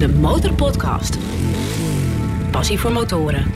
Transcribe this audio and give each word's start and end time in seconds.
De 0.00 0.08
Motorpodcast. 0.08 1.18
Passie 2.50 2.78
voor 2.78 2.92
motoren. 2.92 3.50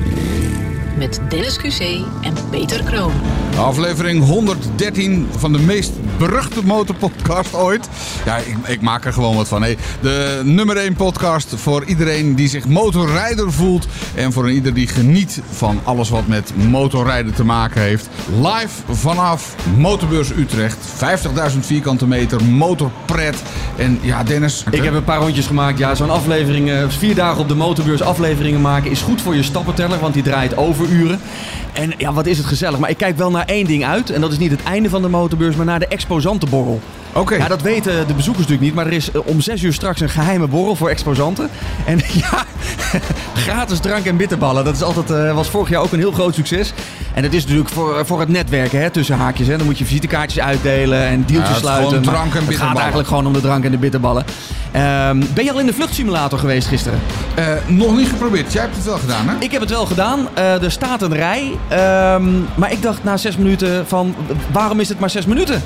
Met 0.99 1.21
Dennis 1.29 1.59
QC 1.59 2.05
en 2.23 2.35
Peter 2.51 2.83
Kroon. 2.83 3.13
Aflevering 3.57 4.25
113 4.25 5.27
van 5.37 5.53
de 5.53 5.59
meest 5.59 5.93
beruchte 6.19 6.65
motorpodcast 6.65 7.55
ooit. 7.55 7.89
Ja, 8.25 8.37
ik, 8.37 8.57
ik 8.67 8.81
maak 8.81 9.05
er 9.05 9.13
gewoon 9.13 9.37
wat 9.37 9.49
van. 9.49 9.63
Hey, 9.63 9.77
de 10.01 10.41
nummer 10.45 10.77
1 10.77 10.95
podcast 10.95 11.55
voor 11.57 11.85
iedereen 11.85 12.35
die 12.35 12.49
zich 12.49 12.67
motorrijder 12.67 13.53
voelt. 13.53 13.87
En 14.15 14.33
voor 14.33 14.51
ieder 14.51 14.75
die 14.75 14.87
geniet 14.87 15.41
van 15.51 15.81
alles 15.85 16.09
wat 16.09 16.27
met 16.27 16.53
motorrijden 16.69 17.35
te 17.35 17.45
maken 17.45 17.81
heeft. 17.81 18.09
Live 18.43 18.95
vanaf 18.95 19.55
Motorbeurs 19.77 20.31
Utrecht. 20.31 20.79
50.000 21.53 21.59
vierkante 21.61 22.07
meter, 22.07 22.45
motorpret. 22.45 23.43
En 23.77 23.99
ja, 24.03 24.23
Dennis. 24.23 24.65
Ik 24.71 24.83
heb 24.83 24.95
een 24.95 25.05
paar 25.05 25.21
rondjes 25.21 25.47
gemaakt. 25.47 25.79
Ja, 25.79 25.95
zo'n 25.95 26.11
aflevering, 26.11 26.71
eh, 26.71 26.89
vier 26.89 27.15
dagen 27.15 27.41
op 27.41 27.49
de 27.49 27.55
motorbeurs 27.55 28.03
afleveringen 28.03 28.61
maken 28.61 28.91
is 28.91 29.01
goed 29.01 29.21
voor 29.21 29.35
je 29.35 29.43
stappenteller, 29.43 29.99
want 29.99 30.15
die 30.15 30.23
draait 30.23 30.57
overuren. 30.57 31.21
En 31.73 31.93
ja, 31.99 32.13
wat 32.13 32.27
is 32.27 32.39
het 32.39 32.47
gezellig. 32.47 32.79
Maar 32.79 32.91
ik 32.91 32.97
kijk 32.97 33.17
wel 33.17 33.31
naar 33.31 33.45
één 33.47 33.67
ding 33.67 33.85
uit. 33.85 34.11
En 34.11 34.21
dat 34.21 34.33
is 34.33 34.39
niet 34.39 34.51
het 34.51 34.63
einde 34.63 34.89
van 34.89 35.03
de 35.03 35.09
motorbeurs, 35.09 35.57
maar 35.57 35.67
naar 35.67 35.79
de 35.79 35.87
exposantenborrel. 36.05 36.81
Oké. 37.15 37.35
Ja, 37.35 37.49
dat 37.49 37.63
weten 37.63 38.07
de 38.07 38.15
bezoekers 38.15 38.47
natuurlijk 38.47 38.61
niet. 38.61 38.75
Maar 38.75 38.87
er 38.87 38.93
is 38.93 39.11
eh, 39.11 39.21
om 39.27 39.41
zes 39.41 39.63
uur 39.63 39.73
straks 39.73 40.01
een 40.01 40.09
geheime 40.09 40.47
borrel 40.47 40.77
voor 40.77 40.89
exposanten. 40.89 41.49
En 41.87 41.99
ja, 42.23 42.45
gratis 43.35 43.79
drank 43.79 44.05
en 44.07 44.17
bitterballen. 44.17 44.65
Dat 44.65 44.75
is 44.75 44.83
altijd, 44.83 45.11
eh, 45.11 45.35
was 45.35 45.49
vorig 45.49 45.69
jaar 45.69 45.81
ook 45.83 45.93
een 45.93 45.99
heel 45.99 46.13
groot 46.13 46.35
succes. 46.35 46.73
En 47.15 47.23
dat 47.23 47.33
is 47.33 47.43
natuurlijk 47.43 47.69
voor, 47.71 48.07
voor 48.07 48.21
het 48.21 48.29
netwerken 48.29 48.81
hè, 48.81 48.91
tussen 48.91 49.17
haakjes. 49.17 49.47
Hè. 49.47 49.57
Dan 49.57 49.67
moet 49.67 49.79
je 49.79 49.85
visitekaartjes 49.85 50.43
uitdelen 50.45 51.03
en 51.07 51.19
Ja, 51.19 51.25
deeltjes 51.27 51.51
is 51.57 51.63
sluiten. 51.63 52.05
Maar 52.05 52.15
drank 52.15 52.19
en 52.19 52.31
Het 52.31 52.39
gaat 52.39 52.47
bitterballen. 52.49 52.79
eigenlijk 52.81 53.09
gewoon 53.09 53.27
om 53.27 53.33
de 53.33 53.41
drank 53.41 53.65
en 53.65 53.71
de 53.71 53.79
bitterballen. 53.79 54.25
Ehm, 54.73 55.23
ben 55.35 55.45
je 55.45 55.53
al 55.53 55.61
in 55.61 55.67
de 55.67 55.73
vluchtsimulator 55.73 56.39
geweest 56.39 56.69
gisteren? 56.69 56.99
Eh, 57.35 57.45
nog 57.67 57.97
niet 57.97 58.09
geprobeerd. 58.09 58.53
Jij 58.53 58.63
hebt 58.63 58.77
het 58.77 58.85
wel 58.85 58.99
gedaan, 58.99 59.29
hè? 59.29 59.35
Ik 59.39 59.51
heb 59.53 59.61
het 59.61 59.71
wel 59.71 59.87
gedaan. 59.87 60.29
Eh, 60.35 60.63
er 60.63 60.71
staat 60.71 61.03
een 61.03 61.15
rij. 61.15 61.53
Ehm, 61.69 62.25
maar 62.55 62.73
ik 62.73 62.83
dacht 62.83 63.05
na 63.05 63.17
zes 63.17 63.37
minuten 63.37 63.87
van... 63.87 64.15
Waarom 64.53 64.81
is 64.81 64.89
het 64.89 65.01
maar 65.01 65.11
zes 65.11 65.27
minuten? 65.27 65.63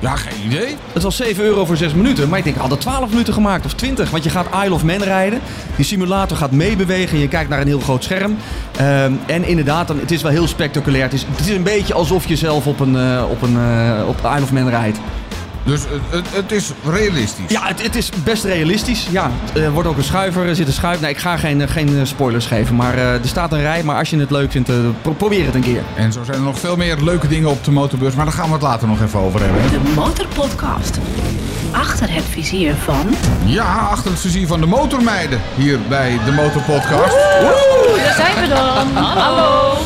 Ja, 0.00 0.16
geen 0.16 0.46
idee. 0.46 0.76
Het 0.92 1.02
was 1.02 1.16
7 1.16 1.44
euro 1.44 1.64
voor 1.64 1.76
6 1.76 1.94
minuten. 1.94 2.28
Maar 2.28 2.38
ik 2.38 2.44
denk, 2.44 2.56
ik 2.56 2.62
had 2.62 2.70
het 2.70 2.80
12 2.80 3.10
minuten 3.10 3.32
gemaakt 3.32 3.64
of 3.64 3.72
20. 3.72 4.10
Want 4.10 4.24
je 4.24 4.30
gaat 4.30 4.46
Isle 4.64 4.74
of 4.74 4.84
Man 4.84 5.02
rijden. 5.02 5.40
Die 5.76 5.84
simulator 5.84 6.36
gaat 6.36 6.50
meebewegen. 6.50 7.18
Je 7.18 7.28
kijkt 7.28 7.50
naar 7.50 7.60
een 7.60 7.66
heel 7.66 7.80
groot 7.80 8.04
scherm. 8.04 8.36
Ehm, 8.76 9.12
en 9.26 9.44
inderdaad, 9.44 9.88
dan, 9.88 9.98
het 9.98 10.10
is 10.10 10.22
wel 10.22 10.30
heel 10.30 10.46
spectaculair. 10.46 11.02
Het 11.02 11.12
is, 11.12 11.26
het 11.30 11.46
is 11.46 11.54
een 11.54 11.62
beetje 11.62 11.94
alsof 11.94 12.26
je 12.26 12.36
zelf 12.36 12.66
op 12.66 12.80
een, 12.80 12.96
eh, 12.96 13.24
op 13.30 13.42
een 13.42 13.56
eh, 13.56 14.08
op 14.08 14.16
Isle 14.16 14.42
of 14.42 14.52
Man 14.52 14.68
rijdt. 14.68 14.98
Dus 15.68 15.80
het, 15.80 16.00
het, 16.10 16.26
het 16.32 16.52
is 16.52 16.70
realistisch. 16.84 17.50
Ja, 17.50 17.66
het, 17.66 17.82
het 17.82 17.96
is 17.96 18.10
best 18.24 18.44
realistisch. 18.44 19.06
Ja, 19.10 19.30
er 19.54 19.70
wordt 19.70 19.88
ook 19.88 19.96
een 19.96 20.04
schuiver, 20.04 20.46
er 20.46 20.54
zit 20.56 20.66
een 20.66 20.72
schuif. 20.72 21.00
Nee, 21.00 21.10
ik 21.10 21.18
ga 21.18 21.36
geen, 21.36 21.60
eh, 21.60 21.68
geen 21.70 21.88
eh, 21.98 22.04
spoilers 22.04 22.46
geven. 22.46 22.76
Maar 22.76 22.94
eh, 22.94 23.12
er 23.12 23.20
staat 23.22 23.52
een 23.52 23.60
rij. 23.60 23.82
Maar 23.82 23.96
als 23.96 24.10
je 24.10 24.18
het 24.18 24.30
leuk 24.30 24.50
vindt, 24.50 24.70
pro- 25.02 25.12
probeer 25.12 25.44
het 25.46 25.54
een 25.54 25.60
keer. 25.62 25.82
En 25.96 26.12
zo 26.12 26.20
zijn 26.24 26.36
er 26.36 26.42
nog 26.42 26.58
veel 26.58 26.76
meer 26.76 26.96
leuke 27.02 27.28
dingen 27.28 27.50
op 27.50 27.64
de 27.64 27.70
motorbeurs. 27.70 28.14
Maar 28.14 28.24
daar 28.24 28.34
gaan 28.34 28.46
we 28.46 28.52
het 28.52 28.62
later 28.62 28.88
nog 28.88 29.02
even 29.02 29.20
over 29.20 29.40
hebben. 29.40 29.62
De 29.70 29.92
Motorpodcast. 29.94 30.98
Achter 31.70 32.12
het 32.14 32.24
vizier 32.30 32.74
van... 32.84 33.14
Ja, 33.44 33.74
achter 33.90 34.10
het 34.10 34.20
vizier 34.20 34.46
van 34.46 34.60
de 34.60 34.66
motormeiden. 34.66 35.40
Hier 35.56 35.78
bij 35.88 36.18
de 36.24 36.32
Motorpodcast. 36.32 37.14
Daar 37.40 38.14
zijn 38.16 38.40
we 38.40 38.48
dan. 38.48 39.02
Hallo. 39.04 39.76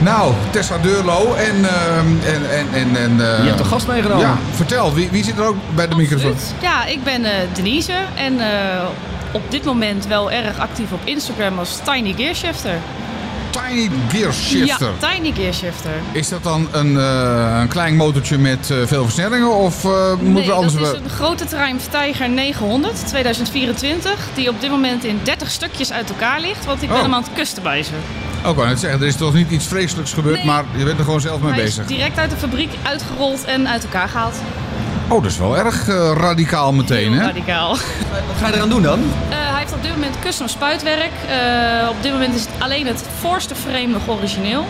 Nou, 0.00 0.32
Tessa 0.50 0.78
Deurlo 0.78 1.34
en... 1.34 1.64
ehm, 1.64 2.06
en, 2.26 2.50
en, 2.50 2.66
en, 2.72 2.96
en 2.96 3.10
eh, 3.10 3.42
Je 3.42 3.48
hebt 3.48 3.60
een 3.60 3.66
gast 3.66 3.86
meegenomen. 3.86 4.24
Ja, 4.26 4.38
vertel. 4.54 4.94
Wie, 4.94 5.08
wie 5.10 5.24
zit 5.24 5.38
er 5.38 5.44
ook 5.46 5.56
bij 5.74 5.88
de 5.88 5.96
microfoon? 5.96 6.34
Ja, 6.62 6.84
ik 6.84 7.04
ben 7.04 7.24
eh, 7.24 7.32
Denise 7.52 7.92
en 8.14 8.40
eh, 8.40 8.84
op 9.32 9.50
dit 9.50 9.64
moment 9.64 10.06
wel 10.06 10.30
erg 10.30 10.58
actief 10.58 10.92
op 10.92 11.00
Instagram 11.04 11.58
als 11.58 11.78
Tiny 11.84 12.14
Gear 12.16 12.34
Shifter. 12.34 12.74
Tiny 13.50 13.90
Gear 14.08 14.32
Shifter. 14.32 14.90
Ja, 15.00 15.08
Tiny 15.08 15.32
Gear 15.36 15.52
Shifter. 15.54 15.90
Is 16.12 16.28
dat 16.28 16.42
dan 16.42 16.68
een, 16.72 16.98
eh, 16.98 17.56
een 17.60 17.68
klein 17.68 17.96
motortje 17.96 18.38
met 18.38 18.70
eh, 18.70 18.76
veel 18.86 19.02
versnellingen? 19.04 19.54
Of 19.54 19.84
eh 19.84 19.90
moet 20.20 20.34
Nee, 20.34 20.46
er 20.46 20.52
anders... 20.52 20.74
dat 20.74 20.82
is 20.94 21.00
een 21.04 21.10
grote 21.10 21.44
Triumph 21.44 21.84
Tiger 21.90 22.28
900 22.28 23.06
2024 23.06 24.12
die 24.34 24.48
op 24.48 24.60
dit 24.60 24.70
moment 24.70 25.04
in 25.04 25.20
30 25.22 25.50
stukjes 25.50 25.92
uit 25.92 26.08
elkaar 26.10 26.40
ligt, 26.40 26.64
want 26.66 26.82
ik 26.82 26.88
ben 26.88 26.96
Oh. 26.96 27.02
hem 27.02 27.14
aan 27.14 27.22
het 27.22 27.32
customizen. 27.34 27.94
Ook 28.44 28.64
net 28.64 28.80
zeggen, 28.80 29.00
er 29.00 29.06
is 29.06 29.16
toch 29.16 29.34
niet 29.34 29.50
iets 29.50 29.66
vreselijks 29.66 30.12
gebeurd, 30.12 30.36
Nee. 30.36 30.44
maar 30.46 30.64
je 30.76 30.84
bent 30.84 30.98
er 30.98 31.04
gewoon 31.04 31.20
zelf 31.20 31.40
mee 31.40 31.52
Hij 31.52 31.62
bezig. 31.62 31.82
is 31.82 31.88
direct 31.96 32.18
uit 32.18 32.30
de 32.30 32.36
fabriek 32.36 32.70
uitgerold 32.82 33.44
en 33.44 33.68
uit 33.68 33.82
elkaar 33.84 34.08
gehaald. 34.08 34.34
Oh, 35.08 35.22
dat 35.22 35.30
is 35.30 35.38
wel 35.38 35.56
erg 35.58 35.88
eh, 35.88 36.12
radicaal 36.16 36.72
meteen, 36.72 37.10
Heel 37.12 37.20
hè? 37.20 37.26
radicaal. 37.26 37.68
Wat 37.68 38.36
ga 38.40 38.46
je 38.48 38.54
eraan 38.54 38.68
doen 38.68 38.82
dan? 38.82 38.98
Eh, 39.28 39.36
hij 39.50 39.58
heeft 39.58 39.72
op 39.72 39.82
dit 39.82 39.90
moment 39.94 40.18
custom 40.20 40.48
spuitwerk. 40.48 41.10
Eh, 41.28 41.88
op 41.88 42.02
dit 42.02 42.12
moment 42.12 42.34
is 42.34 42.40
het 42.40 42.50
alleen 42.58 42.86
het 42.86 43.04
voorste 43.20 43.54
frame 43.54 43.86
nog 43.86 44.08
origineel. 44.08 44.66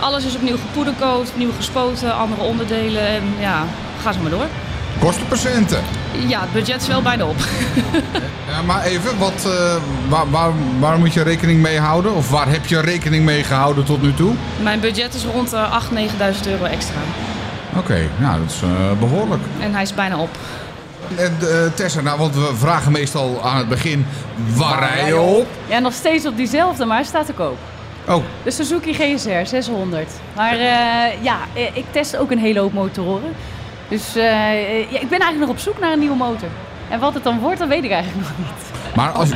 Alles 0.00 0.24
is 0.24 0.34
opnieuw 0.36 0.56
gepoedercoat, 0.56 1.28
opnieuw 1.28 1.52
gespoten, 1.56 2.16
andere 2.16 2.42
onderdelen 2.42 3.06
en 3.06 3.22
ja, 3.40 3.64
ga 4.02 4.12
zo 4.12 4.20
maar 4.20 4.30
door. 4.30 4.46
Kostenpercenten. 4.98 5.78
Ja, 6.26 6.40
het 6.40 6.52
budget 6.52 6.80
is 6.80 6.86
wel 6.86 7.02
bijna 7.02 7.24
op. 7.24 7.36
Ja, 8.48 8.62
maar 8.62 8.84
even, 8.84 9.18
wat, 9.18 9.32
eh, 9.46 9.76
waar, 10.08 10.30
waar, 10.30 10.50
waar 10.78 10.98
moet 10.98 11.12
je 11.12 11.22
rekening 11.22 11.60
mee 11.62 11.78
houden? 11.78 12.14
Of 12.14 12.30
waar 12.30 12.48
heb 12.48 12.66
je 12.66 12.80
rekening 12.80 13.24
mee 13.24 13.44
gehouden 13.44 13.84
tot 13.84 14.02
nu 14.02 14.14
toe? 14.14 14.32
Mijn 14.62 14.80
budget 14.80 15.14
is 15.14 15.24
rond 15.24 15.50
de 15.50 15.66
8.000, 15.90 15.94
9.000 15.94 16.50
euro 16.50 16.64
extra. 16.64 16.96
Oké, 17.76 18.08
nou 18.18 18.40
dat 18.40 18.50
is 18.50 18.62
eh, 18.62 18.98
behoorlijk. 18.98 19.42
En 19.60 19.72
hij 19.72 19.82
is 19.82 19.94
bijna 19.94 20.16
op. 20.18 20.28
En 21.16 21.36
eh, 21.40 21.72
Tessa, 21.74 22.00
nou, 22.00 22.18
want 22.18 22.34
we 22.34 22.50
vragen 22.54 22.92
meestal 22.92 23.40
aan 23.44 23.56
het 23.56 23.68
begin, 23.68 24.06
waar 24.56 24.78
rij 24.78 25.06
je 25.06 25.18
op? 25.20 25.46
Ja, 25.66 25.78
nog 25.78 25.92
steeds 25.92 26.26
op 26.26 26.36
diezelfde, 26.36 26.84
maar 26.84 26.96
hij 26.96 27.06
staat 27.06 27.26
te 27.26 27.32
koop. 27.32 27.56
Oh, 28.08 28.22
De 28.42 28.50
Suzuki 28.50 28.92
GSR 28.94 29.46
600. 29.46 30.08
Maar 30.36 30.52
eh, 30.52 31.22
ja, 31.22 31.36
ik 31.72 31.84
test 31.90 32.16
ook 32.16 32.30
een 32.30 32.38
hele 32.38 32.58
hoop 32.60 32.72
motoren. 32.72 33.32
Dus 33.88 34.16
eh, 34.16 34.22
ja, 34.92 35.00
ik 35.00 35.08
ben 35.08 35.18
eigenlijk 35.18 35.38
nog 35.38 35.48
op 35.48 35.58
zoek 35.58 35.78
naar 35.80 35.92
een 35.92 35.98
nieuwe 35.98 36.16
motor. 36.16 36.48
En 36.88 37.00
wat 37.00 37.14
het 37.14 37.24
dan 37.24 37.38
wordt, 37.38 37.58
dat 37.58 37.68
weet 37.68 37.84
ik 37.84 37.90
eigenlijk 37.90 38.28
nog 38.28 38.38
niet. 38.38 38.94
maar 38.96 39.10
als, 39.10 39.28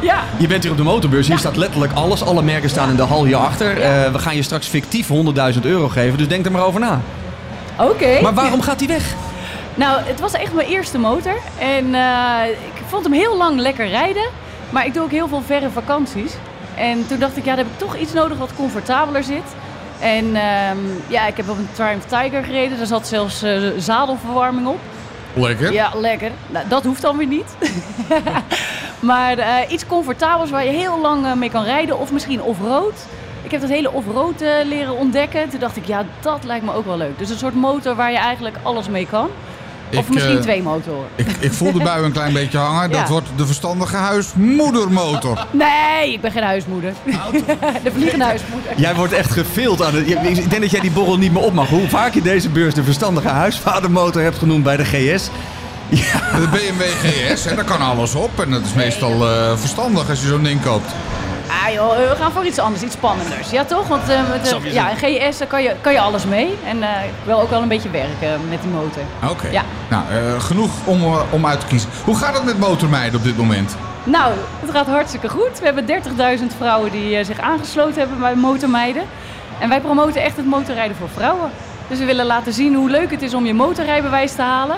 Ja, 0.00 0.22
Je 0.36 0.46
bent 0.46 0.62
hier 0.62 0.72
op 0.72 0.78
de 0.78 0.84
motorbeurs. 0.84 1.28
Hier 1.28 1.38
staat 1.38 1.56
letterlijk 1.56 1.92
alles. 1.92 2.24
Alle 2.24 2.42
merken 2.42 2.70
staan 2.70 2.90
in 2.90 2.96
de 2.96 3.02
hal 3.02 3.24
hierachter. 3.24 3.80
Eh 3.80 4.12
we 4.12 4.18
gaan 4.18 4.36
je 4.36 4.42
straks 4.42 4.66
fictief 4.66 5.08
100.000 5.54 5.60
euro 5.62 5.88
geven. 5.88 6.18
Dus 6.18 6.28
denk 6.28 6.44
er 6.46 6.52
maar 6.52 6.64
over 6.64 6.80
na. 6.80 7.00
oké. 7.78 8.20
Maar 8.22 8.34
waarom 8.34 8.60
gaat 8.60 8.78
die 8.78 8.88
weg? 8.88 9.14
Nou, 9.74 10.00
het 10.04 10.20
was 10.20 10.32
echt 10.32 10.52
mijn 10.52 10.68
eerste 10.68 10.98
motor. 10.98 11.34
En 11.58 11.94
eh, 11.94 12.48
ik 12.48 12.82
vond 12.86 13.04
hem 13.04 13.12
heel 13.12 13.36
lang 13.36 13.58
lekker 13.60 13.88
rijden. 13.88 14.28
Maar 14.70 14.86
ik 14.86 14.94
doe 14.94 15.02
ook 15.02 15.10
heel 15.10 15.28
veel 15.28 15.42
verre 15.46 15.70
vakanties. 15.70 16.32
En 16.74 17.06
toen 17.06 17.18
dacht 17.18 17.36
ik, 17.36 17.44
ja, 17.44 17.54
dan 17.54 17.64
heb 17.64 17.72
ik 17.72 17.78
toch 17.78 17.96
iets 17.96 18.12
nodig 18.12 18.38
wat 18.38 18.50
comfortabeler 18.56 19.24
zit. 19.24 19.54
En 20.00 20.36
ehm, 20.36 20.78
ja, 21.08 21.26
ik 21.26 21.36
heb 21.36 21.48
op 21.48 21.58
een 21.58 21.68
Triumph 21.72 22.06
Tiger 22.06 22.44
gereden. 22.44 22.78
Daar 22.78 22.86
zat 22.86 23.06
zelfs 23.06 23.42
eh, 23.42 23.62
zadelverwarming 23.78 24.66
op. 24.66 24.78
lekker. 25.34 25.72
Ja, 25.72 25.90
lekker. 25.94 26.30
Nou, 26.46 26.68
dat 26.68 26.84
hoeft 26.84 27.02
dan 27.02 27.16
weer 27.16 27.26
niet. 27.26 27.56
maar 29.00 29.38
eh, 29.38 29.72
iets 29.72 29.86
comfortabels 29.86 30.50
waar 30.50 30.64
je 30.64 30.70
heel 30.70 31.00
lang 31.00 31.26
eh, 31.26 31.32
mee 31.32 31.50
kan 31.50 31.64
rijden. 31.64 31.98
Of 31.98 32.12
misschien 32.12 32.42
off-road. 32.42 33.06
Ik 33.42 33.50
heb 33.50 33.60
dat 33.60 33.70
hele 33.70 33.92
off-road 33.92 34.44
leren 34.64 34.96
ontdekken. 34.96 35.48
Toen 35.48 35.60
dacht 35.60 35.76
ik, 35.76 35.86
ja, 35.86 36.04
dat 36.20 36.44
lijkt 36.44 36.64
me 36.64 36.74
ook 36.74 36.84
wel 36.84 36.96
leuk. 36.96 37.18
Dus 37.18 37.30
een 37.30 37.38
soort 37.38 37.54
motor 37.54 37.94
waar 37.94 38.10
je 38.10 38.18
eigenlijk 38.18 38.56
alles 38.62 38.88
mee 38.88 39.06
kan. 39.06 39.30
Of 39.94 40.08
misschien 40.10 40.36
eh, 40.36 40.42
twee 40.42 40.62
motoren. 40.62 41.08
Ik, 41.14 41.26
ik 41.38 41.52
voel 41.52 41.72
de 41.72 41.78
bui 41.82 42.04
een 42.04 42.12
klein 42.12 42.32
beetje 42.32 42.58
hangen. 42.58 42.90
Dat 42.90 43.00
Ja. 43.00 43.06
wordt 43.08 43.26
de 43.36 43.46
verstandige 43.46 43.96
huismoedermotor. 43.96 45.46
Nee, 45.52 46.12
ik 46.12 46.20
ben 46.20 46.30
geen 46.32 46.42
huismoeder. 46.42 46.92
de 47.84 47.90
vliegende 47.94 48.24
huismoeder. 48.24 48.70
Jij 48.76 48.94
wordt 48.94 49.12
echt 49.12 49.30
gefild 49.32 49.82
aan 49.82 49.94
het... 49.94 50.08
Ik 50.10 50.50
denk 50.50 50.60
dat 50.62 50.70
jij 50.70 50.80
die 50.80 50.90
borrel 50.90 51.16
niet 51.18 51.32
meer 51.32 51.42
op 51.42 51.52
mag. 51.52 51.68
Hoe 51.68 51.88
vaak 51.88 52.14
je 52.14 52.22
deze 52.22 52.48
beurs 52.48 52.74
de 52.74 52.82
verstandige 52.84 53.28
huisvadermotor 53.28 54.22
hebt 54.22 54.38
genoemd 54.38 54.62
bij 54.64 54.76
de 54.76 54.84
GS. 54.84 55.30
De 55.90 56.48
BMW 56.50 56.82
GS, 56.82 57.44
hè, 57.44 57.54
daar 57.54 57.64
kan 57.64 57.80
alles 57.80 58.14
op. 58.14 58.40
En 58.40 58.50
dat 58.50 58.64
is 58.64 58.72
meestal 58.74 59.28
eh, 59.28 59.56
verstandig 59.56 60.08
als 60.08 60.20
je 60.20 60.26
zo'n 60.26 60.42
ding 60.42 60.62
koopt. 60.62 60.90
Ah 61.48 61.72
joh, 61.72 61.96
we 61.96 62.14
gaan 62.18 62.32
voor 62.32 62.46
iets 62.46 62.58
anders, 62.58 62.82
iets 62.82 62.94
spannenders. 62.94 63.50
Ja 63.50 63.64
toch? 63.64 63.88
Want 63.88 64.08
eh, 64.08 64.28
met, 64.30 64.44
de, 64.44 64.58
je 64.62 64.72
ja, 64.72 64.90
een 64.90 64.96
GS, 64.96 65.38
daar 65.38 65.48
kan 65.48 65.62
je, 65.62 65.74
kan 65.80 65.92
je 65.92 66.00
alles 66.00 66.24
mee. 66.24 66.58
En 66.66 66.82
eh, 66.82 67.04
ik 67.04 67.12
wil 67.24 67.40
ook 67.40 67.50
wel 67.50 67.62
een 67.62 67.68
beetje 67.68 67.90
werken 67.90 68.48
met 68.48 68.62
die 68.62 68.70
motor. 68.70 69.02
Oké. 69.30 69.48
Ja. 69.48 69.62
Nou, 69.90 70.02
eh, 70.10 70.40
genoeg 70.40 70.70
om, 70.84 71.02
eh, 71.02 71.20
om 71.30 71.46
uit 71.46 71.60
te 71.60 71.66
kiezen. 71.66 71.90
Hoe 72.04 72.16
gaat 72.16 72.34
het 72.34 72.44
met 72.44 72.58
motormeiden 72.58 73.18
op 73.18 73.24
dit 73.24 73.36
moment? 73.36 73.76
Nou, 74.04 74.32
het 74.60 74.70
gaat 74.70 74.86
hartstikke 74.86 75.28
goed. 75.28 75.58
We 75.58 75.64
hebben 75.64 75.86
30.000 75.86 76.54
vrouwen 76.56 76.90
die 76.90 77.16
eh, 77.16 77.24
zich 77.24 77.40
aangesloten 77.40 77.98
hebben 77.98 78.18
bij 78.18 78.34
Motormeiden. 78.34 79.02
En 79.58 79.68
wij 79.68 79.80
promoten 79.80 80.22
echt 80.22 80.36
het 80.36 80.46
motorrijden 80.46 80.96
voor 80.96 81.08
vrouwen. 81.08 81.50
Dus 81.88 81.98
we 81.98 82.04
willen 82.04 82.26
laten 82.26 82.52
zien 82.52 82.74
hoe 82.74 82.90
leuk 82.90 83.10
het 83.10 83.22
is 83.22 83.34
om 83.34 83.46
je 83.46 83.54
motorrijbewijs 83.54 84.32
te 84.32 84.42
halen. 84.42 84.76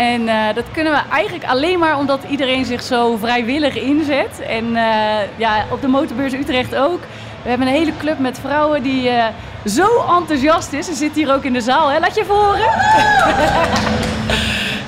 En 0.00 0.28
eh, 0.28 0.54
dat 0.54 0.64
kunnen 0.72 0.92
we 0.92 0.98
eigenlijk 1.10 1.44
alleen 1.44 1.78
maar 1.78 1.98
omdat 1.98 2.20
iedereen 2.28 2.64
zich 2.64 2.82
zo 2.82 3.16
vrijwillig 3.16 3.74
inzet. 3.74 4.40
En 4.40 4.76
eh, 4.76 5.18
ja, 5.36 5.64
op 5.70 5.80
de 5.80 5.88
motorbeurs 5.88 6.32
Utrecht 6.32 6.76
ook. 6.76 7.00
We 7.42 7.48
hebben 7.48 7.66
een 7.66 7.72
hele 7.72 7.96
club 7.98 8.18
met 8.18 8.38
vrouwen 8.38 8.82
die 8.82 9.08
eh, 9.08 9.26
zo 9.64 10.04
enthousiast 10.18 10.72
is. 10.72 10.86
Ze 10.86 10.94
zit 10.94 11.14
hier 11.14 11.34
ook 11.34 11.44
in 11.44 11.52
de 11.52 11.60
zaal, 11.60 11.88
hè? 11.88 11.98
Laat 11.98 12.14
je 12.14 12.24
horen. 12.28 12.70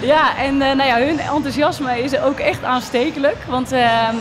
Ja, 0.04 0.36
en 0.36 0.56
nou 0.56 0.84
ja, 0.84 0.96
hun 0.96 1.18
enthousiasme 1.18 2.02
is 2.02 2.18
ook 2.18 2.38
echt 2.38 2.64
aanstekelijk. 2.64 3.36
Want 3.48 3.72
ehm, 3.72 4.14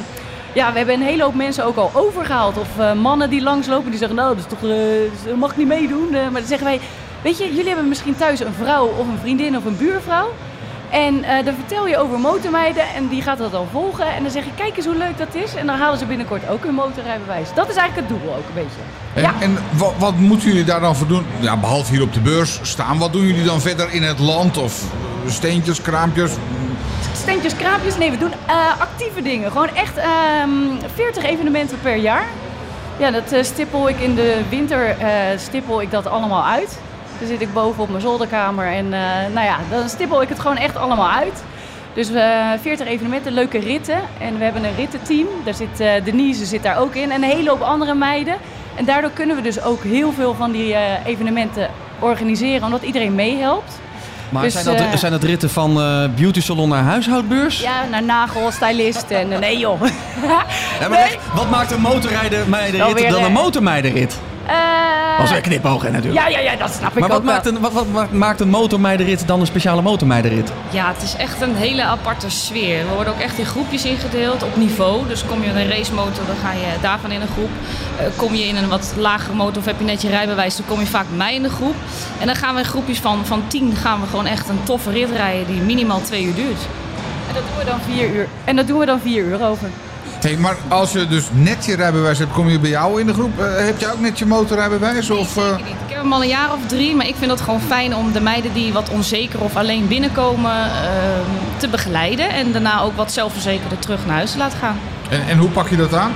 ja, 0.54 0.72
we 0.72 0.78
hebben 0.78 0.96
een 0.96 1.02
hele 1.02 1.24
hoop 1.24 1.34
mensen 1.34 1.66
ook 1.66 1.76
al 1.76 1.92
overgehaald. 1.94 2.58
Of 2.58 2.94
mannen 2.96 3.30
die 3.30 3.42
langslopen 3.42 3.90
die 3.90 4.00
zeggen, 4.00 4.18
nou, 4.18 4.36
dat, 4.36 4.46
is 4.46 4.60
toch, 4.60 5.38
mag 5.38 5.52
ik 5.52 5.58
niet 5.58 5.68
meedoen. 5.68 6.10
Maar 6.10 6.32
dan 6.32 6.46
zeggen 6.46 6.68
wij, 6.68 6.80
weet 7.22 7.38
je, 7.38 7.46
jullie 7.46 7.68
hebben 7.68 7.88
misschien 7.88 8.16
thuis 8.16 8.40
een 8.40 8.54
vrouw 8.54 8.86
of 8.86 9.08
een 9.08 9.20
vriendin 9.22 9.58
of 9.58 9.66
een 9.66 9.78
buurvrouw. 9.78 10.30
En 10.92 11.24
eh, 11.24 11.46
dan 11.46 11.54
vertel 11.54 11.88
je 11.88 11.98
over 11.98 12.20
motormeiden 12.20 12.84
en 12.96 13.08
die 13.08 13.22
gaat 13.22 13.38
dat 13.38 13.52
dan 13.52 13.68
volgen. 13.72 14.14
En 14.14 14.24
dan 14.24 14.32
zeg 14.32 14.44
je, 14.46 14.52
kijk 14.56 14.78
eens 14.78 14.86
hoe 14.86 14.96
leuk 14.96 15.18
dat 15.18 15.36
is. 15.36 15.56
En 15.56 15.66
dan 15.66 15.78
halen 15.80 16.00
ze 16.00 16.06
binnenkort 16.06 16.50
ook 16.50 16.64
hun 16.64 16.74
motorrijbewijs. 16.74 17.48
Dat 17.54 17.70
is 17.70 17.76
eigenlijk 17.76 18.10
het 18.10 18.20
doel 18.20 18.30
ook 18.36 18.48
een 18.48 18.54
beetje. 18.54 18.82
En, 19.14 19.22
Ja. 19.22 19.34
en 19.40 19.58
wat, 19.72 19.94
wat 19.98 20.16
moeten 20.16 20.48
jullie 20.48 20.64
daar 20.64 20.80
dan 20.80 20.96
voor 20.96 21.08
doen? 21.08 21.26
Ja, 21.40 21.58
behalve 21.58 21.92
hier 21.92 22.02
op 22.02 22.14
de 22.14 22.20
beurs 22.20 22.60
staan, 22.62 22.98
wat 22.98 23.14
doen 23.14 23.26
jullie 23.28 23.44
dan 23.44 23.62
verder 23.62 23.94
in 23.94 24.04
het 24.04 24.20
land? 24.20 24.58
Of 24.58 24.82
eh, 25.26 25.32
steentjes, 25.32 25.82
kraampjes? 25.82 26.32
Steentjes, 27.16 27.56
kraampjes. 27.56 27.98
Nee, 27.98 28.12
we 28.12 28.18
doen 28.18 28.34
eh, 28.46 28.56
actieve 28.80 29.22
dingen. 29.22 29.52
Gewoon 29.52 29.76
echt 29.76 29.98
ehm 29.98 30.50
40 30.96 31.24
evenementen 31.24 31.78
per 31.82 31.96
jaar. 31.96 32.26
Ja, 32.98 33.12
dat 33.12 33.46
stippel 33.46 33.90
ik 33.90 34.00
in 34.00 34.16
de 34.16 34.42
winter 34.50 34.96
stippel 35.38 35.82
ik 35.82 35.92
dat 35.92 36.08
allemaal 36.08 36.46
uit. 36.46 36.80
Dan 37.22 37.30
zit 37.30 37.42
ik 37.42 37.54
boven 37.54 37.84
op 37.84 37.90
mijn 37.90 38.02
zolderkamer 38.02 38.66
en 38.66 38.94
eh, 38.94 39.00
nou 39.34 39.46
ja, 39.46 39.58
dan 39.70 39.90
stippel 39.90 40.22
ik 40.22 40.30
het 40.30 40.40
gewoon 40.40 40.58
echt 40.58 40.78
allemaal 40.78 41.10
uit. 41.10 41.44
Dus 41.94 42.10
eh 42.12 42.48
40 42.62 42.88
evenementen, 42.88 43.34
leuke 43.34 43.60
ritten. 43.60 44.00
En 44.20 44.38
we 44.38 44.44
hebben 44.44 44.64
een 44.64 44.76
rittenteam. 44.76 45.28
Daar 45.44 45.54
zit 45.54 45.80
eh, 45.80 46.04
Denise 46.04 46.46
zit 46.46 46.64
daar 46.64 46.78
ook 46.78 46.96
in 46.96 47.12
en 47.12 47.24
een 47.24 47.30
hele 47.30 47.50
hoop 47.50 47.62
andere 47.62 47.94
meiden. 47.94 48.36
En 48.76 48.86
daardoor 48.86 49.12
kunnen 49.12 49.36
we 49.36 49.42
dus 49.42 49.62
ook 49.62 49.84
heel 49.84 50.12
veel 50.12 50.34
van 50.34 50.52
die 50.52 50.76
evenementen 51.06 51.70
organiseren, 52.00 52.64
omdat 52.64 52.82
iedereen 52.82 53.16
meehelpt. 53.16 53.80
Maar 54.30 54.44
Dus, 54.44 54.54
zijn, 54.54 54.78
dat, 54.78 55.00
zijn 55.00 55.12
dat 55.12 55.24
ritten 55.24 55.50
van 55.50 55.74
beauty 56.16 56.42
salon 56.42 56.70
naar 56.70 56.84
huishoudbeurs? 56.84 57.62
Ja, 57.62 57.86
naar 57.92 58.04
nagel, 58.04 58.52
stylist 58.52 59.10
en 59.10 59.40
nee 59.40 59.58
joh. 59.58 59.82
Maar 59.82 59.90
Nee. 60.90 61.00
echt, 61.00 61.18
wat 61.34 61.50
maakt 61.50 61.72
een 61.72 61.82
motorrijdenmeidenrit 61.82 62.88
Alweer, 62.88 63.10
dan 63.10 63.24
een 63.24 63.32
motormeidenrit? 63.32 64.20
Eh, 64.46 65.20
Als 65.20 65.32
een 65.32 65.42
knipoog 65.42 65.84
natuurlijk. 65.90 66.14
ja, 66.14 66.28
ja, 66.28 66.40
ja, 66.40 66.56
dat 66.56 66.72
snap 66.72 66.92
ik 66.92 67.00
maar 67.00 67.04
ook 67.10 67.16
wat 67.16 67.24
maakt, 67.24 67.44
wel. 67.46 67.54
een, 67.54 67.62
wat, 67.62 67.74
wat 67.74 67.88
maakt- 67.88 68.12
maakt 68.14 68.40
een 68.40 68.50
motormeidenrit 68.50 69.28
dan 69.28 69.40
een 69.40 69.46
speciale 69.46 69.82
motormeidenrit? 69.82 70.52
Ja, 70.70 70.88
het 70.94 71.04
is 71.04 71.16
echt 71.16 71.42
een 71.42 71.56
hele 71.56 71.84
aparte 71.84 72.30
sfeer. 72.30 72.88
We 72.88 72.94
worden 72.96 73.14
ook 73.14 73.20
echt 73.20 73.38
in 73.38 73.46
groepjes 73.46 73.86
ingedeeld 73.86 74.44
op 74.44 74.56
niveau. 74.56 75.08
Dus 75.08 75.26
kom 75.26 75.42
je 75.44 75.48
in 75.50 75.56
een 75.56 75.70
racemotor, 75.70 76.26
dan 76.26 76.36
ga 76.44 76.52
je 76.52 76.66
daarvan 76.82 77.12
in 77.12 77.22
een 77.22 77.28
groep. 77.28 77.50
Eh, 77.98 78.06
kom 78.16 78.34
je 78.36 78.44
in 78.48 78.56
een 78.56 78.68
wat 78.70 78.94
lagere 78.98 79.36
motor 79.36 79.58
of 79.58 79.66
heb 79.66 79.80
je 79.80 79.86
net 79.86 80.02
je 80.02 80.10
rijbewijs, 80.10 80.56
dan 80.56 80.66
kom 80.66 80.80
je 80.80 80.86
vaak 80.86 81.06
bij 81.08 81.18
mij 81.18 81.36
in 81.36 81.44
de 81.44 81.50
groep. 81.50 81.76
En 82.20 82.26
dan 82.26 82.36
gaan 82.36 82.54
we 82.54 82.60
in 82.60 82.66
groepjes 82.68 83.00
van, 83.00 83.26
van 83.26 83.44
tien 83.48 83.76
gaan 83.76 84.02
we 84.02 84.08
gewoon 84.08 84.26
echt 84.26 84.50
een 84.50 84.64
toffe 84.64 84.92
rit 84.92 85.10
rijden 85.16 85.46
die 85.48 85.62
minimaal 85.62 86.02
twee 86.02 86.24
uur 86.24 86.36
duurt. 86.36 86.62
En 87.28 87.34
dat 87.34 87.44
doen 87.50 87.58
we 87.58 87.66
dan 87.66 87.80
vier 87.96 88.10
uur. 88.10 88.28
En 88.44 88.56
dat 88.56 88.68
doen 88.68 88.80
we 88.80 88.86
dan 88.86 89.00
vier 89.00 89.24
uur 89.24 89.44
over. 89.46 89.70
Hey, 90.22 90.38
maar 90.38 90.56
als 90.68 90.92
je 90.92 91.08
dus 91.08 91.28
net 91.32 91.66
je 91.66 91.76
rijbewijs 91.76 92.20
hebt, 92.20 92.32
kom 92.32 92.50
je 92.50 92.60
bij 92.60 92.70
jou 92.70 93.00
in 93.00 93.08
de 93.08 93.14
groep. 93.14 93.40
Eh, 93.40 93.66
heb 93.66 93.80
je 93.80 93.92
ook 93.92 94.00
net 94.00 94.20
je 94.20 94.26
motorrijbewijs? 94.26 95.10
Of, 95.10 95.36
niet. 95.36 95.46
Ik 95.66 95.88
heb 95.88 96.02
hem 96.02 96.14
al 96.14 96.22
een 96.22 96.28
jaar 96.28 96.54
of 96.54 96.60
drie, 96.68 96.96
maar 96.96 97.08
ik 97.08 97.16
vind 97.16 97.32
het 97.32 97.42
gewoon 97.42 97.62
fijn 97.62 97.96
om 97.96 98.12
de 98.12 98.22
meiden 98.22 98.54
die 98.54 98.74
wat 98.74 98.90
onzeker 98.90 99.42
of 99.42 99.56
alleen 99.56 99.88
binnenkomen 99.88 100.52
ehm, 100.52 101.30
te 101.58 101.68
begeleiden. 101.68 102.30
En 102.30 102.52
daarna 102.52 102.82
ook 102.82 102.96
wat 102.96 103.12
zelfverzekerder 103.12 103.80
terug 103.80 104.06
naar 104.06 104.16
huis 104.16 104.32
te 104.32 104.38
laten 104.38 104.58
gaan. 104.58 104.78
en, 105.10 105.28
en 105.28 105.38
hoe 105.38 105.50
pak 105.50 105.70
je 105.70 105.76
dat 105.76 105.94
aan? 105.94 106.12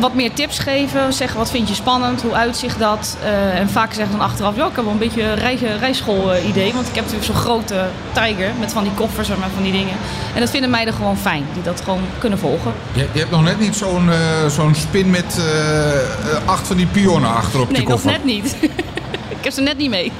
Wat 0.00 0.14
meer 0.14 0.32
tips 0.32 0.58
geven. 0.58 1.12
Zeggen 1.12 1.38
wat 1.38 1.50
vind 1.50 1.68
je 1.68 1.74
spannend, 1.74 2.22
hoe 2.22 2.34
uitzicht 2.34 2.78
dat. 2.78 3.16
Eh, 3.22 3.58
en 3.58 3.68
vaak 3.68 3.92
zeggen 3.92 4.12
ze 4.12 4.18
dan 4.18 4.26
achteraf, 4.26 4.56
ja, 4.56 4.66
ik 4.66 4.76
heb 4.76 4.84
wel 4.84 4.92
een 4.92 4.98
beetje 4.98 5.22
een 5.22 5.34
rij, 5.34 5.58
rijschool 5.80 6.32
eh, 6.32 6.48
idee. 6.48 6.72
Want 6.72 6.88
ik 6.88 6.94
heb 6.94 7.04
natuurlijk 7.04 7.32
zo'n 7.32 7.42
grote 7.42 7.84
tijger 8.12 8.50
met 8.60 8.72
van 8.72 8.82
die 8.82 8.92
koffers 8.92 9.28
en 9.28 9.36
van 9.54 9.62
die 9.62 9.72
dingen. 9.72 9.94
En 10.34 10.40
dat 10.40 10.50
vinden 10.50 10.70
meiden 10.70 10.94
gewoon 10.94 11.18
fijn, 11.18 11.44
die 11.52 11.62
dat 11.62 11.80
gewoon 11.84 12.00
kunnen 12.18 12.38
volgen. 12.38 12.72
Je, 12.92 13.06
je 13.12 13.18
hebt 13.18 13.30
nog 13.30 13.42
net 13.42 13.60
niet 13.60 13.76
zo'n 13.76 14.10
eh, 14.10 14.18
zo'n 14.48 14.74
spin 14.74 15.10
met 15.10 15.40
acht 16.44 16.66
van 16.66 16.76
die 16.76 16.86
pionnen 16.86 17.34
achter 17.34 17.60
op 17.60 17.66
je 17.66 17.72
Nee, 17.72 17.82
nog 17.82 17.90
koffer. 17.90 18.10
net 18.10 18.24
niet. 18.24 18.56
ik 19.38 19.44
heb 19.44 19.52
ze 19.52 19.60
net 19.60 19.76
niet 19.78 19.90
mee. 19.90 20.12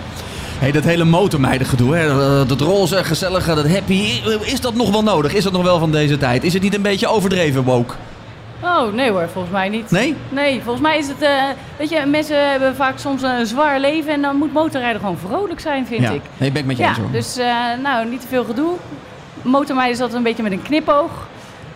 Hey, 0.58 0.72
dat 0.72 0.84
hele 0.84 1.04
motormeidengedoe, 1.04 1.96
hè? 1.96 2.08
eh, 2.40 2.48
dat 2.48 2.60
roze, 2.60 3.04
gezellige, 3.04 3.54
dat 3.54 3.68
happy. 3.68 4.02
Is 4.40 4.60
dat 4.60 4.74
nog 4.74 4.90
wel 4.90 5.02
nodig? 5.02 5.34
Is 5.34 5.44
dat 5.44 5.52
nog 5.52 5.62
wel 5.62 5.78
van 5.78 5.90
deze 5.90 6.16
tijd? 6.18 6.44
Is 6.44 6.52
het 6.52 6.62
niet 6.62 6.74
een 6.74 6.82
beetje 6.82 7.06
overdreven 7.08 7.62
woke? 7.62 7.94
Oh, 8.64 8.92
nee 8.92 9.10
hoor, 9.10 9.28
volgens 9.28 9.52
mij 9.52 9.68
niet. 9.68 9.90
Nee? 9.90 10.16
Nee, 10.28 10.60
volgens 10.62 10.82
mij 10.82 10.98
is 10.98 11.08
het... 11.08 11.22
eh, 11.22 11.42
weet 11.78 11.88
je, 11.90 12.04
mensen 12.06 12.50
hebben 12.50 12.74
vaak 12.76 12.98
soms 12.98 13.22
een 13.22 13.46
zwaar 13.46 13.80
leven... 13.80 14.12
en 14.12 14.22
dan 14.22 14.36
moet 14.36 14.52
motorrijden 14.52 15.00
gewoon 15.00 15.18
vrolijk 15.18 15.60
zijn, 15.60 15.86
vind 15.86 16.02
ja. 16.02 16.10
ik. 16.10 16.22
Nee, 16.36 16.52
ben 16.52 16.60
ik 16.60 16.66
met 16.66 16.76
je 16.76 16.82
Ja, 16.82 16.88
eens 16.88 16.98
hoor. 16.98 17.10
dus 17.10 17.36
eh, 17.36 17.54
nou, 17.82 18.06
niet 18.08 18.20
te 18.20 18.28
veel 18.28 18.44
gedoe. 18.44 18.76
Motormeiden 19.42 19.94
is 19.94 20.00
altijd 20.00 20.18
een 20.18 20.24
beetje 20.24 20.42
met 20.42 20.52
een 20.52 20.62
knipoog. 20.62 21.10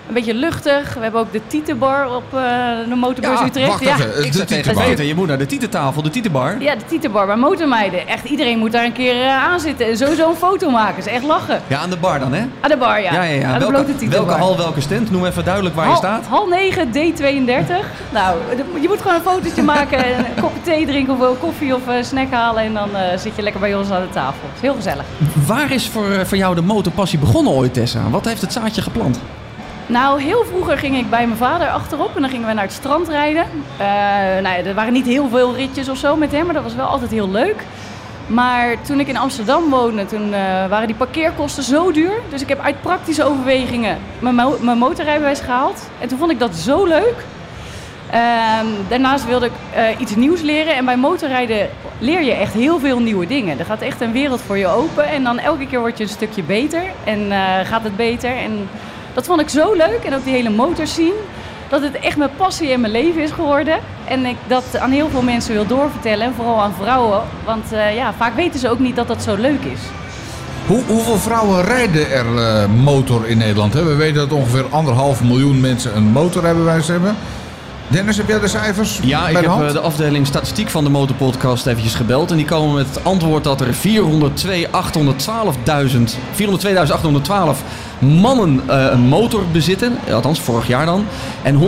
Een 0.09 0.15
beetje 0.15 0.35
luchtig. 0.35 0.95
We 0.95 1.01
hebben 1.01 1.21
ook 1.21 1.33
de 1.33 1.41
Tietenbar 1.47 2.15
op 2.15 2.23
eh, 2.35 2.41
de 2.89 2.95
Motorbeurs 2.95 3.41
Ja, 3.41 3.47
Utrecht. 3.47 3.69
wacht 3.69 3.85
ja. 3.85 3.95
even. 3.95 4.25
ik 4.25 4.33
de 4.33 4.45
tietenbar. 4.45 5.03
Je 5.03 5.15
moet 5.15 5.29
naar 5.29 5.39
de 5.39 5.47
tietentafel, 5.47 6.03
de 6.03 6.11
tietenbar. 6.11 6.57
Ja, 6.61 6.75
de 6.75 6.85
Tietenbar 6.87 7.27
bij 7.27 7.37
motormeiden. 7.37 8.07
Echt 8.09 8.25
iedereen 8.25 8.59
moet 8.59 8.73
daar 8.73 8.85
een 8.85 8.93
keer 8.93 9.23
eh, 9.23 9.45
aan 9.45 9.61
zitten 9.61 9.87
en 9.87 9.97
sowieso 9.97 10.29
een 10.29 10.37
foto 10.37 10.71
maken. 10.71 10.99
is 10.99 11.07
echt 11.07 11.25
lachen. 11.25 11.63
Ja, 11.67 11.79
aan 11.79 11.91
de 11.91 11.97
bar 11.97 12.19
dan, 12.19 12.33
hè? 12.33 12.45
Aan 12.61 12.71
de 12.71 12.77
bar, 12.77 13.01
ja. 13.03 13.13
Ja, 13.13 13.23
ja, 13.23 13.35
ja. 13.41 13.47
Aan 13.47 13.53
de 13.53 13.59
Welke, 13.59 13.75
blote 13.75 13.97
Tietenbar. 13.97 14.27
welke 14.27 14.43
hal, 14.43 14.57
welke 14.57 14.81
stand? 14.81 15.11
Noem 15.11 15.27
even 15.27 15.45
duidelijk 15.45 15.75
waar 15.75 15.89
je 15.89 15.97
staat. 15.97 16.27
hal 16.27 16.47
9, 16.47 16.89
D32. 16.93 17.73
nou, 18.13 18.39
je 18.81 18.89
moet 18.89 19.01
gewoon 19.01 19.17
een 19.17 19.23
fotootje 19.23 19.63
maken, 19.63 20.05
en 20.05 20.19
een 20.19 20.43
kopje 20.43 20.61
thee 20.63 20.87
drinken 20.87 21.13
of 21.13 21.19
wel 21.19 21.35
koffie 21.35 21.75
of 21.75 21.89
eh, 21.89 21.95
snack 22.03 22.31
halen. 22.31 22.63
En 22.63 22.75
dan 22.75 22.97
eh, 22.97 23.19
zit 23.19 23.37
je 23.37 23.43
lekker 23.43 23.61
bij 23.61 23.75
ons 23.75 23.91
aan 23.91 24.03
de 24.03 24.11
tafel. 24.11 24.41
Het 24.43 24.55
is 24.57 24.61
heel 24.61 24.75
gezellig. 24.75 25.05
Waar 25.47 25.73
is 25.73 25.89
voor, 25.89 26.27
voor 26.27 26.37
jou 26.37 26.55
de 26.55 26.63
motorpassie 26.63 27.19
begonnen 27.19 27.53
ooit, 27.53 27.75
Tessa? 27.75 28.01
Wat 28.11 28.25
heeft 28.25 28.41
het 28.41 28.53
zaadje 28.53 28.83
geplant? 28.83 29.19
Nou, 29.89 30.23
heel 30.23 30.45
vroeger 30.45 30.79
ging 30.79 30.97
ik 30.97 31.11
bij 31.11 31.27
mijn 31.27 31.39
vader 31.39 31.69
achterop 31.69 32.15
en 32.15 32.21
dan 32.21 32.31
gingen 32.31 32.47
we 32.47 32.53
naar 32.53 32.65
het 32.65 32.73
strand 32.73 33.09
rijden. 33.09 33.45
Eh, 33.77 33.87
nou 34.43 34.47
er 34.47 34.75
waren 34.75 34.93
niet 34.93 35.07
heel 35.07 35.29
veel 35.29 35.55
ritjes 35.55 35.89
of 35.89 35.97
zo 35.97 36.17
met 36.17 36.33
hem, 36.33 36.45
maar 36.45 36.55
dat 36.55 36.63
was 36.63 36.75
wel 36.75 36.87
altijd 36.87 37.11
heel 37.11 37.31
leuk. 37.31 37.63
Maar 38.27 38.83
toen 38.83 39.01
ik 39.01 39.09
in 39.09 39.17
Amsterdam 39.17 39.71
woonde, 39.71 40.07
toen 40.07 40.35
eh, 40.35 40.41
waren 40.69 40.87
die 40.87 40.97
parkeerkosten 40.97 41.63
zo 41.63 41.93
duur. 41.93 42.13
Dus 42.31 42.43
ik 42.43 42.49
heb 42.49 42.61
uit 42.61 42.83
praktische 42.83 43.25
overwegingen 43.25 43.99
mijn, 44.19 44.37
mijn 44.61 44.79
motorrijbewijs 44.79 45.41
gehaald. 45.41 45.91
En 46.01 46.09
toen 46.09 46.19
vond 46.19 46.31
ik 46.31 46.39
dat 46.39 46.57
zo 46.57 46.85
leuk. 46.85 47.25
Ehm, 48.11 48.67
daarnaast 48.89 49.27
wilde 49.27 49.47
ik 49.47 49.53
eh, 49.75 50.01
iets 50.01 50.17
nieuws 50.17 50.41
leren. 50.41 50.77
En 50.77 50.85
bij 50.85 50.97
motorrijden 50.97 51.69
leer 51.99 52.23
je 52.23 52.33
echt 52.33 52.53
heel 52.53 52.79
veel 52.79 52.99
nieuwe 52.99 53.27
dingen. 53.27 53.59
Er 53.59 53.65
gaat 53.65 53.81
echt 53.81 54.01
een 54.01 54.13
wereld 54.13 54.41
voor 54.41 54.59
je 54.59 54.67
open. 54.67 55.09
En 55.09 55.25
dan 55.25 55.39
elke 55.39 55.67
keer 55.67 55.81
word 55.81 55.99
je 55.99 56.05
een 56.05 56.11
stukje 56.11 56.43
beter. 56.43 56.83
En 57.05 57.33
gaat 57.65 57.83
het 57.83 57.97
beter. 57.97 58.37
En 58.37 58.69
dat 59.19 59.27
vond 59.27 59.41
ik 59.41 59.49
zo 59.49 59.73
leuk. 59.73 60.01
En 60.05 60.15
ook 60.15 60.25
die 60.25 60.33
hele 60.33 60.51
motorscene. 60.51 61.21
Dat 61.69 61.83
het 61.83 61.99
echt 61.99 62.17
mijn 62.17 62.31
passie 62.37 62.73
en 62.73 62.81
mijn 62.81 62.93
leven 62.93 63.23
is 63.23 63.31
geworden. 63.31 63.79
En 64.05 64.27
ik 64.27 64.37
dat 64.47 64.79
aan 64.79 64.91
heel 64.91 65.09
veel 65.09 65.23
mensen 65.23 65.53
wil 65.55 65.67
doorvertellen. 65.67 66.27
En 66.27 66.35
vooral 66.35 66.63
aan 66.63 66.75
vrouwen. 66.81 67.21
Want 67.45 67.73
eh, 67.73 67.95
ja, 67.95 68.15
vaak 68.17 68.35
weten 68.35 68.61
ze 68.61 68.69
ook 68.71 68.79
niet 68.79 68.97
dat 68.97 69.09
dat 69.09 69.23
zo 69.23 69.35
leuk 69.35 69.65
is. 69.65 69.81
Hoe, 70.67 70.83
hoeveel 70.87 71.17
vrouwen 71.17 71.65
rijden 71.65 72.11
er 72.11 72.39
eh, 72.39 72.69
motor 72.83 73.27
in 73.29 73.39
Nederland? 73.39 73.75
Hè? 73.75 73.85
We 73.85 73.95
weten 73.95 74.17
dat 74.17 74.33
ongeveer 74.33 74.65
anderhalf 74.71 75.23
miljoen 75.23 75.61
mensen 75.61 75.97
een 75.97 76.13
motorrijbewijs 76.13 76.89
hebben. 76.89 77.17
Dennis, 77.91 78.17
heb 78.17 78.29
jij 78.29 78.41
de 78.41 78.49
cijfers 78.49 78.99
Ja, 79.03 79.21
bij 79.21 79.31
ik 79.31 79.37
de 79.37 79.43
heb 79.43 79.51
hand? 79.51 79.67
eh, 79.67 79.73
de 79.73 79.81
afdeling 79.81 80.27
statistiek 80.27 80.69
van 80.69 80.85
de 80.85 80.91
Motorpodcast 80.91 81.67
eventjes 81.67 81.95
gebeld. 81.95 82.31
En 82.31 82.37
die 82.37 82.47
komen 82.47 82.75
met 82.75 82.87
het 82.95 83.05
antwoord 83.05 83.45
dat 83.45 83.61
er 83.61 83.75
402.812.000 83.75 83.79
402.812 86.35 87.57
mannen 87.99 88.61
eh, 88.67 88.85
een 88.91 89.01
motor 89.01 89.43
bezitten. 89.53 89.99
Althans, 90.13 90.41
vorig 90.41 90.67
jaar 90.67 90.87
dan. 90.87 91.07
En 91.43 91.59
197.133 91.59 91.65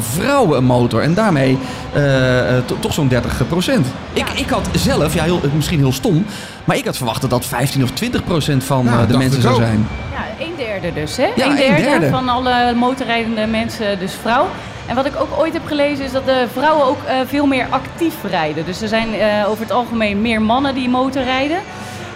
vrouwen 0.00 0.58
een 0.58 0.64
motor. 0.64 1.02
En 1.02 1.14
daarmee 1.14 1.58
eh, 1.92 2.56
eh, 2.56 2.62
to- 2.64 2.76
toch 2.80 2.92
zo'n 2.94 3.08
30 3.08 3.48
procent. 3.48 3.86
Ik, 4.12 4.26
ik 4.34 4.48
had 4.48 4.68
zelf, 4.72 5.14
ja, 5.14 5.22
heel, 5.22 5.40
misschien 5.54 5.78
heel 5.78 5.92
stom... 5.92 6.24
maar 6.64 6.76
ik 6.76 6.84
had 6.84 6.96
verwacht 6.96 7.20
dat 7.20 7.30
dat 7.30 7.44
15 7.46 7.82
of 7.82 7.90
20 7.90 8.24
procent 8.24 8.64
van 8.64 8.88
eh, 8.88 9.08
de 9.08 9.16
mensen 9.16 9.42
zou 9.42 9.54
zijn. 9.54 9.86
Ja, 10.12 10.44
een 10.44 10.52
derde 10.56 10.92
dus, 11.00 11.16
hè? 11.16 11.26
Ja, 11.36 11.44
een 11.44 11.50
een 11.50 11.56
derde, 11.56 11.82
derde. 11.82 12.08
van 12.08 12.28
alle 12.28 12.72
motorrijdende 12.74 13.46
mensen, 13.46 13.98
dus 13.98 14.12
vrouw. 14.22 14.46
En 14.86 14.94
wat 14.94 15.06
ik 15.06 15.12
ook 15.20 15.28
ooit 15.38 15.52
heb 15.52 15.66
gelezen 15.66 16.04
is 16.04 16.12
dat 16.12 16.26
de 16.26 16.46
vrouwen 16.52 16.86
ook 16.86 17.02
eh, 17.06 17.16
veel 17.26 17.46
meer 17.46 17.66
actief 17.70 18.14
rijden. 18.30 18.64
Dus 18.64 18.82
er 18.82 18.88
zijn 18.88 19.14
eh, 19.14 19.48
over 19.48 19.62
het 19.62 19.72
algemeen 19.72 20.20
meer 20.20 20.42
mannen 20.42 20.74
die 20.74 20.88
motorrijden. 20.88 21.58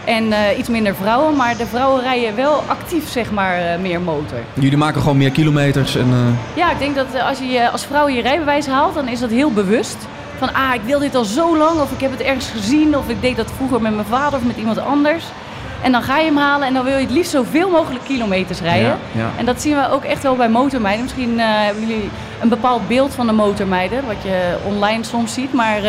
En 0.05 0.33
eh, 0.33 0.59
iets 0.59 0.69
minder 0.69 0.95
vrouwen, 0.95 1.37
maar 1.37 1.57
de 1.57 1.67
vrouwen 1.67 2.03
rijden 2.03 2.37
wel 2.37 2.63
actief, 2.67 3.09
zeg 3.11 3.31
maar, 3.31 3.57
eh, 3.59 3.79
meer 3.79 4.01
motor. 4.01 4.39
Jullie 4.55 4.77
maken 4.79 5.01
gewoon 5.01 5.17
meer 5.17 5.31
kilometers 5.31 5.97
en... 5.97 6.09
eh, 6.13 6.57
Ja, 6.57 6.71
ik 6.71 6.79
denk 6.79 6.95
dat 6.95 7.07
als 7.29 7.39
je 7.39 7.71
als 7.71 7.85
vrouw 7.87 8.09
je 8.09 8.23
rijbewijs 8.23 8.67
haalt, 8.67 8.95
dan 8.95 9.09
is 9.09 9.21
dat 9.21 9.31
heel 9.31 9.53
bewust. 9.53 9.97
Van, 10.39 10.55
ah, 10.55 10.75
ik 10.75 10.81
wil 10.85 10.99
dit 10.99 11.15
al 11.15 11.25
zo 11.25 11.57
lang, 11.57 11.81
of 11.81 11.93
ik 11.93 12.01
heb 12.01 12.11
het 12.11 12.21
ergens 12.21 12.49
gezien, 12.49 12.97
of 12.97 13.09
ik 13.09 13.21
deed 13.21 13.37
dat 13.37 13.51
vroeger 13.57 13.81
met 13.83 13.95
mijn 13.95 14.07
vader 14.07 14.39
of 14.39 14.45
met 14.45 14.57
iemand 14.57 14.79
anders. 14.79 15.25
En 15.83 15.93
dan 15.93 16.03
ga 16.03 16.19
je 16.19 16.25
hem 16.25 16.37
halen 16.37 16.67
en 16.67 16.75
dan 16.75 16.85
wil 16.85 16.97
je 16.97 17.03
het 17.03 17.11
liefst 17.11 17.31
zoveel 17.31 17.71
mogelijk 17.71 18.05
kilometers 18.05 18.61
rijden. 18.61 18.89
Ja, 18.89 18.97
ja. 19.13 19.31
En 19.37 19.45
dat 19.45 19.61
zien 19.63 19.75
we 19.77 19.91
ook 19.91 20.05
echt 20.05 20.23
wel 20.23 20.37
bij 20.37 20.49
motormeiden. 20.49 21.03
Misschien 21.05 21.41
eh, 21.41 21.47
hebben 21.49 21.87
jullie 21.87 22.11
een 22.41 22.49
bepaald 22.49 22.89
beeld 22.89 23.15
van 23.15 23.27
de 23.27 23.33
motormeiden, 23.33 24.07
wat 24.07 24.23
je 24.23 24.57
online 24.67 25.05
soms 25.05 25.35
ziet. 25.35 25.53
Maar 25.53 25.77
eh, 25.77 25.83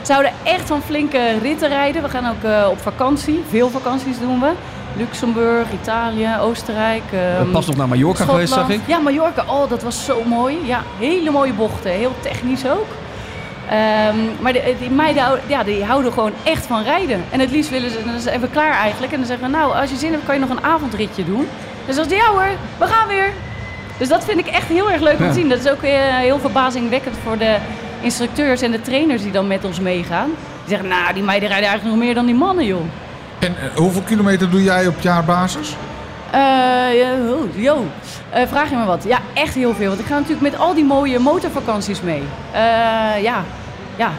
ze 0.00 0.12
zouden 0.12 0.32
echt 0.42 0.66
van 0.66 0.82
flinke 0.82 1.38
ritten 1.42 1.68
rijden. 1.68 2.02
We 2.02 2.08
gaan 2.08 2.26
ook 2.28 2.42
eh, 2.50 2.68
op 2.70 2.80
vakantie, 2.80 3.42
veel 3.48 3.70
vakanties 3.70 4.18
doen 4.18 4.40
we. 4.40 4.50
Luxemburg, 4.96 5.66
Italië, 5.82 6.28
Oostenrijk. 6.40 7.02
ehm, 7.12 7.50
Pas 7.50 7.66
nog 7.66 7.76
naar 7.76 7.88
Mallorca 7.88 8.24
geweest, 8.24 8.52
zag 8.52 8.68
ik. 8.68 8.80
Ja, 8.86 8.98
Mallorca. 8.98 9.44
Oh, 9.46 9.68
dat 9.70 9.82
was 9.82 10.04
zo 10.04 10.22
mooi. 10.24 10.58
Ja, 10.64 10.82
hele 10.98 11.30
mooie 11.30 11.52
bochten. 11.52 11.90
Heel 11.90 12.12
technisch 12.20 12.66
ook. 12.66 12.86
Ehm, 13.70 14.16
maar 14.40 14.52
die 14.52 14.90
meiden 14.90 15.40
ja, 15.46 15.62
die 15.62 15.84
houden 15.84 16.12
gewoon 16.12 16.32
echt 16.42 16.66
van 16.66 16.82
rijden. 16.82 17.24
En 17.30 17.40
het 17.40 17.50
liefst 17.50 17.70
willen 17.70 17.90
ze, 17.90 17.98
dan 18.04 18.20
zijn 18.20 18.40
we 18.40 18.48
klaar 18.48 18.72
eigenlijk. 18.72 19.12
En 19.12 19.18
dan 19.18 19.26
zeggen 19.26 19.46
we, 19.46 19.56
nou, 19.56 19.74
als 19.74 19.90
je 19.90 19.96
zin 19.96 20.12
hebt, 20.12 20.24
kan 20.24 20.34
je 20.34 20.40
nog 20.40 20.50
een 20.50 20.64
avondritje 20.64 21.24
doen. 21.24 21.48
Dan 21.86 21.94
zeggen 21.94 22.08
ze, 22.08 22.16
ja 22.16 22.30
hoor, 22.30 22.48
we 22.78 22.86
gaan 22.86 23.08
weer. 23.08 23.32
Dus 23.98 24.08
dat 24.08 24.24
vind 24.24 24.38
ik 24.38 24.46
echt 24.46 24.68
heel 24.68 24.90
erg 24.90 25.00
leuk 25.00 25.18
om 25.20 25.28
te 25.28 25.34
zien. 25.34 25.48
Dat 25.48 25.58
is 25.58 25.70
ook 25.70 25.82
eh, 25.82 25.90
heel 26.16 26.38
verbazingwekkend 26.38 27.16
voor 27.24 27.38
de 27.38 27.56
instructeurs 28.00 28.60
en 28.60 28.70
de 28.70 28.80
trainers 28.80 29.22
die 29.22 29.32
dan 29.32 29.46
met 29.46 29.64
ons 29.64 29.80
meegaan. 29.80 30.26
Die 30.26 30.68
zeggen, 30.68 30.88
nou, 30.88 31.14
die 31.14 31.22
meiden 31.22 31.48
rijden 31.48 31.68
eigenlijk 31.68 31.96
nog 31.96 32.06
meer 32.06 32.14
dan 32.14 32.26
die 32.26 32.34
mannen, 32.34 32.64
joh. 32.66 32.84
En 33.38 33.56
eh, 33.56 33.76
hoeveel 33.76 34.02
kilometer 34.02 34.50
doe 34.50 34.62
jij 34.62 34.86
op 34.86 35.00
jaarbasis? 35.00 35.76
Eh, 36.34 37.32
oh, 37.32 37.62
yo. 37.62 37.86
Eh, 38.30 38.42
vraag 38.48 38.70
je 38.70 38.76
me 38.76 38.84
wat? 38.84 39.04
Ja, 39.08 39.18
echt 39.34 39.54
heel 39.54 39.74
veel. 39.74 39.88
Want 39.88 40.00
ik 40.00 40.06
ga 40.06 40.14
natuurlijk 40.14 40.40
met 40.40 40.58
al 40.58 40.74
die 40.74 40.84
mooie 40.84 41.18
motorvakanties 41.18 42.00
mee. 42.00 42.22
Eh, 42.52 42.60
ja, 43.22 43.44
ja. 43.96 44.10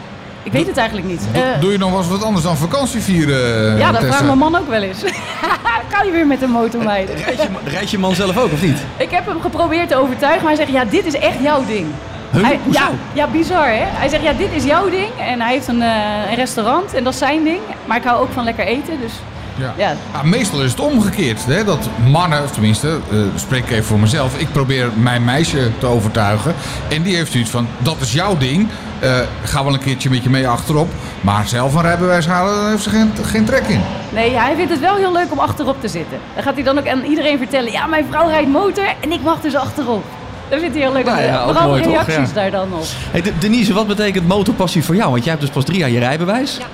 Ik 0.42 0.52
weet 0.52 0.66
het 0.66 0.76
eigenlijk 0.76 1.08
niet. 1.08 1.20
Doe, 1.32 1.42
doe 1.60 1.72
je 1.72 1.78
nog 1.78 1.90
wel 1.90 1.98
eens 1.98 2.08
wat 2.08 2.22
anders 2.22 2.44
dan 2.44 2.56
vakantie 2.56 3.00
vieren, 3.00 3.76
ja, 3.78 3.92
dat 3.92 4.04
vraagt 4.04 4.24
mijn 4.24 4.38
man 4.38 4.56
ook 4.56 4.68
wel 4.68 4.82
eens. 4.82 5.02
kan 5.92 6.06
je 6.06 6.12
weer 6.12 6.26
met 6.26 6.40
de 6.40 6.46
motor 6.46 6.82
meiden? 6.84 7.16
Rijd 7.16 7.42
je, 7.42 7.48
rijd 7.64 7.90
je 7.90 7.98
man 7.98 8.14
zelf 8.14 8.38
ook, 8.38 8.52
of 8.52 8.62
niet? 8.62 8.78
Ik 8.96 9.10
heb 9.10 9.26
hem 9.26 9.40
geprobeerd 9.40 9.88
te 9.88 9.96
overtuigen, 9.96 10.44
maar 10.44 10.54
hij 10.54 10.64
zegt, 10.64 10.76
ja, 10.76 10.84
dit 10.84 11.06
is 11.06 11.14
echt 11.14 11.40
jouw 11.42 11.64
ding. 11.66 11.86
Huh? 12.32 12.44
Hij, 12.44 12.60
ja, 12.70 12.90
ja, 13.12 13.26
bizar 13.26 13.68
hè. 13.68 13.84
Hij 13.84 14.08
zegt, 14.08 14.22
ja, 14.22 14.32
dit 14.32 14.52
is 14.52 14.64
jouw 14.64 14.90
ding. 14.90 15.10
En 15.18 15.40
hij 15.40 15.52
heeft 15.52 15.68
een, 15.68 15.82
eh, 15.82 16.30
een 16.30 16.34
restaurant 16.34 16.94
en 16.94 17.04
dat 17.04 17.12
is 17.12 17.18
zijn 17.18 17.44
ding. 17.44 17.60
Maar 17.84 17.96
ik 17.96 18.04
hou 18.04 18.20
ook 18.20 18.32
van 18.32 18.44
lekker 18.44 18.66
eten, 18.66 19.00
dus 19.00 19.12
Ja. 19.58 19.74
ja. 19.76 19.94
Ja, 20.12 20.22
meestal 20.22 20.62
is 20.62 20.70
het 20.70 20.80
omgekeerd. 20.80 21.44
Hè? 21.46 21.64
Dat 21.64 21.88
mannen, 22.10 22.42
of 22.42 22.50
tenminste, 22.50 22.88
eh, 23.10 23.18
spreek 23.34 23.64
ik 23.64 23.70
even 23.70 23.84
voor 23.84 23.98
mezelf. 23.98 24.38
Ik 24.38 24.52
probeer 24.52 24.88
mijn 24.94 25.24
meisje 25.24 25.70
te 25.78 25.86
overtuigen. 25.86 26.54
En 26.88 27.02
die 27.02 27.16
heeft 27.16 27.32
zoiets 27.32 27.50
van, 27.50 27.66
dat 27.78 27.96
is 28.00 28.12
jouw 28.12 28.36
ding. 28.36 28.68
Eh, 28.98 29.10
ga 29.44 29.64
wel 29.64 29.72
een 29.72 29.78
keertje 29.80 30.10
met 30.10 30.22
je 30.22 30.30
mee 30.30 30.48
achterop. 30.48 30.88
Maar 31.20 31.48
zelf 31.48 31.74
een 31.74 31.82
rijbewijs 31.82 32.26
halen, 32.26 32.54
daar 32.60 32.70
heeft 32.70 32.82
ze 32.82 32.90
geen, 32.90 33.12
geen 33.24 33.44
trek 33.44 33.62
in. 33.66 33.80
Nee, 34.12 34.34
hij 34.36 34.54
vindt 34.56 34.70
het 34.70 34.80
wel 34.80 34.96
heel 34.96 35.12
leuk 35.12 35.32
om 35.32 35.38
achterop 35.38 35.80
te 35.80 35.88
zitten. 35.88 36.18
Dan 36.34 36.42
gaat 36.42 36.54
hij 36.54 36.62
dan 36.62 36.78
ook 36.78 36.88
aan 36.88 37.02
iedereen 37.04 37.38
vertellen: 37.38 37.72
ja, 37.72 37.86
mijn 37.86 38.04
vrouw 38.10 38.28
rijdt 38.28 38.48
motor 38.50 38.84
en 39.00 39.12
ik 39.12 39.22
mag 39.22 39.40
dus 39.40 39.54
achterop. 39.54 40.04
Dat 40.48 40.58
vindt 40.60 40.74
hij 40.74 40.84
heel 40.84 40.92
leuk. 40.92 41.04
Nou 41.04 41.22
ja, 41.22 41.38
ook 41.38 41.46
Vooral 41.46 41.68
mooi, 41.68 41.82
toch? 41.82 41.92
reacties 41.92 42.28
Ja. 42.28 42.34
daar 42.34 42.50
dan 42.50 42.68
op. 42.72 42.84
Hey, 43.10 43.22
De- 43.22 43.38
Denise, 43.38 43.72
wat 43.72 43.86
betekent 43.86 44.28
motorpassie 44.28 44.84
voor 44.84 44.96
jou? 44.96 45.10
Want 45.10 45.22
jij 45.22 45.32
hebt 45.32 45.44
dus 45.44 45.54
pas 45.54 45.64
drie 45.64 45.78
jaar 45.78 45.90
je 45.90 45.98
rijbewijs. 45.98 46.58
Wat, 46.58 46.66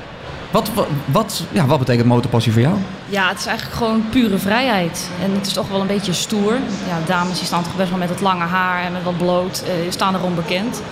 wat, 0.53 0.71
wat, 1.05 1.43
ja, 1.53 1.67
wat 1.67 1.79
betekent 1.79 2.07
motorpassie 2.07 2.53
voor 2.53 2.61
jou? 2.61 2.77
Ja, 3.07 3.29
het 3.29 3.39
is 3.39 3.47
eigenlijk 3.47 3.77
gewoon 3.77 4.05
pure 4.11 4.39
vrijheid. 4.39 5.11
En 5.23 5.33
het 5.33 5.47
is 5.47 5.53
toch 5.53 5.69
wel 5.69 5.81
een 5.81 5.87
beetje 5.87 6.13
stoer. 6.13 6.53
Ja, 6.89 6.99
dames 7.07 7.37
die 7.37 7.47
staan 7.47 7.63
toch 7.63 7.77
best 7.77 7.91
wel 7.91 7.99
met 7.99 8.09
het 8.09 8.21
lange 8.21 8.45
haar 8.45 8.85
en 8.85 8.93
met 8.93 9.03
wat 9.03 9.17
bloot. 9.17 9.63
eh 9.67 9.91
staan 9.91 10.15
erom 10.15 10.35
bekend. 10.35 10.83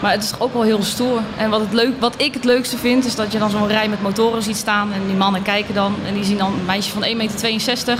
Maar 0.00 0.12
het 0.12 0.22
is 0.22 0.30
toch 0.30 0.40
ook 0.40 0.52
wel 0.52 0.62
heel 0.62 0.82
stoer. 0.82 1.20
En 1.36 1.50
wat, 1.50 1.60
het 1.60 1.72
leuk, 1.72 2.00
wat 2.00 2.14
ik 2.16 2.34
het 2.34 2.44
leukste 2.44 2.76
vind, 2.76 3.04
is 3.04 3.14
dat 3.14 3.32
je 3.32 3.38
dan 3.38 3.50
zo'n 3.50 3.68
rij 3.68 3.88
met 3.88 4.02
motoren 4.02 4.42
ziet 4.42 4.56
staan. 4.56 4.92
En 4.92 5.00
die 5.06 5.16
mannen 5.16 5.42
kijken 5.42 5.74
dan. 5.74 5.94
En 6.06 6.14
die 6.14 6.24
zien 6.24 6.38
dan 6.38 6.52
een 6.52 6.64
meisje 6.64 6.90
van 6.90 7.04
1,62 7.04 7.16
meter 7.16 7.98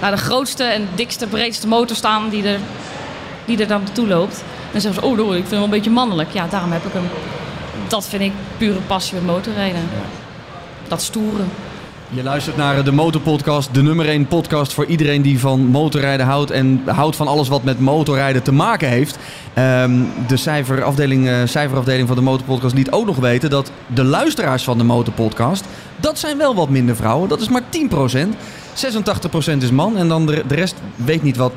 naar 0.00 0.10
de 0.10 0.16
grootste 0.16 0.64
en 0.64 0.88
dikste, 0.94 1.26
breedste 1.26 1.68
motor 1.68 1.96
staan 1.96 2.28
die 2.28 2.44
er, 2.44 2.58
die 3.44 3.58
er 3.58 3.66
dan 3.66 3.80
naartoe 3.82 4.06
loopt. 4.06 4.44
En 4.72 4.80
zeggen 4.80 5.02
ze, 5.02 5.08
oh, 5.08 5.16
doe, 5.16 5.26
ik 5.26 5.32
vind 5.32 5.50
hem 5.50 5.58
wel 5.58 5.64
een 5.64 5.70
beetje 5.70 5.90
mannelijk. 5.90 6.32
Ja, 6.32 6.46
daarom 6.50 6.72
heb 6.72 6.84
ik 6.84 6.92
hem. 6.92 7.08
Dat 7.88 8.06
vind 8.06 8.22
ik 8.22 8.32
pure 8.58 8.80
passie 8.86 9.14
met 9.14 9.26
motorrijden. 9.26 9.88
Dat 10.88 11.02
stoeren. 11.02 11.48
Je 12.10 12.22
luistert 12.22 12.56
naar 12.56 12.84
de 12.84 12.92
Motorpodcast, 12.92 13.74
de 13.74 13.82
nummer 13.82 14.08
1 14.08 14.26
podcast 14.26 14.72
voor 14.72 14.86
iedereen 14.86 15.22
die 15.22 15.38
van 15.38 15.60
motorrijden 15.60 16.26
houdt 16.26 16.50
en 16.50 16.82
houdt 16.86 17.16
van 17.16 17.28
alles 17.28 17.48
wat 17.48 17.62
met 17.62 17.80
motorrijden 17.80 18.42
te 18.42 18.52
maken 18.52 18.88
heeft. 18.88 19.18
Ehm, 19.54 20.02
de 20.26 20.36
cijferafdeling, 20.36 21.28
eh, 21.28 21.36
cijferafdeling 21.44 22.06
van 22.06 22.16
de 22.16 22.22
Motorpodcast 22.22 22.74
liet 22.74 22.90
ook 22.90 23.06
nog 23.06 23.16
weten 23.16 23.50
dat 23.50 23.70
de 23.86 24.04
luisteraars 24.04 24.64
van 24.64 24.78
de 24.78 24.84
Motorpodcast, 24.84 25.64
dat 25.96 26.18
zijn 26.18 26.38
wel 26.38 26.54
wat 26.54 26.68
minder 26.68 26.96
vrouwen, 26.96 27.28
dat 27.28 27.40
is 27.40 27.48
maar 27.48 27.62
10%. 27.68 28.34
86% 28.74 29.62
is 29.62 29.70
man 29.70 29.96
en 29.96 30.08
dan 30.08 30.26
de, 30.26 30.42
de 30.46 30.54
rest 30.54 30.74
weet 30.94 31.22
niet 31.22 31.36
wat 31.36 31.52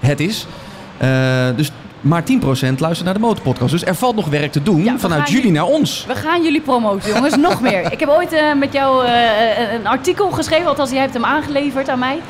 het 0.00 0.20
is. 0.20 0.46
Eh, 0.96 1.48
dus 1.56 1.70
maar 2.04 2.22
10% 2.22 2.26
luistert 2.78 3.04
naar 3.04 3.14
de 3.14 3.20
Motorpodcast. 3.20 3.70
Dus 3.70 3.84
er 3.84 3.94
valt 3.94 4.16
nog 4.16 4.28
werk 4.28 4.52
te 4.52 4.62
doen 4.62 4.84
Ja, 4.84 4.98
vanuit 4.98 5.28
jullie 5.28 5.50
naar 5.50 5.64
ons. 5.64 6.04
We 6.06 6.14
gaan 6.14 6.42
jullie 6.42 6.60
promoten, 6.60 7.14
jongens, 7.14 7.36
nog 7.36 7.60
meer. 7.60 7.92
Ik 7.92 8.00
heb 8.00 8.08
ooit 8.08 8.32
eh, 8.32 8.54
met 8.54 8.72
jou 8.72 9.06
eh, 9.06 9.72
een 9.72 9.86
artikel 9.86 10.30
geschreven, 10.30 10.66
althans 10.66 10.90
jij 10.90 11.00
hebt 11.00 11.14
hem 11.14 11.24
aangeleverd 11.24 11.88
aan 11.88 11.98
mij. 11.98 12.20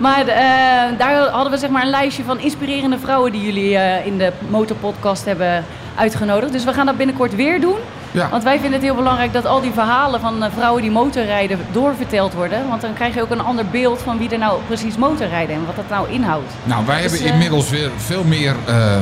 Maar 0.00 0.26
eh, 0.26 0.98
daar 0.98 1.28
hadden 1.28 1.52
we 1.52 1.58
zeg 1.58 1.70
maar 1.70 1.82
een 1.82 1.90
lijstje 1.90 2.24
van 2.24 2.38
inspirerende 2.38 2.98
vrouwen 2.98 3.32
die 3.32 3.42
jullie 3.42 3.76
eh, 3.76 4.06
in 4.06 4.18
de 4.18 4.32
Motorpodcast 4.48 5.24
hebben 5.24 5.64
uitgenodigd. 5.94 6.52
Dus 6.52 6.64
we 6.64 6.72
gaan 6.72 6.86
dat 6.86 6.96
binnenkort 6.96 7.34
weer 7.34 7.60
doen. 7.60 7.76
Ja. 8.12 8.28
Want 8.28 8.42
wij 8.42 8.52
vinden 8.52 8.72
het 8.72 8.82
heel 8.82 8.94
belangrijk 8.94 9.32
dat 9.32 9.46
al 9.46 9.60
die 9.60 9.72
verhalen 9.72 10.20
van 10.20 10.42
eh, 10.44 10.50
vrouwen 10.54 10.82
die 10.82 10.90
motorrijden 10.90 11.58
doorverteld 11.72 12.32
worden. 12.34 12.68
Want 12.68 12.80
dan 12.80 12.94
krijg 12.94 13.14
je 13.14 13.22
ook 13.22 13.30
een 13.30 13.40
ander 13.40 13.66
beeld 13.66 14.00
van 14.02 14.18
wie 14.18 14.28
er 14.28 14.38
nou 14.38 14.60
precies 14.66 14.96
motorrijden 14.96 15.54
en 15.54 15.66
wat 15.66 15.76
dat 15.76 15.88
nou 15.88 16.10
inhoudt. 16.10 16.52
Nou, 16.64 16.86
wij 16.86 17.02
Dus, 17.02 17.10
hebben 17.10 17.28
eh, 17.28 17.34
inmiddels 17.34 17.70
weer 17.70 17.90
veel 17.96 18.24
meer 18.24 18.54
eh, 18.66 18.96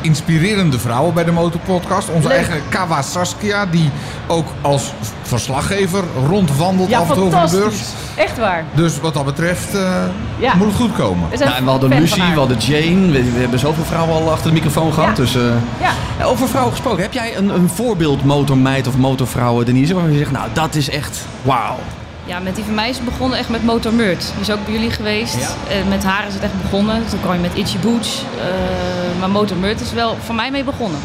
inspirerende 0.00 0.78
vrouwen 0.78 1.14
bij 1.14 1.24
de 1.24 1.32
Motorpodcast. 1.32 2.08
Onze 2.08 2.28
Leuk. 2.28 2.36
eigen 2.36 2.60
Kawa 2.68 3.02
Saskia, 3.02 3.66
die 3.66 3.90
ook 4.26 4.46
als 4.60 4.92
verslaggever 5.30 6.02
rondwandelt 6.28 6.88
Ja, 6.88 6.98
af 6.98 7.08
en 7.08 7.14
toe 7.14 7.24
over 7.24 7.40
de 7.40 7.46
beurs. 7.50 7.62
fantastisch. 7.62 7.92
Echt 8.14 8.38
waar. 8.38 8.64
Dus 8.74 9.00
wat 9.00 9.14
dat 9.14 9.24
betreft 9.24 9.74
eh, 9.74 9.92
Ja. 10.38 10.54
moet 10.54 10.66
het 10.66 10.76
goed 10.76 10.92
komen. 10.92 11.28
Nou, 11.38 11.50
en 11.54 11.64
we 11.64 11.70
hadden 11.70 11.88
Lucie, 12.00 12.22
we 12.32 12.38
hadden 12.38 12.58
Jane. 12.58 13.10
We, 13.10 13.32
we 13.32 13.40
hebben 13.40 13.58
zoveel 13.58 13.84
vrouwen 13.84 14.14
al 14.14 14.30
achter 14.30 14.46
de 14.48 14.52
microfoon 14.54 14.92
gehad. 14.92 15.08
Ja. 15.08 15.14
Dus, 15.22 15.34
eh, 15.36 15.42
Ja. 15.80 15.90
ja, 16.18 16.24
over 16.24 16.48
vrouwen 16.48 16.72
gesproken. 16.72 17.02
Heb 17.02 17.12
jij 17.12 17.36
een, 17.36 17.48
een 17.48 17.68
voorbeeld 17.68 18.24
motormeid 18.24 18.86
of 18.86 18.96
motorvrouwen, 18.96 19.64
Denise? 19.66 19.94
Waarvan 19.94 20.12
je 20.12 20.18
zegt, 20.18 20.30
nou, 20.32 20.48
dat 20.52 20.74
is 20.74 20.90
echt 20.90 21.18
wauw. 21.42 21.76
Ja, 22.24 22.38
met 22.38 22.54
die 22.54 22.64
van 22.64 22.74
mij 22.74 22.88
is 22.88 22.96
het 22.96 23.04
begonnen 23.04 23.38
echt 23.38 23.48
met 23.48 23.64
Motor 23.64 23.92
Murt. 23.94 24.20
Die 24.32 24.40
is 24.40 24.50
ook 24.50 24.64
bij 24.64 24.72
jullie 24.74 24.90
geweest. 24.90 25.34
Ja. 25.34 25.74
Eh, 25.74 25.76
met 25.88 26.04
haar 26.04 26.26
is 26.28 26.34
het 26.34 26.42
echt 26.42 26.62
begonnen. 26.62 27.02
Toen 27.10 27.20
kwam 27.20 27.32
je 27.34 27.40
met 27.40 27.54
Itchy 27.54 27.78
Boots. 27.78 28.24
Eh, 28.38 29.20
maar 29.20 29.30
Motor 29.30 29.56
Murt 29.56 29.80
is 29.80 29.92
wel 29.92 30.16
voor 30.24 30.34
mij 30.34 30.50
mee 30.50 30.64
begonnen. 30.64 30.98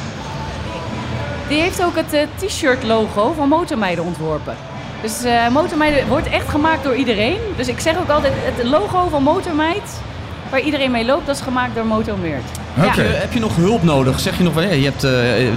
Die 1.48 1.62
heeft 1.62 1.84
ook 1.84 1.96
het 1.96 2.14
eh, 2.14 2.22
t-shirt 2.36 2.84
logo 2.84 3.34
van 3.38 3.48
Motormeiden 3.50 4.04
ontworpen. 4.04 4.56
Dus 5.02 5.24
eh 5.24 5.48
Motormeiden 5.48 6.08
wordt 6.08 6.30
echt 6.30 6.50
gemaakt 6.50 6.84
door 6.84 6.96
iedereen. 6.96 7.38
Dus 7.58 7.68
ik 7.68 7.80
zeg 7.80 7.98
ook 7.98 8.10
altijd, 8.10 8.34
het 8.38 8.68
logo 8.68 9.08
van 9.10 9.24
Motormeid, 9.24 10.02
waar 10.50 10.60
iedereen 10.60 10.92
mee 10.92 11.06
loopt, 11.06 11.25
dat 11.25 11.36
is 11.36 11.42
gemaakt 11.42 11.75
door 11.75 11.86
Motormeert. 11.86 12.44
Heb, 12.74 12.94
je, 12.94 13.02
heb 13.02 13.34
je 13.34 13.40
nog 13.40 13.56
hulp 13.56 13.84
nodig? 13.84 14.20
Zeg 14.20 14.38
je 14.38 14.44
nog, 14.44 14.54
wel, 14.54 14.64
ja, 14.64 14.70
je 14.72 14.84
hebt, 14.84 15.04
eh, 15.04 15.12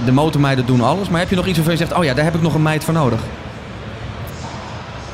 de 0.05 0.11
motormeiden 0.11 0.65
doen 0.65 0.81
alles. 0.81 1.09
Maar 1.09 1.19
heb 1.19 1.29
je 1.29 1.35
nog 1.35 1.45
iets 1.45 1.55
waarvan 1.57 1.77
je 1.77 1.85
zegt, 1.85 1.93
oh 1.99 2.03
ja, 2.03 2.13
daar 2.13 2.25
heb 2.25 2.35
ik 2.35 2.41
nog 2.41 2.53
een 2.53 2.61
meid 2.61 2.83
voor 2.83 2.93
nodig? 2.93 3.19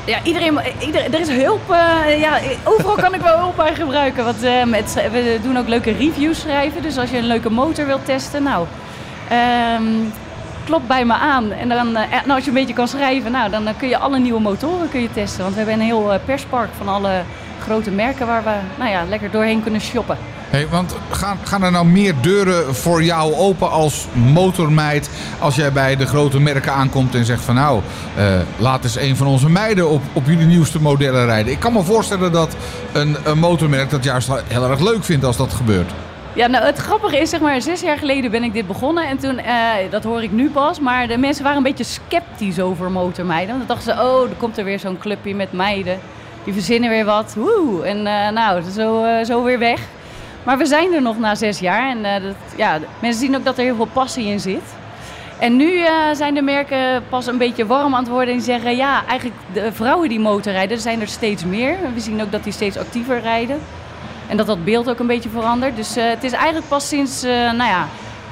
Ja, 0.04 0.18
iedereen, 0.22 0.58
iedereen, 0.80 1.14
er 1.14 1.20
is 1.20 1.28
hulp. 1.28 1.70
eh, 1.70 2.20
ja, 2.20 2.38
overal 2.64 2.94
kan 2.96 3.14
ik 3.14 3.20
wel 3.20 3.38
hulp 3.38 3.56
bij 3.56 3.74
gebruiken. 3.74 4.24
Want 4.24 4.42
eh, 4.42 4.64
met, 4.64 4.94
we 5.12 5.38
doen 5.42 5.58
ook 5.58 5.68
leuke 5.68 5.92
reviews 5.92 6.40
schrijven. 6.40 6.82
Dus 6.82 6.98
als 6.98 7.10
je 7.10 7.16
een 7.18 7.26
leuke 7.26 7.50
motor 7.50 7.86
wilt 7.86 8.04
testen, 8.04 8.42
nou, 8.42 8.66
ehm, 9.28 9.82
klop 10.66 10.88
bij 10.88 11.04
me 11.04 11.14
aan. 11.14 11.52
En 11.52 11.68
dan, 11.68 11.96
eh, 11.96 12.34
als 12.34 12.42
je 12.42 12.48
een 12.48 12.56
beetje 12.56 12.74
kan 12.74 12.88
schrijven, 12.88 13.32
nou, 13.32 13.50
dan 13.50 13.66
eh, 13.66 13.74
kun 13.78 13.88
je 13.88 13.98
alle 13.98 14.18
nieuwe 14.18 14.40
motoren 14.40 14.88
kun 14.88 15.00
je 15.00 15.12
testen. 15.12 15.42
Want 15.42 15.52
we 15.54 15.58
hebben 15.58 15.80
een 15.80 15.86
heel 15.86 16.12
eh, 16.12 16.18
perspark 16.24 16.68
van 16.76 16.88
alle 16.88 17.22
grote 17.62 17.90
merken 17.90 18.26
waar 18.26 18.42
we 18.44 18.54
nou 18.78 18.90
ja, 18.90 19.04
lekker 19.08 19.30
doorheen 19.30 19.62
kunnen 19.62 19.80
shoppen. 19.80 20.18
Hey, 20.50 20.68
want 20.68 20.94
gaan, 21.10 21.38
gaan 21.44 21.62
er 21.62 21.70
nou 21.70 21.86
meer 21.86 22.14
deuren 22.20 22.74
voor 22.74 23.02
jou 23.02 23.34
open 23.34 23.70
als 23.70 24.06
motormeid 24.12 25.10
als 25.38 25.54
jij 25.54 25.72
bij 25.72 25.96
de 25.96 26.06
grote 26.06 26.40
merken 26.40 26.72
aankomt 26.72 27.14
en 27.14 27.24
zegt 27.24 27.42
van 27.42 27.54
nou, 27.54 27.80
laat 28.56 28.84
eens 28.84 28.96
een 28.96 29.16
van 29.16 29.26
onze 29.26 29.50
meiden 29.50 29.88
op, 29.88 30.02
op 30.12 30.26
jullie 30.26 30.46
nieuwste 30.46 30.80
modellen 30.80 31.24
rijden. 31.26 31.52
Ik 31.52 31.60
kan 31.60 31.72
me 31.72 31.82
voorstellen 31.82 32.32
dat 32.32 32.56
een, 32.92 33.16
een 33.24 33.38
motormerk 33.38 33.90
dat 33.90 34.04
juist 34.04 34.30
heel 34.46 34.70
erg 34.70 34.80
leuk 34.80 35.04
vindt 35.04 35.24
als 35.24 35.36
dat 35.36 35.52
gebeurt. 35.52 35.92
Ja, 36.36 36.46
nou 36.46 36.64
het 36.64 36.78
grappige 36.78 37.18
is, 37.18 37.30
zeg 37.30 37.40
maar, 37.40 37.62
zes 37.62 37.80
jaar 37.80 37.98
geleden 37.98 38.30
ben 38.30 38.42
ik 38.42 38.52
dit 38.52 38.66
begonnen. 38.66 39.06
En 39.06 39.18
toen, 39.18 39.38
eh, 39.38 39.72
dat 39.90 40.04
hoor 40.04 40.22
ik 40.22 40.32
nu 40.32 40.50
pas, 40.50 40.80
maar 40.80 41.06
de 41.06 41.18
mensen 41.18 41.42
waren 41.42 41.58
een 41.58 41.62
beetje 41.62 41.84
sceptisch 41.84 42.60
over 42.60 42.90
motormeiden. 42.90 43.58
Dan 43.58 43.66
dachten 43.66 43.94
ze, 43.94 44.02
oh, 44.02 44.22
er 44.22 44.36
komt 44.36 44.58
er 44.58 44.64
weer 44.64 44.78
zo'n 44.78 44.98
clubje 44.98 45.34
met 45.34 45.52
meiden. 45.52 45.98
Die 46.44 46.52
verzinnen 46.52 46.90
weer 46.90 47.04
wat, 47.04 47.34
woe. 47.34 47.84
En 47.84 48.06
eh, 48.06 48.30
nou, 48.30 48.62
zo, 48.70 49.04
eh, 49.04 49.24
zo 49.24 49.42
weer 49.42 49.58
weg. 49.58 49.80
Maar 50.42 50.58
we 50.58 50.66
zijn 50.66 50.92
er 50.92 51.02
nog 51.02 51.18
na 51.18 51.34
zes 51.34 51.58
jaar. 51.58 51.90
En 51.90 52.22
dat, 52.22 52.34
ja, 52.56 52.78
mensen 52.98 53.20
zien 53.20 53.36
ook 53.36 53.44
dat 53.44 53.58
er 53.58 53.64
heel 53.64 53.76
veel 53.76 53.88
passie 53.92 54.26
in 54.26 54.40
zit. 54.40 54.74
En 55.38 55.56
nu 55.56 55.84
zijn 56.12 56.34
de 56.34 56.42
merken 56.42 57.04
pas 57.08 57.26
een 57.26 57.38
beetje 57.38 57.66
warm 57.66 57.94
aan 57.94 58.02
het 58.02 58.12
worden 58.12 58.34
en 58.34 58.40
zeggen, 58.40 58.76
ja, 58.76 59.06
eigenlijk 59.06 59.40
de 59.52 59.72
vrouwen 59.72 60.08
die 60.08 60.20
motorrijden, 60.20 60.78
zijn 60.78 61.00
er 61.00 61.08
steeds 61.08 61.44
meer. 61.44 61.76
We 61.94 62.00
zien 62.00 62.22
ook 62.22 62.32
dat 62.32 62.44
die 62.44 62.52
steeds 62.52 62.78
actiever 62.78 63.20
rijden. 63.20 63.60
En 64.28 64.36
dat 64.36 64.46
dat 64.46 64.64
beeld 64.64 64.88
ook 64.88 64.98
een 64.98 65.06
beetje 65.06 65.28
verandert. 65.28 65.76
Dus 65.76 65.96
eh, 65.96 66.08
het 66.08 66.24
is 66.24 66.32
eigenlijk 66.32 66.68
pas 66.68 66.88
sinds, 66.88 67.22
eh, 67.22 67.30
nou 67.32 67.70
ja, 67.70 67.82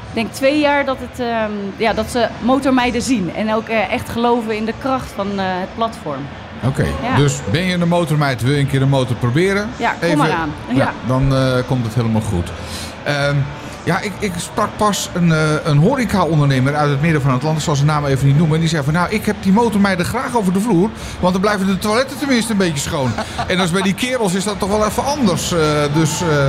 ik 0.08 0.14
denk 0.14 0.32
twee 0.32 0.58
jaar 0.60 0.84
dat, 0.84 0.96
het, 1.00 1.20
ehm, 1.20 1.50
ja, 1.76 1.92
dat 1.92 2.10
ze 2.10 2.28
motormeiden 2.42 3.02
zien. 3.02 3.34
En 3.34 3.54
ook 3.54 3.68
eh, 3.68 3.92
echt 3.92 4.08
geloven 4.08 4.56
in 4.56 4.64
de 4.64 4.74
kracht 4.80 5.10
van 5.14 5.38
het 5.38 5.74
platform. 5.74 6.20
Oké, 6.66 6.86
Ja. 7.02 7.16
dus 7.16 7.40
ben 7.50 7.62
je 7.62 7.74
een 7.74 7.88
motormeid, 7.88 8.42
wil 8.42 8.52
je 8.52 8.58
een 8.58 8.66
keer 8.66 8.82
een 8.82 8.88
motor 8.88 9.16
proberen? 9.16 9.68
Ja, 9.76 9.94
kom 10.00 10.16
maar 10.16 10.30
aan. 10.32 10.52
Ja. 10.68 10.92
dan 11.06 11.32
komt 11.66 11.84
het 11.84 11.94
helemaal 11.94 12.20
goed. 12.22 12.50
Ehm, 13.04 13.36
ja, 13.84 14.00
ik, 14.00 14.12
ik 14.18 14.32
sprak 14.36 14.68
pas 14.76 15.08
een, 15.14 15.32
eh 15.32 15.38
een 15.64 15.78
horeca-ondernemer 15.78 16.74
uit 16.74 16.90
het 16.90 17.00
midden 17.00 17.22
van 17.22 17.32
het 17.32 17.42
land, 17.42 17.56
ik 17.58 17.62
zal 17.64 17.74
zijn 17.74 17.86
naam 17.86 18.04
even 18.06 18.26
niet 18.26 18.36
noemen. 18.36 18.54
En 18.54 18.60
die 18.60 18.68
zei 18.70 18.84
van, 18.84 18.92
nou, 18.92 19.10
ik 19.10 19.24
heb 19.26 19.36
die 19.40 19.52
motormeiden 19.52 20.06
graag 20.06 20.36
over 20.36 20.52
de 20.52 20.60
vloer, 20.60 20.90
want 21.20 21.32
dan 21.32 21.42
blijven 21.42 21.66
de 21.66 21.78
toiletten 21.78 22.18
tenminste 22.18 22.52
een 22.52 22.58
beetje 22.58 22.78
schoon. 22.90 23.12
en 23.46 23.60
als 23.60 23.70
bij 23.70 23.82
die 23.82 23.94
kerels 23.94 24.34
is 24.34 24.44
dat 24.44 24.58
toch 24.58 24.68
wel 24.68 24.86
even 24.86 25.04
anders. 25.04 25.52
eh, 25.52 25.58
dus, 25.94 26.20
eh, 26.20 26.46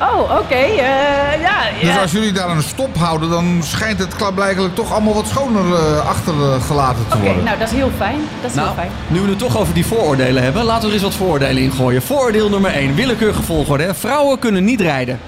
Oh, 0.00 0.20
oké. 0.38 0.54
eh, 0.54 1.40
ja, 1.42 1.58
dus 1.80 1.88
ja. 1.88 2.00
als 2.00 2.12
jullie 2.12 2.32
daar 2.32 2.48
een 2.50 2.62
stop 2.62 2.96
houden, 2.96 3.30
dan 3.30 3.60
schijnt 3.62 3.98
het 3.98 4.16
klaarblijkelijk 4.16 4.74
toch 4.74 4.92
allemaal 4.92 5.14
wat 5.14 5.26
schoner 5.26 5.74
achtergelaten 6.00 7.08
te 7.08 7.16
Oké, 7.16 7.24
worden. 7.24 7.44
nou 7.44 7.58
dat 7.58 7.68
is 7.68 7.74
heel 7.74 7.90
fijn. 7.96 8.18
Dat 8.40 8.50
is 8.50 8.56
Nou, 8.56 8.66
heel 8.68 8.76
fijn. 8.76 8.90
nu 9.06 9.20
we 9.20 9.28
het 9.28 9.38
toch 9.38 9.58
over 9.58 9.74
die 9.74 9.86
vooroordelen 9.86 10.42
hebben, 10.42 10.64
laten 10.64 10.80
we 10.82 10.86
er 10.88 10.92
eens 10.94 11.02
wat 11.02 11.14
vooroordelen 11.14 11.62
ingooien. 11.62 12.02
Vooroordeel 12.02 12.48
nummer 12.48 12.70
1, 12.74 12.94
willekeurige 12.94 13.42
volgorde. 13.42 13.84
hè. 13.84 13.94
Vrouwen 13.94 14.38
kunnen 14.38 14.64
niet 14.64 14.80
rijden. 14.80 15.18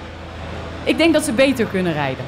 Ik 0.86 0.98
denk 0.98 1.12
dat 1.12 1.24
ze 1.24 1.32
beter 1.32 1.66
kunnen 1.66 1.92
rijden. 1.92 2.24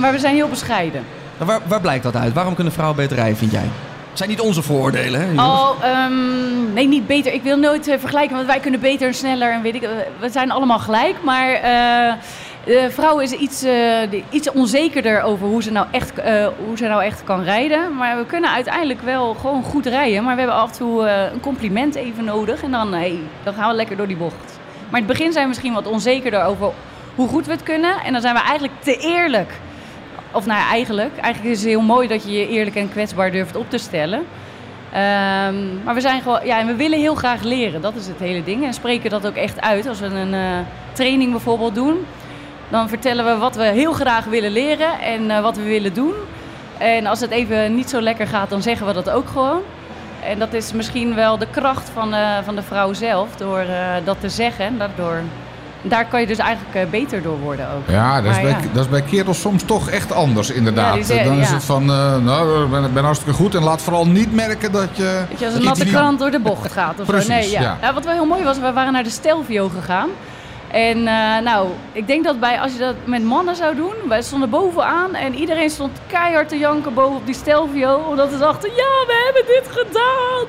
Maar 0.00 0.12
we 0.12 0.18
zijn 0.18 0.34
heel 0.34 0.48
bescheiden. 0.48 1.04
Waar, 1.38 1.60
waar 1.66 1.80
blijkt 1.80 2.02
dat 2.02 2.16
uit? 2.16 2.32
Waarom 2.32 2.54
kunnen 2.54 2.72
vrouwen 2.72 2.96
beter 2.96 3.16
rijden, 3.16 3.36
vind 3.36 3.50
jij? 3.52 3.68
Het 4.08 4.18
zijn 4.18 4.30
niet 4.30 4.40
onze 4.40 4.62
vooroordelen, 4.62 5.20
hè? 5.20 5.42
Oh, 5.42 5.70
nee, 6.74 6.88
niet 6.88 7.06
beter. 7.06 7.32
Ik 7.32 7.42
wil 7.42 7.56
nooit 7.58 7.88
eh, 7.88 7.98
vergelijken, 7.98 8.34
want 8.36 8.46
wij 8.48 8.60
kunnen 8.60 8.80
beter 8.80 9.06
en 9.06 9.14
sneller 9.14 9.52
en 9.52 9.62
weet 9.62 9.74
ik. 9.74 9.82
eh, 9.82 9.90
we 10.20 10.28
zijn 10.28 10.50
allemaal 10.50 10.78
gelijk, 10.78 11.16
maar 11.24 11.50
eh 11.52 12.12
de 12.64 12.88
vrouw 12.90 13.18
is 13.18 13.32
iets, 13.32 13.64
iets 14.30 14.50
onzekerder 14.50 15.22
over 15.22 15.46
hoe 15.46 15.62
ze, 15.62 15.72
nou 15.72 15.86
echt, 15.90 16.12
hoe 16.66 16.76
ze 16.76 16.86
nou 16.86 17.02
echt 17.02 17.24
kan 17.24 17.42
rijden. 17.42 17.96
Maar 17.96 18.16
we 18.16 18.24
kunnen 18.26 18.50
uiteindelijk 18.50 19.00
wel 19.02 19.34
gewoon 19.34 19.62
goed 19.62 19.86
rijden. 19.86 20.24
Maar 20.24 20.34
we 20.34 20.40
hebben 20.40 20.58
af 20.58 20.70
en 20.70 20.76
toe 20.76 21.08
een 21.08 21.40
compliment 21.40 21.94
even 21.94 22.24
nodig 22.24 22.62
en 22.62 22.70
dan, 22.70 22.92
hey, 22.92 23.18
dan 23.42 23.54
gaan 23.54 23.68
we 23.70 23.74
lekker 23.74 23.96
door 23.96 24.06
die 24.06 24.16
bocht. 24.16 24.58
Maar 24.90 25.00
in 25.00 25.06
het 25.06 25.16
begin 25.16 25.32
zijn 25.32 25.42
we 25.44 25.48
misschien 25.48 25.72
wat 25.72 25.86
onzekerder 25.86 26.44
over 26.44 26.70
hoe 27.20 27.28
goed 27.28 27.46
we 27.46 27.52
het 27.52 27.62
kunnen. 27.62 28.00
En 28.04 28.12
dan 28.12 28.20
zijn 28.20 28.34
we 28.34 28.40
eigenlijk 28.40 28.72
te 28.82 28.96
eerlijk. 28.96 29.52
Of 30.32 30.46
nou 30.46 30.60
eigenlijk. 30.70 31.16
Eigenlijk 31.16 31.54
is 31.54 31.60
het 31.60 31.68
heel 31.68 31.80
mooi 31.80 32.08
dat 32.08 32.24
je 32.24 32.32
je 32.32 32.48
eerlijk 32.48 32.76
en 32.76 32.90
kwetsbaar 32.90 33.30
durft 33.30 33.56
op 33.56 33.70
te 33.70 33.78
stellen. 33.78 34.26
Ehm, 34.92 35.84
maar 35.84 35.94
we 35.94 36.00
zijn 36.00 36.22
gewoon, 36.22 36.40
ja, 36.44 36.58
en 36.58 36.66
we 36.66 36.74
willen 36.74 36.98
heel 36.98 37.14
graag 37.14 37.42
leren. 37.42 37.80
Dat 37.80 37.94
is 37.94 38.06
het 38.06 38.18
hele 38.18 38.42
ding. 38.42 38.64
En 38.64 38.74
spreken 38.74 39.10
dat 39.10 39.26
ook 39.26 39.34
echt 39.34 39.60
uit. 39.60 39.86
Als 39.86 40.00
we 40.00 40.06
een 40.06 40.34
eh, 40.34 40.58
training 40.92 41.30
bijvoorbeeld 41.30 41.74
doen, 41.74 42.06
dan 42.68 42.88
vertellen 42.88 43.24
we 43.24 43.36
wat 43.36 43.56
we 43.56 43.62
heel 43.64 43.92
graag 43.92 44.24
willen 44.24 44.50
leren 44.50 45.00
en 45.00 45.30
eh, 45.30 45.40
wat 45.40 45.56
we 45.56 45.62
willen 45.62 45.94
doen. 45.94 46.14
En 46.78 47.06
als 47.06 47.20
het 47.20 47.30
even 47.30 47.74
niet 47.74 47.90
zo 47.90 48.00
lekker 48.00 48.26
gaat, 48.26 48.50
dan 48.50 48.62
zeggen 48.62 48.86
we 48.86 48.92
dat 48.92 49.10
ook 49.10 49.28
gewoon. 49.28 49.60
En 50.24 50.38
dat 50.38 50.52
is 50.52 50.72
misschien 50.72 51.14
wel 51.14 51.38
de 51.38 51.50
kracht 51.50 51.90
van, 51.90 52.14
eh, 52.14 52.38
van 52.44 52.54
de 52.54 52.62
vrouw 52.62 52.92
zelf, 52.92 53.36
door 53.36 53.64
dat 54.04 54.20
te 54.20 54.28
zeggen. 54.28 54.64
En 54.64 54.78
daardoor, 54.78 55.22
daar 55.82 56.06
kan 56.06 56.20
je 56.20 56.26
dus 56.26 56.38
eigenlijk 56.38 56.74
eh, 56.76 56.90
beter 56.90 57.22
door 57.22 57.38
worden 57.38 57.66
ook. 57.76 57.82
Ja, 57.88 58.20
dat 58.20 58.30
is, 58.36 58.40
bij, 58.40 58.50
ja. 58.50 58.58
dat 58.72 58.84
is 58.84 58.90
bij 58.90 59.02
kerels 59.02 59.40
soms 59.40 59.62
toch 59.62 59.88
echt 59.88 60.12
anders, 60.12 60.50
inderdaad. 60.50 61.08
Ja, 61.08 61.24
Dan 61.24 61.38
is 61.38 61.50
het 61.50 61.64
van, 61.64 61.82
eh, 61.82 62.16
nou, 62.16 62.64
ik 62.64 62.70
ben, 62.70 62.92
ben 62.92 63.04
hartstikke 63.04 63.34
goed. 63.34 63.54
En 63.54 63.62
laat 63.62 63.82
vooral 63.82 64.06
niet 64.06 64.34
merken 64.34 64.72
dat 64.72 64.88
je... 64.92 65.24
Weet 65.28 65.38
je, 65.38 65.44
als 65.44 65.54
dat 65.54 65.62
een 65.62 65.68
natte 65.68 65.84
krant 65.84 66.18
door 66.18 66.30
de 66.30 66.40
bocht 66.40 66.72
gaat 66.72 67.00
of 67.00 67.06
Precies, 67.06 67.26
zo. 67.26 67.32
Nee, 67.32 67.50
ja. 67.50 67.60
ja. 67.60 67.76
Ja, 67.82 67.94
wat 67.94 68.04
wel 68.04 68.14
heel 68.14 68.26
mooi 68.26 68.44
was, 68.44 68.58
we 68.58 68.72
waren 68.72 68.92
naar 68.92 69.04
de 69.04 69.10
Stelvio 69.10 69.68
gegaan. 69.68 70.08
En 70.70 71.06
eh, 71.06 71.38
nou, 71.44 71.68
ik 71.92 72.06
denk 72.06 72.24
dat 72.24 72.40
bij, 72.40 72.60
als 72.60 72.72
je 72.72 72.78
dat 72.78 72.94
met 73.04 73.22
mannen 73.24 73.56
zou 73.56 73.74
doen, 73.76 73.94
wij 74.08 74.22
stonden 74.22 74.50
bovenaan 74.50 75.14
en 75.14 75.34
iedereen 75.34 75.70
stond 75.70 75.98
keihard 76.06 76.48
te 76.48 76.58
janken 76.58 76.94
boven 76.94 77.16
op 77.16 77.26
die 77.26 77.34
Stelvio. 77.34 77.94
Omdat 78.08 78.30
ze 78.30 78.38
dachten, 78.38 78.68
ja, 78.70 79.04
we 79.06 79.22
hebben 79.24 79.54
dit 79.54 79.68
gedaan. 79.78 80.46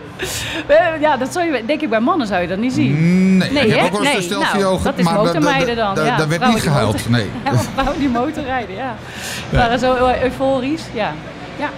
Hebben- 0.68 1.02
ja, 1.02 1.18
dat 1.18 1.34
zou 1.34 1.46
je, 1.54 1.66
denk 1.66 1.82
ik, 1.82 1.90
bij 1.90 2.00
mannen 2.00 2.28
zou 2.28 2.42
je 2.42 2.48
dat 2.48 2.58
niet 2.58 2.74
zien. 2.74 3.38
Nee, 3.38 3.52
Nee, 3.52 3.66
ik 3.68 3.76
heb 3.76 3.86
ook 3.86 3.92
wel 3.92 4.02
eens 4.02 4.12
Nee, 4.14 4.22
stelvio 4.22 4.70
nou, 4.72 4.84
dat 4.84 4.98
is 4.98 5.04
maar 5.06 5.14
motormeiden 5.14 5.76
dan, 5.76 5.96
da- 5.96 6.06
ja. 6.06 6.18
Daar 6.18 6.28
werd 6.30 6.48
niet 6.48 6.62
gehuild, 6.62 6.94
motor- 6.94 7.12
nee. 7.12 7.30
Ja, 7.46 7.52
vrouwen 7.74 8.00
die 8.00 8.10
motorrijden, 8.10 8.76
ja. 8.76 8.96
We 9.50 9.58
waren 9.58 9.80
zo 9.80 9.96
eu- 9.96 10.22
euforisch, 10.24 10.84
ja. 10.94 11.14
ja. 11.58 11.70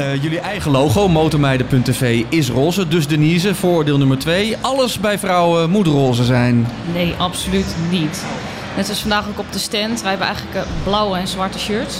Eh, 0.00 0.22
jullie 0.22 0.40
eigen 0.40 0.70
logo, 0.70 1.08
motormeiden.tv, 1.08 2.24
is 2.28 2.48
roze. 2.48 2.88
Dus 2.88 3.06
Denise, 3.06 3.54
vooroordeel 3.54 3.98
nummer 3.98 4.18
2. 4.18 4.56
Alles 4.60 5.00
bij 5.00 5.18
vrouwen 5.18 5.70
moet 5.70 5.86
roze 5.86 6.24
zijn. 6.24 6.66
Nee, 6.92 7.14
absoluut 7.18 7.74
niet. 7.90 8.24
Net 8.76 8.84
zoals 8.84 9.00
vandaag 9.00 9.28
ook 9.28 9.38
op 9.38 9.52
de 9.52 9.58
stand. 9.58 10.00
Wij 10.00 10.10
hebben 10.10 10.26
eigenlijk 10.26 10.56
eh, 10.56 10.62
blauwe 10.84 11.18
en 11.18 11.28
zwarte 11.28 11.58
shirts. 11.58 11.96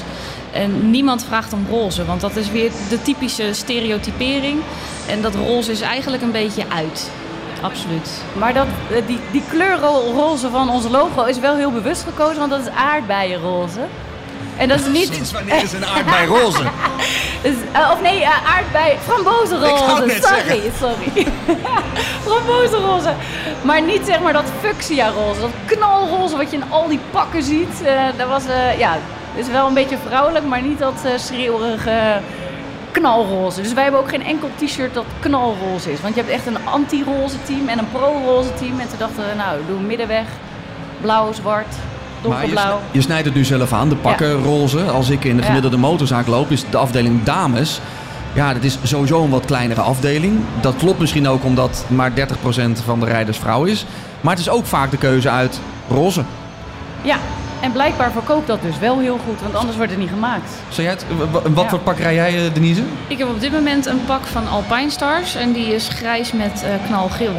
En 0.53 0.91
niemand 0.91 1.25
vraagt 1.25 1.53
om 1.53 1.67
roze, 1.71 2.05
want 2.05 2.21
dat 2.21 2.37
is 2.37 2.51
weer 2.51 2.71
de 2.89 3.03
typische 3.03 3.53
stereotypering. 3.53 4.61
En 5.09 5.23
dat 5.23 5.35
roze 5.35 5.71
is 5.71 5.81
eigenlijk 5.81 6.23
een 6.23 6.33
beetje 6.33 6.65
uit. 6.69 7.11
Absoluut. 7.61 8.11
Maar 8.39 8.55
dat, 8.55 8.67
eh, 8.91 9.07
die, 9.07 9.19
die 9.31 9.43
kleurroze 9.49 10.51
van 10.51 10.71
ons 10.71 10.89
logo 10.89 11.25
is 11.25 11.39
wel 11.39 11.57
heel 11.57 11.73
bewust 11.73 12.03
gekozen, 12.03 12.39
want 12.39 12.51
dat 12.51 12.61
is 12.61 12.69
aardbeienroze. 12.69 13.81
En 14.57 14.69
dat 14.69 14.81
is 14.81 14.87
niet... 14.87 15.15
Sinds 15.15 15.33
wanneer 15.33 15.63
is 15.63 15.73
een 15.73 15.87
aardbei 15.87 16.27
roze? 16.27 16.63
Dus, 17.43 17.55
eh, 17.73 17.91
of 17.93 18.01
nee, 18.01 18.21
uh, 18.21 18.57
aardbei... 18.57 18.93
Ik 18.93 18.99
wou 19.07 19.23
Frambozenroze. 19.23 19.95
het 19.95 20.07
net 20.07 20.25
Sorry, 20.25 20.61
sorry. 20.79 21.27
Frambozenroze. 22.27 23.13
Maar 23.63 23.83
niet 23.83 24.07
zeg 24.07 24.21
maar 24.21 24.33
dat 24.33 24.45
fuchsia-roze. 24.61 25.41
Dat 25.41 25.51
knalroze 25.67 26.37
wat 26.37 26.51
je 26.51 26.57
in 26.57 26.71
al 26.71 26.89
die 26.89 27.01
pakken 27.11 27.43
ziet. 27.43 27.83
Eh, 27.85 28.03
dat 28.17 28.29
was, 28.29 28.47
eh, 28.47 28.79
ja, 28.79 28.97
is 29.35 29.49
wel 29.49 29.67
een 29.67 29.75
beetje 29.75 29.97
vrouwelijk, 30.07 30.47
maar 30.47 30.63
niet 30.63 30.79
dat 30.79 31.05
eh 31.05 31.13
schreeuwerige 31.17 32.21
knalroze. 32.91 33.63
Dus 33.63 33.73
wij 33.73 33.83
hebben 33.83 34.01
ook 34.01 34.09
geen 34.09 34.25
enkel 34.25 34.51
t-shirt 34.57 34.95
dat 34.95 35.05
knalroze 35.21 35.93
is. 35.93 36.01
Want 36.01 36.15
je 36.15 36.21
hebt 36.21 36.33
echt 36.33 36.47
een 36.47 36.59
anti-roze 36.65 37.43
team 37.43 37.69
en 37.69 37.79
een 37.79 37.91
pro-roze 37.93 38.55
team. 38.55 38.81
En 38.81 38.89
toen 38.89 38.99
dachten 38.99 39.29
we, 39.29 39.35
nou, 39.37 39.59
doe 39.67 39.77
een 39.77 39.87
middenweg. 39.87 40.27
Blauw, 41.01 41.33
zwart, 41.33 41.75
Maar 42.29 42.41
je, 42.41 42.47
donkerblauw. 42.47 42.81
je 42.91 43.01
snijdt 43.01 43.25
het 43.25 43.35
nu 43.35 43.45
zelf 43.45 43.73
aan, 43.73 43.89
de 43.89 43.97
pakken 43.97 44.43
roze. 44.43 44.81
Als 44.83 45.09
ik 45.11 45.25
in 45.25 45.37
de 45.37 45.41
Ja. 45.43 45.47
gemiddelde 45.47 45.77
motorzaak 45.77 46.27
loop, 46.27 46.51
is 46.51 46.65
de 46.71 46.77
afdeling 46.77 47.23
dames. 47.25 47.81
Ja, 48.33 48.55
dat 48.55 48.63
is 48.63 48.79
sowieso 48.83 49.23
een 49.25 49.31
wat 49.31 49.45
kleinere 49.45 49.81
afdeling. 49.81 50.41
Dat 50.61 50.75
klopt 50.77 50.99
misschien 50.99 51.29
ook 51.29 51.45
omdat 51.45 51.85
maar 51.89 52.11
30% 52.15 52.81
van 52.85 53.01
de 53.01 53.07
rijders 53.07 53.39
vrouw 53.39 53.65
is. 53.65 53.85
Maar 54.21 54.33
het 54.33 54.41
is 54.41 54.49
ook 54.51 54.67
vaak 54.67 54.91
de 54.91 54.97
keuze 54.97 55.31
uit 55.31 55.61
roze. 55.89 56.23
Ja, 57.03 57.17
en 57.61 57.73
blijkbaar 57.73 58.13
verkoopt 58.13 58.47
dat 58.47 58.63
dus 58.63 58.79
wel 58.79 58.99
heel 58.99 59.19
goed, 59.27 59.41
want 59.43 59.55
anders 59.55 59.77
wordt 59.77 59.91
het 59.91 60.01
niet 60.01 60.11
gemaakt. 60.11 60.51
Zou 60.69 60.83
jij 60.87 60.91
het, 60.91 61.05
wat 61.55 61.63
Ja. 61.65 61.69
voor 61.69 61.79
pak 61.79 61.99
rij 61.99 62.15
jij, 62.15 62.47
eh, 62.47 62.55
Denise? 62.55 62.83
Ik 63.07 63.19
heb 63.19 63.29
op 63.29 63.41
dit 63.41 63.53
moment 63.53 63.87
een 63.87 64.05
pak 64.07 64.25
van 64.27 64.49
Alpine 64.49 64.91
Stars 64.91 65.35
en 65.35 65.53
die 65.53 65.75
is 65.75 65.89
grijs 65.89 66.33
met 66.33 66.63
eh, 66.65 66.71
knalgeel. 66.87 67.33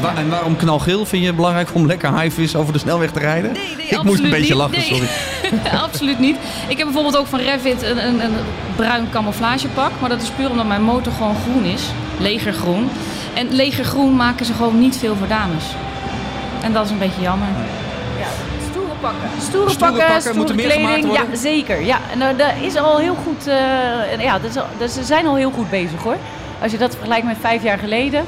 Wa- 0.00 0.14
en 0.16 0.28
waarom 0.30 0.56
knalgeel 0.56 1.06
vind 1.06 1.24
je 1.24 1.32
belangrijk 1.32 1.68
om 1.74 1.86
lekker 1.86 2.20
high-vis 2.20 2.56
over 2.56 2.72
de 2.72 2.78
snelweg 2.78 3.10
te 3.10 3.18
rijden? 3.18 3.52
Nee, 3.52 3.74
nee, 3.76 3.86
ik 3.86 4.02
moest 4.02 4.22
een 4.22 4.30
beetje 4.30 4.40
niet. 4.54 4.54
lachen, 4.54 4.76
Nee. 4.78 4.84
sorry. 4.86 5.08
Absoluut 5.86 6.18
niet. 6.18 6.36
Ik 6.68 6.76
heb 6.76 6.86
bijvoorbeeld 6.86 7.16
ook 7.16 7.26
van 7.26 7.38
Revit 7.40 7.82
een, 7.82 8.06
een, 8.06 8.24
een 8.24 8.32
bruin 8.76 9.08
camouflagepak. 9.10 9.90
Maar 10.00 10.08
dat 10.08 10.22
is 10.22 10.28
puur 10.28 10.50
omdat 10.50 10.66
mijn 10.66 10.82
motor 10.82 11.12
gewoon 11.12 11.36
groen 11.42 11.64
is. 11.64 11.82
Legergroen. 12.18 12.90
En 13.34 13.48
legergroen 13.54 14.16
maken 14.16 14.46
ze 14.46 14.52
gewoon 14.52 14.78
niet 14.78 14.96
veel 14.96 15.16
voor 15.16 15.28
dames. 15.28 15.64
En 16.62 16.72
dat 16.72 16.84
is 16.84 16.90
een 16.90 16.98
beetje 16.98 17.20
jammer. 17.22 17.48
Ja, 18.18 18.26
stoere 18.70 18.92
pakken. 19.00 19.28
Stoere, 19.40 19.70
Stoere 19.70 19.78
pakken, 19.92 19.98
pakken 19.98 20.20
stoere 20.20 20.38
moeten 20.38 20.56
meer 20.56 20.64
kleding. 20.66 20.86
gemaakt 20.88 21.04
worden? 21.06 21.26
Ja, 21.30 21.36
zeker. 21.38 21.84
Ja, 21.84 21.98
en 22.12 22.18
uh, 22.18 22.26
dat 22.38 22.52
is 22.62 22.76
al 22.76 22.98
heel 22.98 23.16
goed. 23.24 23.46
eh, 23.46 24.20
ja, 24.24 24.38
dat 24.38 24.50
is 24.50 24.56
al- 24.56 24.66
dat- 24.78 24.90
ze 24.90 25.04
zijn 25.04 25.26
al 25.26 25.36
heel 25.36 25.50
goed 25.50 25.70
bezig 25.70 26.02
hoor. 26.02 26.16
Als 26.62 26.72
je 26.72 26.78
dat 26.78 26.94
vergelijkt 26.94 27.26
met 27.26 27.36
vijf 27.40 27.62
jaar 27.62 27.78
geleden. 27.78 28.24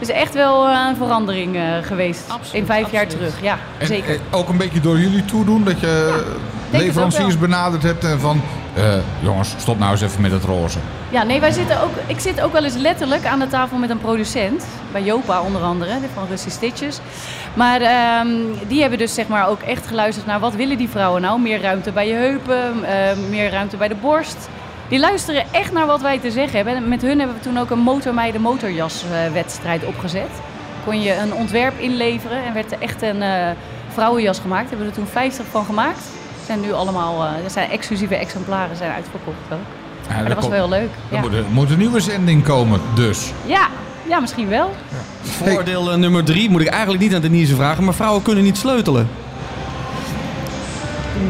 Is 0.00 0.08
echt 0.10 0.34
wel 0.34 0.68
eh, 0.68 0.86
een 0.88 0.96
verandering 0.96 1.56
eh, 1.56 1.62
geweest. 1.82 2.22
Absoluut, 2.28 2.54
in 2.54 2.66
vijf 2.66 2.90
jaar 2.92 3.06
terug. 3.06 3.42
Ja, 3.42 3.58
En, 3.78 3.86
zeker. 3.86 4.14
eh, 4.14 4.20
ook 4.38 4.48
een 4.48 4.56
beetje 4.56 4.80
door 4.80 4.98
jullie 4.98 5.24
toedoen, 5.24 5.64
dat 5.64 5.80
je 5.80 6.22
leveranciers 6.70 7.38
benaderd 7.38 7.82
hebt 7.82 8.04
en 8.04 8.20
van... 8.20 8.40
eh, 8.74 8.84
jongens, 9.20 9.54
stop 9.58 9.78
nou 9.78 9.90
eens 9.90 10.00
even 10.00 10.20
met 10.22 10.32
het 10.32 10.44
roze. 10.44 10.78
Ja, 11.10 11.22
nee, 11.22 11.40
wij 11.40 11.50
zitten 11.52 11.82
ook. 11.82 11.90
Ik 12.06 12.20
zit 12.20 12.40
ook 12.40 12.52
wel 12.52 12.64
eens 12.64 12.76
letterlijk 12.76 13.26
aan 13.26 13.38
de 13.38 13.48
tafel 13.48 13.76
met 13.78 13.90
een 13.90 13.98
producent. 14.00 14.64
Bij 14.92 15.02
Jopa 15.02 15.40
onder 15.42 15.62
andere, 15.62 15.98
die 16.00 16.08
van 16.14 16.26
Rusty 16.28 16.50
Stitches. 16.50 16.98
Maar 17.54 17.80
ehm, 17.80 18.28
die 18.68 18.80
hebben 18.80 18.98
dus 18.98 19.14
zeg 19.14 19.28
maar 19.28 19.48
ook 19.48 19.60
echt 19.60 19.86
geluisterd 19.86 20.26
naar 20.26 20.40
wat 20.40 20.54
willen 20.54 20.78
die 20.78 20.88
vrouwen 20.88 21.22
nou? 21.22 21.40
Meer 21.40 21.60
ruimte 21.60 21.92
bij 21.92 22.06
je 22.08 22.14
heupen, 22.14 22.84
eh, 22.84 23.16
meer 23.30 23.50
ruimte 23.50 23.76
bij 23.76 23.88
de 23.88 23.94
borst. 23.94 24.48
Die 24.90 24.98
luisteren 24.98 25.44
echt 25.52 25.72
naar 25.72 25.86
wat 25.86 26.00
wij 26.00 26.18
te 26.18 26.30
zeggen 26.30 26.56
hebben. 26.56 26.74
En 26.76 26.88
met 26.88 27.02
hun 27.02 27.18
hebben 27.18 27.36
we 27.36 27.42
toen 27.42 27.58
ook 27.58 27.70
een 27.70 27.78
motormeiden 27.78 28.40
motorjaswedstrijd 28.40 29.84
opgezet. 29.84 30.30
Kon 30.84 31.00
je 31.02 31.14
een 31.16 31.34
ontwerp 31.34 31.78
inleveren 31.78 32.44
en 32.44 32.54
werd 32.54 32.72
er 32.72 32.80
echt 32.80 33.02
een 33.02 33.22
eh, 33.22 33.48
vrouwenjas 33.92 34.38
gemaakt. 34.38 34.68
Hebben 34.68 34.86
we 34.86 34.92
er 34.92 34.98
toen 34.98 35.06
50 35.12 35.46
van 35.50 35.64
gemaakt. 35.64 36.00
Zijn 36.46 36.60
nu 36.60 36.72
allemaal, 36.72 37.24
eh, 37.24 37.44
er 37.44 37.50
zijn 37.50 37.70
exclusieve 37.70 38.14
exemplaren 38.16 38.76
zijn 38.76 38.92
uitverkocht 38.92 39.36
ook. 39.52 39.58
Ja, 40.08 40.14
Maar 40.14 40.24
dat 40.24 40.34
was 40.34 40.44
komt- 40.44 40.56
wel 40.56 40.68
leuk. 40.68 40.88
Er 41.08 41.14
Ja. 41.16 41.20
moet, 41.20 41.32
er 41.32 41.44
moet 41.50 41.70
een 41.70 41.78
nieuwe 41.78 42.00
zending 42.00 42.44
komen, 42.44 42.80
dus. 42.94 43.32
Ja, 43.46 43.68
ja, 44.08 44.20
misschien 44.20 44.48
wel. 44.48 44.70
Voordeel 45.22 45.90
eh, 45.90 45.96
nummer 45.96 46.24
drie 46.24 46.50
moet 46.50 46.60
ik 46.60 46.66
eigenlijk 46.68 47.02
niet 47.02 47.14
aan 47.14 47.20
Denise 47.20 47.54
vragen, 47.54 47.84
maar 47.84 47.94
vrouwen 47.94 48.22
kunnen 48.22 48.44
niet 48.44 48.58
sleutelen. 48.58 49.08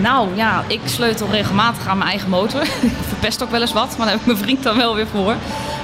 Nou 0.00 0.37
ja, 0.37 0.64
ik 0.66 0.81
sleutel 0.85 1.29
regelmatig 1.31 1.87
aan 1.87 1.98
mijn 1.98 2.11
eigen 2.11 2.31
motor. 2.31 2.62
Ik 2.81 2.92
verpest 3.09 3.42
ook 3.42 3.50
wel 3.50 3.61
eens 3.61 3.72
wat, 3.72 3.88
maar 3.96 4.07
daar 4.07 4.11
heb 4.11 4.20
ik 4.20 4.26
mijn 4.26 4.38
vriend 4.38 4.62
dan 4.62 4.76
wel 4.76 4.94
weer 4.94 5.07
voor. 5.07 5.35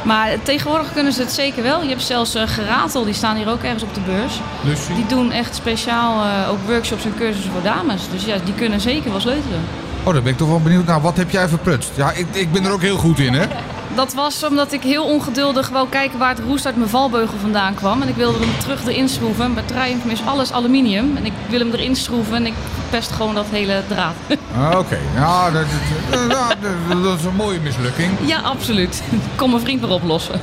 Maar 0.03 0.29
tegenwoordig 0.42 0.92
kunnen 0.92 1.12
ze 1.12 1.21
het 1.21 1.33
zeker 1.33 1.62
wel. 1.62 1.83
Je 1.83 1.88
hebt 1.88 2.03
zelfs 2.03 2.35
eh, 2.35 2.42
Geratel, 2.47 3.05
die 3.05 3.14
staan 3.14 3.37
hier 3.37 3.49
ook 3.49 3.62
ergens 3.62 3.83
op 3.83 3.95
de 3.95 4.01
beurs. 4.01 4.40
Lucie? 4.64 4.95
Die 4.95 5.07
doen 5.07 5.33
echt 5.33 5.55
speciaal 5.55 6.25
eh, 6.25 6.51
ook 6.51 6.59
workshops 6.66 7.05
en 7.05 7.14
cursussen 7.16 7.53
voor 7.53 7.62
dames. 7.62 8.03
Dus 8.11 8.25
ja, 8.25 8.37
die 8.45 8.55
kunnen 8.55 8.81
zeker 8.81 9.11
wel 9.11 9.21
sleutelen. 9.21 9.61
Oh, 10.03 10.12
dan 10.12 10.23
ben 10.23 10.33
ik 10.33 10.38
toch 10.38 10.49
wel 10.49 10.61
benieuwd. 10.61 10.87
Nou, 10.87 11.03
wat 11.03 11.16
heb 11.16 11.31
jij 11.31 11.49
verprutst? 11.49 11.90
Ja, 11.95 12.11
ik, 12.11 12.27
ik 12.33 12.53
ben 12.53 12.64
er 12.64 12.73
ook 12.73 12.83
heel 12.83 12.97
goed 12.97 13.19
in, 13.19 13.33
hè? 13.33 13.47
Dat 13.96 14.14
was 14.14 14.44
omdat 14.44 14.72
ik 14.72 14.82
heel 14.82 15.04
ongeduldig 15.04 15.68
wou 15.68 15.88
kijken 15.88 16.18
waar 16.18 16.28
het 16.28 16.38
roest 16.46 16.66
uit 16.66 16.76
mijn 16.76 16.88
valbeugel 16.88 17.38
vandaan 17.40 17.74
kwam. 17.74 18.02
En 18.02 18.09
ik 18.09 18.14
wilde 18.14 18.38
hem 18.38 18.59
terug 18.59 18.87
erin 18.87 19.09
schroeven. 19.09 19.54
Bij 19.54 19.62
Triumph 19.66 20.04
is 20.06 20.20
alles 20.26 20.52
aluminium. 20.52 21.16
En 21.16 21.24
ik 21.26 21.32
wil 21.48 21.59
hem 21.59 21.70
erin 21.72 21.96
schroeven 21.96 22.35
en 22.35 22.46
ik 22.46 22.52
pest 22.90 23.11
gewoon 23.11 23.35
dat 23.35 23.46
hele 23.50 23.82
draad. 23.88 24.14
Ah, 24.59 24.78
Oké, 24.78 24.98
ja, 25.14 25.50
dat, 25.50 25.64
dat- 26.11 26.30
dat- 26.30 26.56
dat- 26.90 27.02
dat 27.02 27.18
is 27.18 27.24
een 27.24 27.35
mooie 27.35 27.59
mislukking. 27.61 28.11
ja, 28.24 28.38
absoluut. 28.40 29.02
Kom 29.37 29.50
mijn 29.50 29.62
vriend 29.62 29.80
weer 29.80 29.90
oplossen. 29.90 30.40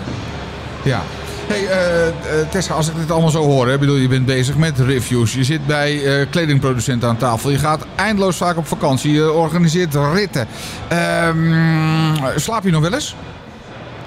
Ja. 0.83 1.01
Hey, 1.47 1.67
eh, 1.67 2.07
eh, 2.07 2.13
Tessa, 2.49 2.73
als 2.73 2.87
ik 2.87 2.95
dit 2.95 3.11
allemaal 3.11 3.29
zo 3.29 3.43
hoor, 3.43 3.67
hè, 3.67 3.77
bedoel, 3.77 3.95
je 3.95 4.07
bent 4.07 4.25
bezig 4.25 4.57
met 4.57 4.79
reviews, 4.79 5.33
je 5.33 5.43
zit 5.43 5.65
bij 5.65 6.03
eh, 6.21 6.25
kledingproducenten 6.29 7.09
aan 7.09 7.17
tafel, 7.17 7.49
je 7.49 7.57
gaat 7.57 7.85
eindeloos 7.95 8.37
vaak 8.37 8.57
op 8.57 8.67
vakantie, 8.67 9.11
je 9.13 9.31
organiseert 9.31 9.95
ritten. 10.13 10.47
Ehm, 10.87 12.39
slaap 12.39 12.63
je 12.63 12.71
nog 12.71 12.81
wel 12.81 12.93
eens? 12.93 13.15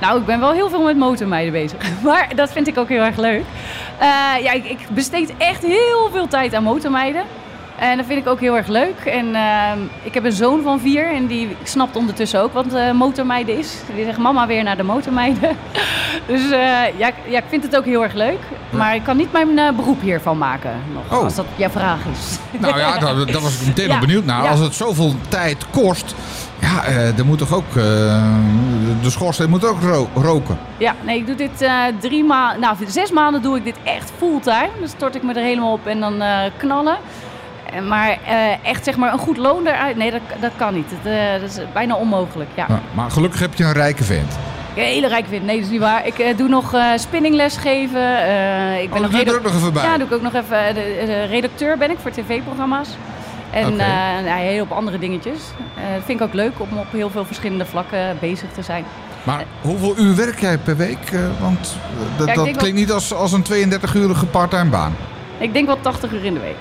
Nou, 0.00 0.20
ik 0.20 0.26
ben 0.26 0.40
wel 0.40 0.52
heel 0.52 0.68
veel 0.68 0.82
met 0.82 0.96
motormeiden 0.96 1.52
bezig. 1.52 1.78
Maar 2.02 2.28
dat 2.34 2.52
vind 2.52 2.66
ik 2.66 2.78
ook 2.78 2.88
heel 2.88 3.02
erg 3.02 3.16
leuk. 3.16 3.44
Eh, 3.98 4.06
ja, 4.42 4.52
ik, 4.52 4.64
ik 4.64 4.78
besteed 4.88 5.32
echt 5.38 5.62
heel 5.62 6.08
veel 6.12 6.28
tijd 6.28 6.54
aan 6.54 6.62
motormeiden. 6.62 7.24
En 7.78 7.96
dat 7.96 8.06
vind 8.06 8.18
ik 8.18 8.28
ook 8.28 8.40
heel 8.40 8.56
erg 8.56 8.66
leuk. 8.66 8.98
En 9.04 9.34
ehm, 9.34 9.78
ik 10.02 10.14
heb 10.14 10.24
een 10.24 10.32
zoon 10.32 10.62
van 10.62 10.80
vier 10.80 11.14
en 11.14 11.26
die 11.26 11.56
snapt 11.62 11.96
ondertussen 11.96 12.40
ook 12.40 12.52
wat 12.52 12.72
eh, 12.74 12.90
motormeiden 12.92 13.58
is. 13.58 13.76
Die 13.94 14.04
zegt 14.04 14.18
mama 14.18 14.46
weer 14.46 14.62
naar 14.62 14.76
de 14.76 14.82
motormeiden. 14.82 15.56
dus 16.26 16.50
eh, 16.50 16.58
ja, 16.98 17.06
ik- 17.08 17.14
ja, 17.28 17.38
ik 17.38 17.44
vind 17.48 17.62
het 17.62 17.76
ook 17.76 17.84
heel 17.84 18.02
erg 18.02 18.12
leuk. 18.12 18.38
Maar 18.70 18.94
ik 18.94 19.02
kan 19.02 19.16
niet 19.16 19.32
mijn 19.32 19.58
eh, 19.58 19.70
beroep 19.76 20.00
hiervan 20.00 20.38
maken. 20.38 20.70
Nog, 20.94 21.18
Oh. 21.18 21.24
Als 21.24 21.34
dat 21.34 21.46
jouw 21.56 21.68
vraag 21.70 21.98
is. 22.12 22.38
Nou 22.60 22.78
ja, 22.78 22.98
daar, 22.98 23.26
daar 23.26 23.40
was 23.40 23.60
ik 23.60 23.66
meteen 23.66 23.86
Ja, 23.88 23.94
al 23.94 24.00
benieuwd 24.00 24.24
naar. 24.24 24.42
ja. 24.42 24.50
Als 24.50 24.60
het 24.60 24.74
zoveel 24.74 25.14
tijd 25.28 25.66
kost, 25.70 26.14
ja, 26.60 26.84
er 27.16 27.26
moet 27.26 27.38
toch 27.38 27.54
ook, 27.54 27.72
de 29.02 29.10
schoorsteen 29.10 29.50
moet 29.50 29.64
ook 29.64 29.82
ro- 29.82 30.08
roken. 30.14 30.58
Ja, 30.76 30.94
nee, 31.04 31.16
ik 31.18 31.26
doe 31.26 31.34
dit 31.34 31.68
drie 32.00 32.24
maanden, 32.24 32.60
nou 32.60 32.76
zes 32.86 33.10
maanden 33.10 33.42
doe 33.42 33.56
ik 33.56 33.64
dit 33.64 33.76
echt 33.82 34.12
fulltime. 34.18 34.68
Dan 34.78 34.88
stort 34.88 35.14
ik 35.14 35.22
me 35.22 35.32
er 35.34 35.42
helemaal 35.42 35.72
op 35.72 35.86
en 35.86 36.00
dan 36.00 36.22
knallen. 36.56 36.96
En 37.76 37.88
Maar 37.88 38.18
eh, 38.26 38.36
echt 38.62 38.84
zeg 38.84 38.96
maar 38.96 39.12
een 39.12 39.18
goed 39.18 39.36
loon 39.36 39.66
eruit, 39.66 39.96
nee 39.96 40.10
dat, 40.10 40.20
dat 40.40 40.50
kan 40.56 40.74
niet. 40.74 40.90
Dat, 40.90 41.12
eh, 41.12 41.32
dat 41.40 41.50
is 41.50 41.58
bijna 41.72 41.94
onmogelijk, 41.94 42.50
ja. 42.54 42.64
Ja, 42.68 42.80
maar 42.94 43.10
gelukkig 43.10 43.40
heb 43.40 43.54
je 43.54 43.64
een 43.64 43.72
rijke 43.72 44.04
vent. 44.04 44.38
Een 44.76 44.82
hele 44.82 45.08
rijk 45.08 45.24
vind, 45.28 45.44
nee 45.44 45.56
dat 45.56 45.64
is 45.64 45.70
niet 45.70 45.80
waar. 45.80 46.06
Ik 46.06 46.18
eh, 46.18 46.36
doe 46.36 46.48
nog 46.48 46.74
eh 46.74 46.84
spinningles 46.96 47.56
geven. 47.56 48.18
eh, 48.18 48.82
ik 48.82 48.94
Oh, 48.94 49.00
dat 49.00 49.10
doe 49.10 49.20
je 49.20 49.26
er 49.26 49.36
ook 49.36 49.42
nog 49.42 49.54
even 49.54 49.72
bij? 49.72 49.82
Ja, 49.84 49.96
doe 49.98 50.06
ik 50.06 50.12
ook 50.12 50.22
nog 50.22 50.34
even. 50.34 50.58
eh, 50.66 50.74
De, 50.74 51.02
de 51.06 51.24
redacteur 51.24 51.78
ben 51.78 51.90
ik 51.90 51.96
voor 52.02 52.10
tv-programma's. 52.10 52.88
En 53.50 53.80
eh, 53.80 53.86
nou, 54.24 54.40
heel 54.40 54.62
op 54.62 54.72
andere 54.72 54.98
dingetjes. 54.98 55.38
Eh, 55.76 55.94
dat 55.94 56.02
vind 56.04 56.20
ik 56.20 56.26
ook 56.26 56.32
leuk 56.34 56.52
om 56.60 56.68
op 56.78 56.86
heel 56.92 57.10
veel 57.10 57.24
verschillende 57.24 57.64
vlakken 57.66 58.16
bezig 58.20 58.48
te 58.54 58.62
zijn. 58.62 58.84
Maar 59.22 59.44
hoeveel 59.60 59.94
uur 59.98 60.16
werk 60.16 60.40
jij 60.40 60.58
per 60.58 60.76
week? 60.76 60.98
Eh, 61.12 61.20
want 61.40 61.76
eh, 62.18 62.18
dat, 62.18 62.26
Ja, 62.46 62.52
klinkt 62.52 62.78
niet 62.78 62.92
als, 62.92 63.14
als 63.14 63.32
een 63.32 63.44
32-urige 63.44 64.26
parttime 64.26 64.64
baan. 64.70 64.96
Ik 65.38 65.52
denk 65.52 65.66
wel 65.66 65.80
80 65.80 66.12
uur 66.12 66.24
in 66.24 66.34
de 66.34 66.40
week. 66.40 66.56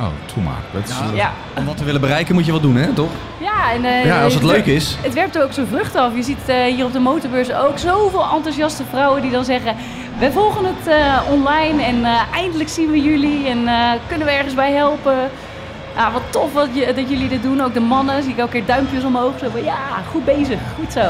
Oh, 0.00 0.06
doe 0.34 0.42
maar. 0.44 0.60
Dat 0.72 0.88
is, 0.88 0.90
eh, 0.90 1.16
Ja. 1.16 1.32
Om 1.54 1.64
wat 1.64 1.76
te 1.76 1.84
willen 1.84 2.00
bereiken 2.00 2.34
moet 2.34 2.46
je 2.46 2.52
wat 2.52 2.62
doen, 2.62 2.76
hè? 2.76 2.92
Toch? 2.92 3.10
Ja, 3.40 3.72
en, 3.72 3.84
eh, 3.84 4.04
Ja, 4.04 4.22
als 4.22 4.34
het 4.34 4.42
leuk 4.42 4.66
is. 4.66 4.96
Het 5.00 5.14
werpt 5.14 5.36
er 5.36 5.42
ook 5.42 5.52
zijn 5.52 5.66
vruchten 5.66 6.00
af. 6.00 6.14
Je 6.14 6.22
ziet 6.22 6.48
eh, 6.48 6.64
hier 6.64 6.84
op 6.84 6.92
de 6.92 6.98
motorbeurs 6.98 7.52
ook 7.52 7.78
zoveel 7.78 8.26
enthousiaste 8.34 8.82
vrouwen 8.90 9.22
die 9.22 9.30
dan 9.30 9.44
zeggen... 9.44 9.76
We 10.18 10.32
volgen 10.32 10.64
het 10.64 10.94
online 11.30 11.82
en 11.82 12.04
eindelijk 12.32 12.68
zien 12.68 12.90
we 12.90 13.00
jullie 13.02 13.46
en 13.48 13.68
kunnen 14.08 14.26
we 14.26 14.32
ergens 14.32 14.54
bij 14.54 14.72
helpen. 14.72 15.30
Ja, 15.96 16.12
wat 16.12 16.22
tof 16.30 16.52
wat 16.52 16.68
je, 16.72 16.92
dat 16.96 17.08
jullie 17.10 17.28
dit 17.28 17.42
doen. 17.42 17.60
Ook 17.62 17.74
de 17.74 17.80
mannen 17.80 18.22
zie 18.22 18.32
ik 18.32 18.38
elke 18.38 18.52
keer 18.52 18.66
duimpjes 18.66 19.04
omhoog. 19.04 19.38
Zo 19.38 19.46
van, 19.52 19.64
ja, 19.64 19.76
goed 20.10 20.24
bezig, 20.24 20.58
goed 20.78 20.92
zo. 20.92 21.00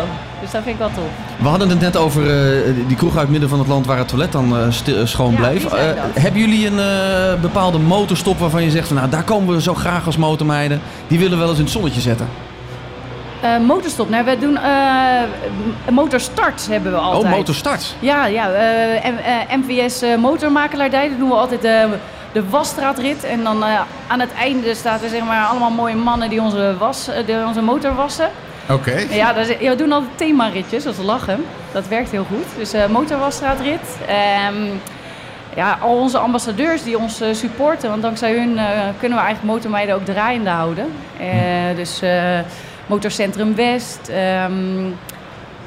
Dus 0.41 0.51
dat 0.51 0.63
vind 0.63 0.67
ik 0.67 0.79
wel 0.79 0.91
tof. 0.95 1.39
We 1.43 1.49
hadden 1.49 1.69
het 1.69 1.81
net 1.81 1.97
over 1.97 2.23
eh, 2.23 2.75
die 2.87 2.97
kroeg 2.97 3.13
uit 3.13 3.21
het 3.21 3.31
midden 3.31 3.49
van 3.49 3.59
het 3.59 3.69
land 3.69 3.87
waar 3.87 3.99
het 3.99 4.09
toilet 4.09 4.33
dan 4.33 4.57
eh, 4.57 5.05
schoon 5.05 5.33
Ja, 5.33 5.37
bleef. 5.37 5.67
hebben 6.15 6.41
jullie 6.41 6.67
een 6.67 7.41
bepaalde 7.41 7.79
motorstop 7.79 8.39
waarvan 8.39 8.63
je 8.63 8.71
zegt 8.71 8.87
van 8.87 8.97
nou 8.97 9.09
daar 9.09 9.23
komen 9.25 9.55
we 9.55 9.63
zo 9.63 9.75
graag 9.75 10.07
als 10.07 10.17
motormeiden. 10.17 10.81
Die 11.09 11.19
willen 11.19 11.33
we 11.33 11.39
wel 11.39 11.49
eens 11.49 11.59
in 11.59 11.65
het 11.65 11.73
zonnetje 11.73 12.01
zetten. 12.01 12.29
Motorstop, 13.67 14.09
nou, 14.09 14.25
we 14.25 14.39
doen 14.39 14.57
eh, 14.57 15.23
motorstart 15.91 16.67
hebben 16.71 16.93
we 16.93 16.99
altijd. 16.99 17.33
Oh, 17.33 17.39
motorstart. 17.39 17.95
Ja, 17.99 18.27
ja 18.27 18.51
MVS 19.57 20.03
motormakelaardij, 20.21 21.09
dat 21.09 21.19
doen 21.19 21.29
we 21.29 21.35
altijd 21.35 21.67
de, 22.35 22.41
de 22.41 22.49
wasstraatrit. 22.49 23.25
En 23.25 23.45
dan 23.45 23.65
eh, 23.65 23.81
aan 24.07 24.21
het 24.21 24.33
einde 24.33 24.75
staat 24.75 25.03
er 25.03 25.09
zeg 25.09 25.25
maar 25.25 25.47
allemaal 25.47 25.71
mooie 25.71 25.97
mannen 25.97 26.29
die 26.29 26.43
onze, 26.43 26.75
was, 26.79 27.09
eh, 27.09 27.27
die 27.27 27.47
onze 27.47 27.63
motor 27.63 27.95
wassen. 27.95 28.31
Oké. 28.71 29.07
Ja, 29.11 29.33
dat 29.33 29.49
is, 29.49 29.57
ja, 29.61 29.71
we 29.71 29.77
doen 29.77 29.93
altijd 29.93 30.19
themaritjes, 30.19 30.85
dat 30.85 30.99
is 30.99 31.05
lachen. 31.05 31.45
Dat 31.73 31.89
werkt 31.89 32.11
heel 32.11 32.25
goed. 32.25 32.47
Dus 32.57 32.73
eh 32.73 32.87
motorwasstraatrit. 32.87 33.99
Ehm, 34.07 34.67
ja, 35.57 35.79
al 35.81 35.97
onze 35.97 36.19
ambassadeurs 36.19 36.83
die 36.83 36.99
ons 36.99 37.23
supporten, 37.33 37.91
want 37.91 38.03
dankzij 38.03 38.33
hun 38.33 38.59
kunnen 38.99 39.19
we 39.19 39.25
eigenlijk 39.25 39.55
motormeiden 39.55 39.95
ook 39.95 40.05
draaiende 40.05 40.51
houden. 40.51 40.87
Eh, 41.19 41.77
dus 41.77 42.01
Motorcentrum 42.87 43.55
West, 43.55 44.09
ehm, 44.09 44.91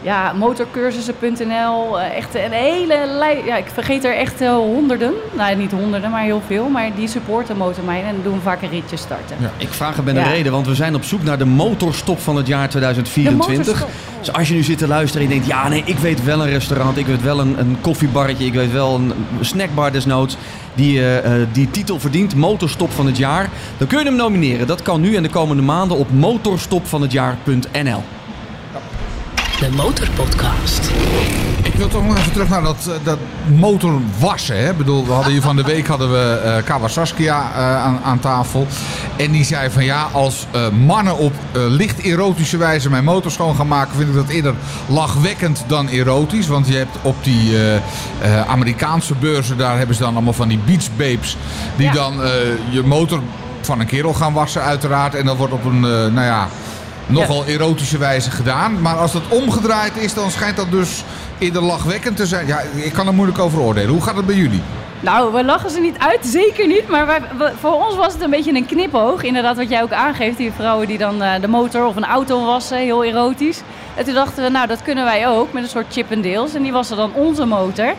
ja, 0.01 0.33
motorcursussen.nl, 0.33 1.99
eh, 1.99 2.17
echt 2.17 2.35
een 2.35 2.51
hele 2.51 3.05
lijst. 3.17 3.45
Ja, 3.45 3.55
ik 3.55 3.65
vergeet 3.73 4.05
er 4.05 4.15
echt 4.15 4.41
eh, 4.41 4.49
honderden. 4.55 5.13
Nou, 5.33 5.55
niet 5.55 5.71
honderden, 5.71 6.11
maar 6.11 6.23
heel 6.23 6.41
veel. 6.47 6.69
Maar 6.69 6.89
die 6.95 7.07
supporten 7.07 7.57
motormeiden 7.57 8.09
en 8.09 8.15
doen 8.23 8.39
vaak 8.43 8.61
een 8.61 8.69
ritje 8.69 8.97
starten. 8.97 9.35
Ja. 9.39 9.51
Ik 9.57 9.69
vraag 9.69 9.95
het 9.95 10.05
met 10.05 10.15
een 10.15 10.21
Ja. 10.21 10.29
reden, 10.29 10.51
want 10.51 10.67
we 10.67 10.75
zijn 10.75 10.95
op 10.95 11.03
zoek 11.03 11.23
naar 11.23 11.37
de 11.37 11.45
motorstop 11.45 12.19
van 12.19 12.35
het 12.35 12.47
jaar 12.47 12.69
2024. 12.69 13.65
De 13.65 13.73
motorstop. 13.73 13.89
Dus 14.19 14.33
als 14.33 14.47
je 14.47 14.53
nu 14.53 14.63
zit 14.63 14.77
te 14.77 14.87
luisteren 14.87 15.27
en 15.27 15.33
je 15.33 15.39
denkt, 15.39 15.51
ja 15.53 15.67
nee, 15.67 15.81
ik 15.85 15.97
weet 15.97 16.23
wel 16.23 16.41
een 16.41 16.49
restaurant, 16.49 16.97
ik 16.97 17.05
weet 17.05 17.21
wel 17.21 17.39
een, 17.39 17.59
een 17.59 17.77
koffiebarretje, 17.81 18.45
ik 18.45 18.53
weet 18.53 18.71
wel 18.71 18.95
een 18.95 19.13
snackbar 19.41 19.91
desnoods, 19.91 20.37
die 20.73 21.11
eh, 21.21 21.31
die 21.51 21.71
titel 21.71 21.99
verdient, 21.99 22.35
motorstop 22.35 22.91
van 22.91 23.05
het 23.05 23.17
jaar. 23.17 23.49
Dan 23.77 23.87
kun 23.87 23.99
je 23.99 24.05
hem 24.05 24.15
nomineren. 24.15 24.67
Dat 24.67 24.81
kan 24.81 25.01
nu 25.01 25.15
en 25.15 25.23
de 25.23 25.29
komende 25.29 25.61
maanden 25.63 25.97
op 25.97 26.11
motorstopvanhetjaar.nl. 26.11 28.03
De 29.59 29.69
Motorpodcast. 29.75 30.91
Ik 31.63 31.73
wil 31.73 31.87
toch 31.87 32.05
nog 32.05 32.17
even 32.17 32.31
terug 32.31 32.49
naar 32.49 32.61
dat, 32.61 32.87
eh, 32.87 32.93
dat 33.03 33.17
motorwassen. 33.55 34.57
Hè? 34.59 34.69
Ik 34.69 34.77
bedoel, 34.77 35.05
we 35.05 35.11
hadden 35.11 35.31
hier 35.31 35.41
van 35.41 35.55
de 35.55 35.63
week 35.63 35.87
hadden 35.87 36.11
we 36.11 36.41
eh 36.43 36.63
Kawasaskia 36.63 37.51
eh, 37.55 37.83
aan, 37.83 37.99
aan 38.03 38.19
tafel. 38.19 38.67
En 39.15 39.31
die 39.31 39.43
zei 39.43 39.69
van 39.69 39.83
ja, 39.83 40.07
als 40.11 40.45
eh, 40.51 40.69
mannen 40.69 41.17
op 41.17 41.33
eh, 41.51 41.61
licht 41.67 41.99
erotische 42.01 42.57
wijze 42.57 42.89
mijn 42.89 43.03
motor 43.03 43.31
schoon 43.31 43.55
gaan 43.55 43.67
maken, 43.67 43.95
vind 43.95 44.09
ik 44.09 44.15
dat 44.15 44.27
eerder 44.29 44.53
lachwekkend 44.87 45.63
dan 45.67 45.87
erotisch. 45.87 46.47
Want 46.47 46.67
je 46.67 46.75
hebt 46.77 46.97
op 47.01 47.15
die 47.23 47.57
eh, 47.57 47.75
eh, 47.75 47.81
Amerikaanse 48.47 49.13
beurzen, 49.15 49.57
daar 49.57 49.77
hebben 49.77 49.95
ze 49.95 50.01
dan 50.01 50.13
allemaal 50.13 50.33
van 50.33 50.47
die 50.47 50.59
beach 50.65 50.87
babes. 50.95 51.37
Die 51.75 51.85
Ja. 51.85 51.93
dan 51.93 52.23
eh, 52.23 52.29
je 52.69 52.83
motor 52.83 53.21
van 53.61 53.79
een 53.79 53.85
kerel 53.87 54.13
gaan 54.13 54.33
wassen 54.33 54.61
uiteraard. 54.61 55.15
En 55.15 55.25
dat 55.25 55.37
wordt 55.37 55.53
op 55.53 55.65
een, 55.65 55.83
eh, 55.83 55.89
nou 55.91 56.21
ja, 56.21 56.47
nogal 57.07 57.45
erotische 57.45 57.97
wijze 57.97 58.31
gedaan. 58.31 58.81
Maar 58.81 58.95
als 58.95 59.11
dat 59.11 59.27
omgedraaid 59.29 59.97
is, 59.97 60.13
dan 60.13 60.31
schijnt 60.31 60.57
dat 60.57 60.71
dus 60.71 61.03
eerder 61.37 61.61
lachwekkend 61.61 62.17
te 62.17 62.25
zijn. 62.25 62.47
Ja, 62.47 62.61
ik 62.75 62.93
kan 62.93 63.07
er 63.07 63.13
moeilijk 63.13 63.39
over 63.39 63.59
oordelen. 63.59 63.89
Hoe 63.89 64.01
gaat 64.01 64.15
het 64.15 64.25
bij 64.25 64.35
jullie? 64.35 64.61
Nou, 64.99 65.33
we 65.33 65.43
lachen 65.43 65.69
ze 65.69 65.79
niet 65.79 65.97
uit, 65.97 66.25
zeker 66.25 66.67
niet. 66.67 66.87
Maar 66.87 67.21
voor 67.59 67.73
ons 67.85 67.95
was 67.95 68.13
het 68.13 68.21
een 68.21 68.29
beetje 68.29 68.55
een 68.55 68.65
knipoog. 68.65 69.23
Inderdaad, 69.23 69.55
wat 69.55 69.69
jij 69.69 69.81
ook 69.81 69.91
aangeeft. 69.91 70.37
Die 70.37 70.51
vrouwen 70.51 70.87
die 70.87 70.97
dan 70.97 71.21
eh, 71.21 71.41
de 71.41 71.47
motor 71.47 71.85
of 71.85 71.95
een 71.95 72.05
auto 72.05 72.45
wassen, 72.45 72.77
heel 72.77 73.03
erotisch. 73.03 73.61
En 73.95 74.05
toen 74.05 74.13
dachten 74.13 74.43
we, 74.43 74.49
nou, 74.49 74.67
dat 74.67 74.81
kunnen 74.81 75.03
wij 75.03 75.27
ook 75.27 75.53
met 75.53 75.63
een 75.63 75.69
soort 75.69 75.93
chip 75.93 76.11
en 76.11 76.21
deels. 76.21 76.53
En 76.53 76.63
die 76.63 76.71
wassen 76.71 76.97
dan 76.97 77.13
onze 77.13 77.45
motor. 77.45 77.93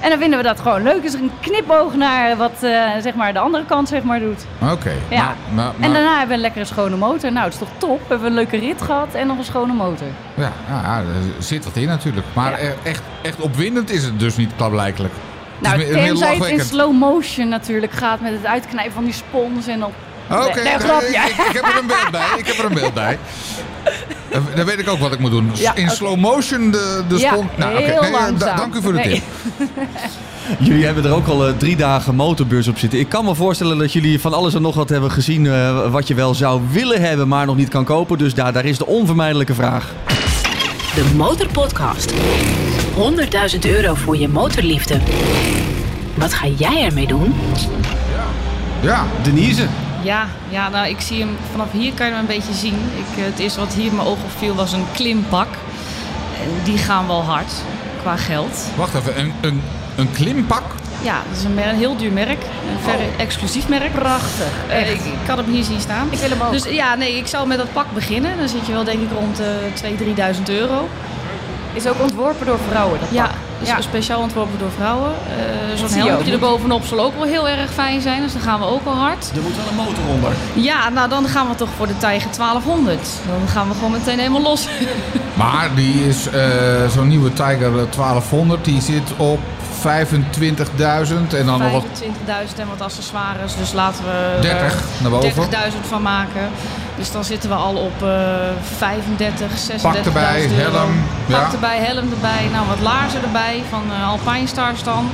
En 0.00 0.10
dan 0.10 0.18
vinden 0.18 0.38
we 0.38 0.44
dat 0.44 0.60
gewoon 0.60 0.82
leuk. 0.82 1.02
Is 1.02 1.14
er 1.14 1.20
een 1.20 1.30
knipoog 1.40 1.94
naar 1.94 2.36
wat 2.36 2.62
eh, 2.62 2.70
zeg 3.02 3.14
maar 3.14 3.32
de 3.32 3.38
andere 3.38 3.64
kant 3.64 3.88
zeg 3.88 4.02
maar 4.02 4.20
doet. 4.20 4.44
Oké. 4.72 4.92
Ja. 5.08 5.24
maar- 5.24 5.34
maar- 5.54 5.72
En 5.80 5.92
daarna 5.92 6.10
hebben 6.10 6.28
we 6.28 6.34
een 6.34 6.40
lekkere 6.40 6.64
schone 6.64 6.96
motor. 6.96 7.32
Nou, 7.32 7.44
het 7.44 7.52
is 7.52 7.58
toch 7.58 7.68
top. 7.78 7.98
We 8.00 8.06
hebben 8.08 8.26
een 8.28 8.34
leuke 8.34 8.56
rit 8.58 8.82
gehad 8.82 9.14
en 9.14 9.26
nog 9.26 9.38
een 9.38 9.44
schone 9.44 9.72
motor. 9.72 10.06
ja, 10.34 10.52
ja, 10.68 10.80
ja, 10.82 10.98
er 10.98 11.42
zit 11.42 11.64
wat 11.64 11.76
in 11.76 11.86
natuurlijk. 11.86 12.26
Maar 12.32 12.62
Ja. 12.62 12.72
echt, 12.82 13.02
echt 13.22 13.40
opwindend 13.40 13.90
is 13.90 14.04
het 14.04 14.18
dus 14.20 14.36
niet 14.36 14.50
klaarblijkelijk. 14.56 15.14
Het 15.58 15.62
Nou, 15.68 15.76
meer 15.78 15.92
tenzij 16.06 16.36
het 16.36 16.46
in 16.48 16.60
slow 16.60 16.92
motion 16.92 17.48
natuurlijk 17.48 17.92
gaat 17.92 18.20
met 18.20 18.32
het 18.32 18.46
uitknijpen 18.46 18.92
van 18.92 19.04
die 19.04 19.12
spons 19.12 19.66
en 19.66 19.78
dan... 19.80 19.92
Oké, 20.30 20.38
nee, 20.54 20.62
nee, 20.62 21.20
ik 21.48 21.52
heb 21.52 21.64
er 21.64 21.78
een 21.78 21.86
beeld 21.86 22.10
bij. 22.10 22.26
Ik 22.36 22.46
heb 22.46 22.56
er 22.58 22.64
een 22.64 22.74
beeld 22.74 22.94
bij. 22.94 23.18
Dan- 24.44 24.56
Dan 24.56 24.64
weet 24.66 24.78
ik 24.78 24.88
ook 24.88 24.98
wat 24.98 25.12
ik 25.12 25.18
moet 25.18 25.30
doen. 25.30 25.50
Ja, 25.54 25.74
in 25.74 25.90
slow 25.90 26.16
motion 26.16 26.70
de, 26.70 27.02
de 27.08 27.18
Ja, 27.18 27.32
spon. 27.32 27.48
Nou, 27.56 27.76
heel 27.76 28.00
Nee, 28.00 28.10
eh, 28.10 28.20
langzaam. 28.20 28.56
dank 28.56 28.74
u 28.74 28.82
voor 28.82 28.92
de 28.92 28.98
Nee. 28.98 29.08
tip. 29.12 29.22
Jullie 30.68 30.84
hebben 30.84 31.04
er 31.04 31.10
ook 31.12 31.26
al 31.26 31.46
eh, 31.46 31.52
drie 31.56 31.76
dagen 31.76 32.14
motorbeurs 32.14 32.68
op 32.68 32.78
zitten. 32.78 32.98
Ik 32.98 33.08
kan 33.08 33.24
me 33.24 33.34
voorstellen 33.34 33.78
dat 33.78 33.92
jullie 33.92 34.20
van 34.20 34.34
alles 34.34 34.54
en 34.54 34.62
nog 34.62 34.74
wat 34.74 34.88
hebben 34.88 35.10
gezien 35.10 35.46
eh, 35.46 35.90
wat 35.90 36.08
je 36.08 36.14
wel 36.14 36.34
zou 36.34 36.60
willen 36.72 37.00
hebben, 37.00 37.28
maar 37.28 37.46
nog 37.46 37.56
niet 37.56 37.68
kan 37.68 37.84
kopen. 37.84 38.18
Dus 38.18 38.34
daar, 38.34 38.52
daar 38.52 38.64
is 38.64 38.78
de 38.78 38.86
onvermijdelijke 38.86 39.54
vraag. 39.54 39.92
De 40.94 41.04
Motorpodcast. 41.16 42.12
100.000 43.52 43.58
euro 43.66 43.94
voor 43.94 44.16
je 44.16 44.28
motorliefde. 44.28 44.98
Wat 46.14 46.34
ga 46.34 46.46
jij 46.46 46.84
ermee 46.84 47.06
doen? 47.06 47.34
Ja, 48.80 49.04
Denise. 49.22 49.66
Ja, 50.06 50.26
ja 50.48 50.68
nou, 50.68 50.88
ik 50.88 51.00
zie 51.00 51.20
hem 51.20 51.36
vanaf 51.50 51.72
hier 51.72 51.92
kan 51.92 52.06
je 52.06 52.12
hem 52.12 52.20
een 52.20 52.26
beetje 52.26 52.54
zien. 52.54 52.74
Ik, 52.74 53.18
eh, 53.18 53.24
het 53.24 53.38
eerste 53.38 53.60
wat 53.60 53.72
hier 53.74 53.86
in 53.86 53.94
mijn 53.94 54.08
oog 54.08 54.18
opviel 54.24 54.54
was 54.54 54.72
een 54.72 54.84
klimpak. 54.92 55.48
En 56.42 56.64
die 56.64 56.78
gaan 56.78 57.06
wel 57.06 57.22
hard 57.22 57.52
qua 58.02 58.16
geld. 58.16 58.66
wacht 58.76 58.94
even. 58.94 59.18
Een, 59.18 59.32
een, 59.40 59.62
een 59.96 60.12
klimpak? 60.12 60.62
Ja, 61.02 61.22
dat 61.28 61.38
is 61.38 61.44
een, 61.44 61.68
een 61.68 61.76
heel 61.76 61.96
duur 61.96 62.12
merk. 62.12 62.42
Een 62.42 62.80
ver 62.82 62.98
exclusief 63.16 63.68
merk. 63.68 63.92
Prachtig. 63.92 64.52
Eh, 64.68 64.90
ik, 64.90 65.00
ik 65.00 65.18
kan 65.26 65.36
hem 65.38 65.46
hier 65.46 65.64
zien 65.64 65.80
staan. 65.80 66.08
Ik 66.10 66.18
wil 66.18 66.30
hem 66.30 66.42
ook. 66.42 66.52
Dus 66.52 66.64
ja, 66.64 66.94
nee, 66.94 67.16
ik 67.16 67.26
zou 67.26 67.46
met 67.46 67.58
dat 67.58 67.72
pak 67.72 67.86
beginnen. 67.94 68.38
Dan 68.38 68.48
zit 68.48 68.66
je 68.66 68.72
wel 68.72 68.84
denk 68.84 69.02
ik 69.02 69.10
rond 69.18 69.36
de 69.36 69.58
2.000, 69.82 70.36
3.000 70.36 70.42
euro. 70.44 70.88
Is 71.72 71.86
ook 71.86 72.00
ontworpen 72.02 72.46
door 72.46 72.58
vrouwen, 72.68 73.00
dat 73.00 73.08
Ja, 73.10 73.24
pak. 73.24 73.34
Dus 73.58 73.68
Ja. 73.68 73.80
speciaal 73.80 74.20
ontworpen 74.20 74.58
door 74.58 74.70
vrouwen. 74.76 75.10
Eh, 75.10 75.76
Zo'n 75.78 75.88
helmpje 75.90 76.26
ook. 76.26 76.32
erbovenop 76.32 76.84
zal 76.84 77.00
ook 77.00 77.14
wel 77.14 77.24
heel 77.24 77.48
erg 77.48 77.72
fijn 77.72 78.00
zijn. 78.00 78.22
Dus 78.22 78.32
dan 78.32 78.42
gaan 78.42 78.58
we 78.60 78.66
ook 78.66 78.84
wel 78.84 78.94
hard. 78.94 79.30
Er 79.36 79.42
moet 79.42 79.56
wel 79.56 79.66
een 79.70 79.74
motor 79.74 80.04
onder. 80.14 80.30
Ja, 80.52 80.88
nou 80.88 81.08
dan 81.08 81.26
gaan 81.28 81.48
we 81.48 81.54
toch 81.54 81.68
voor 81.76 81.86
de 81.86 81.96
Tiger 81.98 82.30
1200. 82.36 83.08
Dan 83.26 83.48
gaan 83.48 83.68
we 83.68 83.74
gewoon 83.74 83.90
meteen 83.90 84.18
helemaal 84.18 84.42
los. 84.42 84.68
Maar 85.34 85.70
die 85.74 86.08
is, 86.08 86.28
eh, 86.28 86.40
zo'n 86.94 87.08
nieuwe 87.08 87.32
Tiger 87.32 87.70
1200, 87.90 88.64
die 88.64 88.80
zit 88.80 89.16
op 89.16 89.38
25.000 89.80 91.34
en 91.34 91.46
dan 91.46 91.58
nog 91.60 91.72
wat 91.72 91.84
25.000 91.92 92.58
en 92.58 92.66
wat 92.68 92.80
accessoires. 92.80 93.56
Dus 93.56 93.72
laten 93.72 94.04
we 94.04 94.38
30 94.40 94.72
er 94.72 94.82
naar 95.02 95.10
boven. 95.10 95.50
30.000 95.50 95.86
van 95.88 96.02
maken. 96.02 96.50
Dus 96.96 97.12
dan 97.12 97.24
zitten 97.24 97.48
we 97.48 97.54
al 97.54 97.74
op 97.76 98.02
eh 98.02 98.08
35, 98.76 99.50
36.000 99.70 99.80
Pak 99.82 99.94
erbij, 99.94 100.42
euro. 100.42 100.54
helm, 100.76 100.90
Pak 101.30 101.36
ja. 101.40 101.52
erbij, 101.52 101.78
helm 101.78 102.10
erbij. 102.12 102.48
Nou, 102.52 102.66
wat 102.68 102.80
laarzen 102.80 103.22
erbij 103.22 103.62
van 103.70 103.82
eh 104.00 104.08
Alpine 104.08 104.46
Stars 104.46 104.82
dan. 104.82 105.08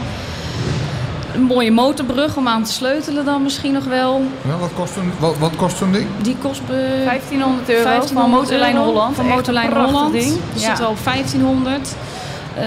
Een 1.34 1.42
mooie 1.42 1.70
motorbrug 1.72 2.36
om 2.36 2.48
aan 2.48 2.62
te 2.64 2.72
sleutelen 2.72 3.24
dan 3.24 3.42
misschien 3.42 3.72
nog 3.72 3.84
wel. 3.84 4.22
Ja, 4.48 4.56
wat 4.56 4.70
kost 4.74 4.92
zo'n 4.94 5.12
wat, 5.18 5.38
wat 5.38 5.56
kost 5.56 5.76
zo'n 5.76 5.92
ding? 5.92 6.06
Die 6.22 6.36
kost 6.36 6.60
eh, 6.60 7.04
1500 7.04 7.68
euro 7.70 7.82
1500 7.84 8.12
van 8.12 8.30
Motorlijn 8.30 8.74
euro 8.76 8.86
Holland. 8.86 9.14
Van 9.14 9.24
Echt 9.24 9.30
een 9.32 9.38
Motorlijn 9.38 9.68
prachtig 9.70 9.92
Holland. 9.92 10.12
Ding. 10.12 10.24
Die 10.52 10.60
Ja. 10.60 10.66
zitten 10.66 10.84
we 10.84 10.90
op 10.90 10.98
1500. 11.04 11.94
Eh, 12.56 12.64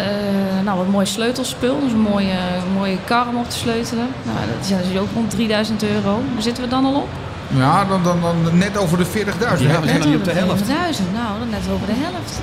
nou, 0.63 0.77
wat 0.77 0.87
mooi 0.87 1.05
sleutelspul. 1.05 1.79
Dus 1.79 1.91
een 1.91 1.99
mooie, 1.99 2.37
mooie 2.77 2.97
kar 3.05 3.27
om 3.27 3.35
op 3.37 3.49
te 3.49 3.57
sleutelen. 3.57 4.07
Nou, 4.23 4.37
dat 4.55 4.77
is 4.79 4.87
dus 4.91 4.99
ook 5.01 5.07
rond 5.13 5.29
3000 5.29 5.83
euro. 5.83 6.21
Waar 6.33 6.41
zitten 6.41 6.63
we 6.63 6.69
dan 6.69 6.85
al 6.85 6.93
op? 6.93 7.07
Ja, 7.47 7.85
dan, 7.85 8.03
dan, 8.03 8.21
dan 8.21 8.57
net 8.57 8.77
over 8.77 8.97
de 8.97 9.05
40.000. 9.05 9.11
Ja, 9.39 9.55
we 9.81 9.87
zijn 9.87 9.99
niet 10.09 10.15
op 10.15 10.23
de 10.23 10.31
helft. 10.31 10.65
4000. 10.65 11.13
Nou, 11.13 11.39
dan 11.39 11.49
net 11.49 11.61
over 11.73 11.87
de 11.87 11.93
helft. 11.95 12.41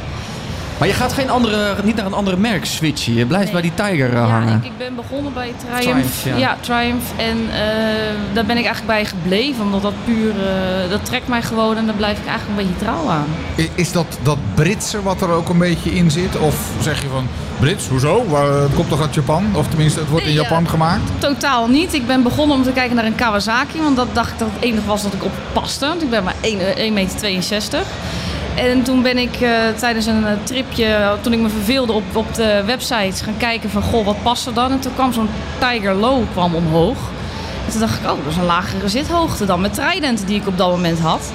Maar 0.78 0.88
je 0.88 0.94
gaat 0.94 1.12
geen 1.12 1.30
andere, 1.30 1.74
niet 1.84 1.96
naar 1.96 2.06
een 2.06 2.12
andere 2.14 2.36
merk 2.36 2.64
switchen. 2.64 3.14
Je 3.14 3.26
blijft 3.26 3.52
Nee. 3.52 3.52
bij 3.52 3.62
die 3.62 3.74
Tiger 3.74 4.08
eh, 4.08 4.12
Ja, 4.14 4.26
hangen. 4.26 4.56
ik, 4.56 4.64
ik 4.64 4.78
ben 4.78 4.94
begonnen 4.94 5.32
bij 5.32 5.52
Triumph. 5.58 5.80
Triumph, 5.82 6.24
ja. 6.24 6.36
ja. 6.36 6.56
Triumph. 6.60 7.04
En 7.16 7.38
eh, 7.52 7.64
daar 8.32 8.44
ben 8.44 8.56
ik 8.56 8.64
eigenlijk 8.64 8.86
bij 8.86 9.04
gebleven. 9.04 9.64
Omdat 9.64 9.82
dat 9.82 9.92
puur, 10.04 10.30
eh, 10.30 10.90
dat 10.90 11.04
trekt 11.04 11.28
mij 11.28 11.42
gewoon. 11.42 11.76
En 11.76 11.86
daar 11.86 11.94
blijf 11.94 12.18
ik 12.18 12.26
eigenlijk 12.26 12.60
een 12.60 12.66
beetje 12.66 12.84
trouw 12.84 13.08
aan. 13.08 13.26
Is 13.74 13.92
dat 13.92 14.06
dat 14.22 14.38
Britse 14.54 15.02
wat 15.02 15.20
er 15.20 15.28
ook 15.30 15.48
een 15.48 15.58
beetje 15.58 15.94
in 15.94 16.10
zit? 16.10 16.38
Of 16.38 16.56
zeg 16.80 17.02
je 17.02 17.08
van 17.08 17.26
Brits, 17.60 17.88
hoezo? 17.88 18.24
Waar- 18.28 18.52
Het 18.62 18.74
komt 18.74 18.88
toch 18.88 19.00
uit 19.00 19.14
Japan? 19.14 19.44
Of 19.54 19.68
tenminste, 19.68 20.00
het 20.00 20.08
wordt 20.08 20.26
in 20.26 20.32
Japan 20.32 20.62
ja. 20.62 20.68
gemaakt? 20.68 21.02
Totaal 21.18 21.68
niet. 21.68 21.94
Ik 21.94 22.06
ben 22.06 22.22
begonnen 22.22 22.56
om 22.56 22.62
te 22.62 22.72
kijken 22.72 22.96
naar 22.96 23.04
een 23.04 23.14
Kawasaki. 23.14 23.82
Want 23.82 23.96
dat 23.96 24.08
dacht 24.12 24.32
ik 24.32 24.38
dat 24.38 24.48
het 24.54 24.62
enige 24.64 24.86
was 24.86 25.02
dat 25.02 25.12
ik 25.12 25.24
op 25.24 25.32
paste. 25.52 25.86
Want 25.86 26.02
ik 26.02 26.10
ben 26.10 26.24
maar 26.24 26.34
1,62 26.40 26.92
meter. 26.92 27.82
En 28.56 28.82
toen 28.82 29.02
ben 29.02 29.18
ik 29.18 29.40
eh, 29.40 29.50
tijdens 29.76 30.06
een 30.06 30.26
eh, 30.26 30.32
tripje, 30.42 31.16
toen 31.20 31.32
ik 31.32 31.38
me 31.38 31.48
verveelde 31.48 31.92
op, 31.92 32.16
op 32.16 32.34
de 32.34 32.62
websites 32.66 33.20
gaan 33.20 33.36
kijken 33.36 33.70
van 33.70 33.82
goh, 33.82 34.04
wat 34.04 34.22
past 34.22 34.46
er 34.46 34.54
dan? 34.54 34.70
En 34.70 34.80
toen 34.80 34.94
kwam 34.94 35.12
zo'n 35.12 35.28
Tiger 35.58 35.94
Low 35.94 36.22
kwam 36.32 36.54
omhoog. 36.54 36.96
En 37.66 37.70
toen 37.70 37.80
dacht 37.80 38.00
ik, 38.00 38.10
oh, 38.10 38.16
dat 38.24 38.32
is 38.32 38.36
een 38.36 38.44
lagere 38.44 38.88
zithoogte 38.88 39.44
dan 39.44 39.60
met 39.60 39.74
Trident 39.74 40.26
die 40.26 40.40
ik 40.40 40.46
op 40.46 40.58
dat 40.58 40.70
moment 40.70 40.98
had. 40.98 41.32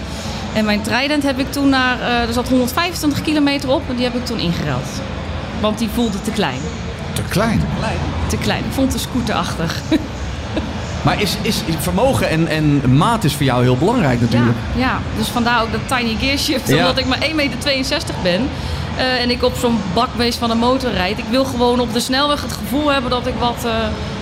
En 0.54 0.66
mijn 0.66 0.82
Trident 0.82 1.24
heb 1.24 1.40
ik 1.40 1.52
toen 1.52 1.70
naar, 1.70 2.00
eh, 2.00 2.28
er 2.28 2.34
zat 2.34 2.50
125 2.50 3.22
kilometer 3.22 3.70
op 3.70 3.82
en 3.90 3.96
die 3.96 4.06
heb 4.06 4.16
ik 4.16 4.26
toen 4.26 4.40
ingeruild. 4.40 5.02
Want 5.60 5.78
die 5.78 5.90
voelde 5.94 6.22
te 6.22 6.32
klein. 6.32 6.60
Te 7.14 7.22
klein. 7.30 7.62
Te 8.28 8.38
klein. 8.38 8.66
Ik 8.66 8.72
vond 8.72 8.94
het 8.94 9.02
te 9.02 9.10
scooterachtig. 9.10 9.82
Maar 11.08 11.22
is, 11.22 11.38
is, 11.41 11.62
is 11.65 11.76
vermogen 11.80 12.30
en, 12.30 12.48
en 12.48 12.98
maat 12.98 13.24
is 13.24 13.36
voor 13.36 13.46
jou 13.46 13.63
heel 13.63 13.78
belangrijk 13.78 14.22
natuurlijk. 14.22 14.58
ja, 14.76 15.00
dus 15.17 15.28
vandaar 15.28 15.62
ook 15.62 15.72
dat 15.72 15.98
tiny 15.98 16.15
gear 16.20 16.38
shift. 16.38 16.67
Ja. 16.67 16.78
Omdat 16.78 16.98
ik 16.98 17.06
maar 17.06 17.20
1,62 17.20 17.36
meter 17.36 17.58
ben. 18.24 18.50
eh, 18.98 19.22
en 19.22 19.30
ik 19.30 19.43
op 19.43 19.56
zo'n 19.56 19.80
bakbeest 19.93 20.38
van 20.38 20.52
een 20.52 20.58
motor 20.58 20.91
rijd. 20.91 21.17
Ik 21.17 21.26
wil 21.30 21.46
gewoon 21.46 21.80
op 21.80 21.93
de 21.93 22.00
snelweg 22.00 22.41
het 22.41 22.54
gevoel 22.54 22.91
hebben 22.91 23.10
dat 23.12 23.28
ik 23.28 23.34
wat 23.39 23.65
eh, 23.65 23.72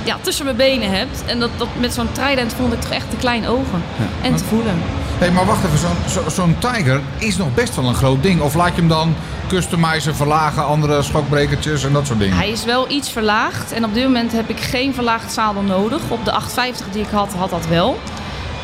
ja, 0.03 0.17
tussen 0.21 0.45
mijn 0.45 0.57
benen 0.57 0.91
heb. 0.91 1.07
En 1.25 1.39
dat, 1.39 1.49
dat 1.57 1.67
met 1.79 1.93
zo'n 1.93 2.11
trident 2.11 2.53
vond 2.53 2.73
ik 2.73 2.81
toch 2.81 2.91
echt 2.91 3.09
te 3.09 3.15
klein 3.15 3.47
ogen. 3.47 3.83
En 4.21 4.35
te 4.35 4.43
voelen. 4.43 4.75
Hé, 5.17 5.31
maar 5.31 5.45
wacht 5.45 5.65
even. 5.65 5.77
Zo'n 6.07 6.31
zo, 6.31 6.69
Tiger 6.69 7.01
is 7.17 7.37
nog 7.37 7.53
best 7.53 7.75
wel 7.75 7.85
een 7.85 7.95
groot 7.95 8.23
ding. 8.23 8.41
Of 8.41 8.53
laat 8.53 8.75
je 8.75 8.75
hem 8.75 8.87
dan 8.87 9.15
customizen, 9.47 10.15
verlagen, 10.15 10.65
andere 10.65 11.01
schokbrekertjes 11.01 11.83
en 11.83 11.93
dat 11.93 12.07
soort 12.07 12.19
dingen? 12.19 12.37
Hij 12.37 12.49
is 12.49 12.65
wel 12.65 12.89
iets 12.89 13.09
verlaagd. 13.11 13.71
En 13.71 13.85
op 13.85 13.93
dit 13.93 14.03
moment 14.03 14.31
heb 14.31 14.49
ik 14.49 14.59
geen 14.59 14.93
verlaagd 14.93 15.31
zadel 15.31 15.61
nodig. 15.61 16.01
Op 16.07 16.25
de 16.25 16.31
850 16.31 16.85
die 16.91 17.03
ik 17.03 17.09
had, 17.11 17.33
had 17.33 17.49
dat 17.49 17.67
wel. 17.67 17.99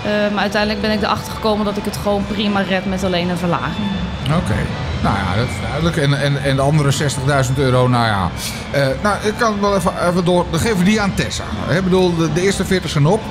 Eh, 0.03 0.11
maar 0.33 0.41
uiteindelijk 0.41 0.81
ben 0.81 0.91
ik 0.91 1.01
erachter 1.01 1.33
gekomen 1.33 1.65
dat 1.65 1.77
ik 1.77 1.85
het 1.85 1.97
gewoon 1.97 2.25
prima 2.27 2.61
red 2.61 2.85
met 2.85 3.03
alleen 3.03 3.29
een 3.29 3.37
verlaging. 3.37 3.87
Oké. 4.25 4.55
Nou 5.01 5.15
ja, 5.15 5.35
dat 5.35 5.47
is 5.47 5.61
duidelijk. 5.61 5.97
En, 5.97 6.21
en, 6.21 6.43
en 6.43 6.55
de 6.55 6.61
andere 6.61 6.91
60.000 7.47 7.53
euro, 7.55 7.87
nou 7.87 8.05
ja. 8.05 8.29
Eh, 8.71 8.87
nou, 9.01 9.15
ik 9.23 9.33
kan 9.37 9.61
wel 9.61 9.75
even, 9.75 9.91
even 10.09 10.25
door. 10.25 10.45
Dan 10.51 10.59
geven 10.59 10.77
we 10.77 10.83
die 10.83 11.01
aan 11.01 11.13
Tessa. 11.13 11.43
Ik 11.69 11.83
bedoel, 11.83 12.15
de, 12.15 12.33
de 12.33 12.41
eerste 12.41 12.65
40 12.65 12.89
zijn 12.89 13.05
op. 13.05 13.21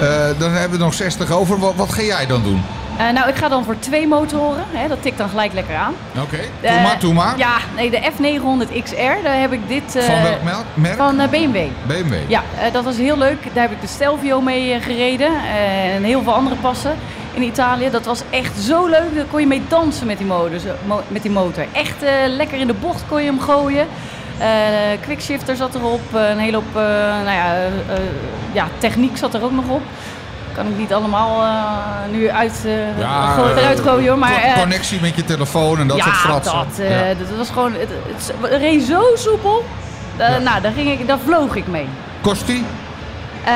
Eh, 0.00 0.38
dan 0.38 0.52
hebben 0.52 0.78
we 0.78 0.84
nog 0.84 0.94
60 0.94 1.30
over. 1.30 1.58
Wat, 1.58 1.74
wat 1.76 1.92
ga 1.92 2.02
jij 2.02 2.26
dan 2.26 2.42
doen? 2.42 2.62
Eh, 2.98 3.10
nou, 3.10 3.28
ik 3.28 3.34
ga 3.36 3.48
dan 3.48 3.64
voor 3.64 3.78
twee 3.78 4.06
motoren. 4.08 4.64
Hè, 4.72 4.88
dat 4.88 5.02
tikt 5.02 5.18
dan 5.18 5.28
gelijk 5.28 5.52
lekker 5.52 5.74
aan. 5.76 5.94
Oké, 6.22 6.36
Eh, 6.60 6.74
maar. 7.12 7.38
Ja, 7.38 7.56
nee, 7.76 7.90
de 7.90 8.00
F900 8.00 8.82
XR, 8.82 9.22
daar 9.22 9.40
heb 9.40 9.52
ik 9.52 9.68
dit... 9.68 9.82
Van 10.04 10.22
welk 10.22 10.64
merk? 10.74 10.96
Van 10.96 11.16
BMW. 11.30 11.56
BMW. 11.86 12.14
Ja, 12.26 12.42
dat 12.72 12.84
was 12.84 12.96
heel 12.96 13.18
leuk. 13.18 13.42
Daar 13.52 13.62
heb 13.62 13.72
ik 13.72 13.80
de 13.80 13.86
Stelvio 13.86 14.40
mee 14.40 14.80
gereden. 14.80 15.30
en 15.94 16.02
heel 16.02 16.22
veel 16.22 16.34
andere 16.34 16.56
passen 16.56 16.94
in 17.32 17.42
Italië. 17.42 17.90
Dat 17.90 18.04
was 18.04 18.22
echt 18.30 18.58
zo 18.62 18.86
leuk. 18.86 19.14
Daar 19.14 19.24
kon 19.30 19.40
je 19.40 19.46
mee 19.46 19.62
dansen 19.68 20.06
met 20.06 20.18
die, 20.18 20.26
motor, 20.26 20.58
zo- 20.58 20.74
mo- 20.86 21.02
met 21.08 21.22
die 21.22 21.30
motor. 21.30 21.64
Echt 21.72 21.94
lekker 22.28 22.58
in 22.58 22.66
de 22.66 22.74
bocht 22.74 23.02
kon 23.08 23.20
je 23.20 23.26
hem 23.26 23.40
gooien. 23.40 23.86
Eh 24.38 25.00
quickshifter 25.00 25.56
zat 25.56 25.74
erop. 25.74 26.00
eh, 26.14 26.28
een 26.30 26.38
hele 26.38 26.56
hoop 26.56 26.76
eh, 26.76 26.82
nou 27.24 27.30
ja, 27.30 27.54
ja, 28.52 28.66
techniek 28.78 29.16
zat 29.16 29.34
er 29.34 29.42
ook 29.42 29.52
nog 29.52 29.68
op. 29.68 29.82
Kan 30.54 30.66
ik 30.66 30.76
niet 30.78 30.92
allemaal 30.92 31.42
nu 32.10 32.30
uit, 32.30 32.62
eh, 32.64 32.98
Ja, 32.98 33.36
eruit 33.56 33.80
gooien. 33.80 34.18
Maar, 34.18 34.54
connectie 34.58 35.00
met 35.00 35.16
je 35.16 35.24
telefoon 35.24 35.78
en 35.78 35.86
dat 35.86 35.96
ja, 35.96 36.04
soort 36.04 36.16
fratsen. 36.16 36.52
dat, 36.54 36.86
Ja. 36.88 37.14
dat 37.14 37.36
was 37.36 37.48
gewoon... 37.50 37.72
Het, 37.72 37.88
het, 38.40 38.60
reed 38.60 38.82
zo 38.82 39.02
soepel. 39.14 39.64
Ja. 40.18 40.38
Nou, 40.38 40.60
daar, 40.60 40.72
ging 40.72 41.00
ik, 41.00 41.06
daar 41.06 41.18
vloog 41.18 41.54
ik 41.56 41.66
mee. 41.66 41.88
Kost 42.20 42.46
die? 42.46 42.64
Eh 43.44 43.52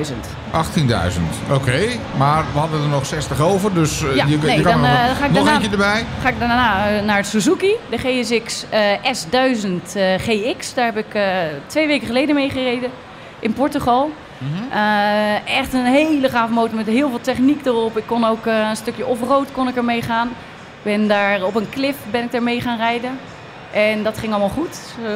18.000. 0.00 0.37
18.000. 0.52 1.52
Oké, 1.52 1.80
maar 2.16 2.44
we 2.52 2.58
hadden 2.58 2.82
er 2.82 2.88
nog 2.88 3.06
60 3.06 3.40
over, 3.40 3.74
dus 3.74 4.02
eh, 4.04 4.14
Ja, 4.16 4.26
je, 4.26 4.36
nee, 4.38 4.62
kan 4.62 4.72
dan, 4.72 4.84
er 4.84 4.90
nog, 4.90 4.98
eh, 5.10 5.16
ga 5.16 5.24
ik 5.24 5.30
nog 5.30 5.32
daarna- 5.32 5.52
eentje 5.52 5.70
erbij. 5.70 6.04
Ga 6.22 6.28
ik 6.28 6.38
daarna 6.38 6.88
eh, 6.88 7.02
naar 7.04 7.16
het 7.16 7.26
Suzuki, 7.26 7.72
de 7.90 7.98
GSX 7.98 8.64
eh, 8.70 8.80
S1000 8.92 9.94
eh, 9.94 10.14
GX. 10.18 10.74
Daar 10.74 10.84
heb 10.84 10.96
ik 10.96 11.14
eh, 11.14 11.22
twee 11.66 11.86
weken 11.86 12.06
geleden 12.06 12.34
mee 12.34 12.50
gereden 12.50 12.90
in 13.38 13.52
Portugal. 13.52 14.10
Mhm. 14.38 14.72
Eh, 14.78 15.58
echt 15.58 15.72
een 15.72 15.84
hele 15.86 16.28
gaaf 16.28 16.48
motor 16.50 16.76
met 16.76 16.86
heel 16.86 17.08
veel 17.08 17.20
techniek 17.20 17.66
erop. 17.66 17.96
Ik 17.96 18.06
kon 18.06 18.24
ook 18.24 18.46
eh, 18.46 18.68
een 18.68 18.76
stukje 18.76 19.06
off-road 19.06 19.52
kon 19.52 19.68
ik 19.68 19.76
er 19.76 19.84
mee 19.84 20.02
gaan. 20.02 20.28
Ben 20.82 21.08
daar 21.08 21.42
op 21.42 21.54
een 21.54 21.68
cliff 21.70 21.96
ben 22.10 22.22
ik 22.24 22.32
daar 22.32 22.42
mee 22.42 22.60
gaan 22.60 22.76
rijden. 22.76 23.18
En 23.72 24.02
dat 24.02 24.18
ging 24.18 24.30
allemaal 24.30 24.48
goed. 24.48 24.68
Dus, 24.68 25.04
eh, 25.06 25.10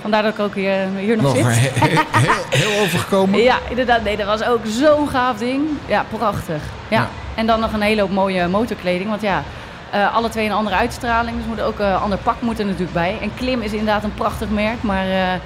vandaar 0.00 0.22
dat 0.22 0.32
ik 0.32 0.38
ook 0.38 0.54
hier, 0.54 0.76
hier 0.98 1.16
nog 1.16 1.24
Nog 1.24 1.52
zit. 1.52 1.74
he- 1.74 1.86
he- 1.86 2.18
heel, 2.20 2.32
heel 2.70 2.82
overgekomen. 2.82 3.42
Ja, 3.50 3.56
inderdaad. 3.68 4.02
Nee, 4.04 4.16
dat 4.16 4.26
was 4.26 4.44
ook 4.44 4.60
zo'n 4.66 5.08
gaaf 5.08 5.36
ding. 5.38 5.68
Ja, 5.86 6.04
prachtig. 6.18 6.62
Ja. 6.88 6.96
Ja. 7.00 7.08
En 7.34 7.46
dan 7.46 7.60
nog 7.60 7.72
een 7.72 7.80
hele 7.80 8.00
hoop 8.00 8.10
mooie 8.10 8.48
motorkleding. 8.48 9.08
Want 9.08 9.22
ja, 9.22 9.42
eh, 9.90 10.14
alle 10.14 10.28
twee 10.28 10.46
een 10.46 10.52
andere 10.52 10.76
uitstraling. 10.76 11.36
Dus 11.36 11.46
moet 11.46 11.60
ook 11.60 11.78
een 11.78 11.94
ander 11.96 12.18
pak 12.18 12.40
moet 12.40 12.58
er 12.58 12.64
natuurlijk 12.64 12.92
bij. 12.92 13.16
En 13.22 13.34
Klim 13.34 13.62
is 13.62 13.70
inderdaad 13.72 14.04
een 14.04 14.14
prachtig 14.14 14.48
merk. 14.48 14.82
Maar 14.82 15.04
eh, 15.08 15.40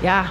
ja, 0.00 0.24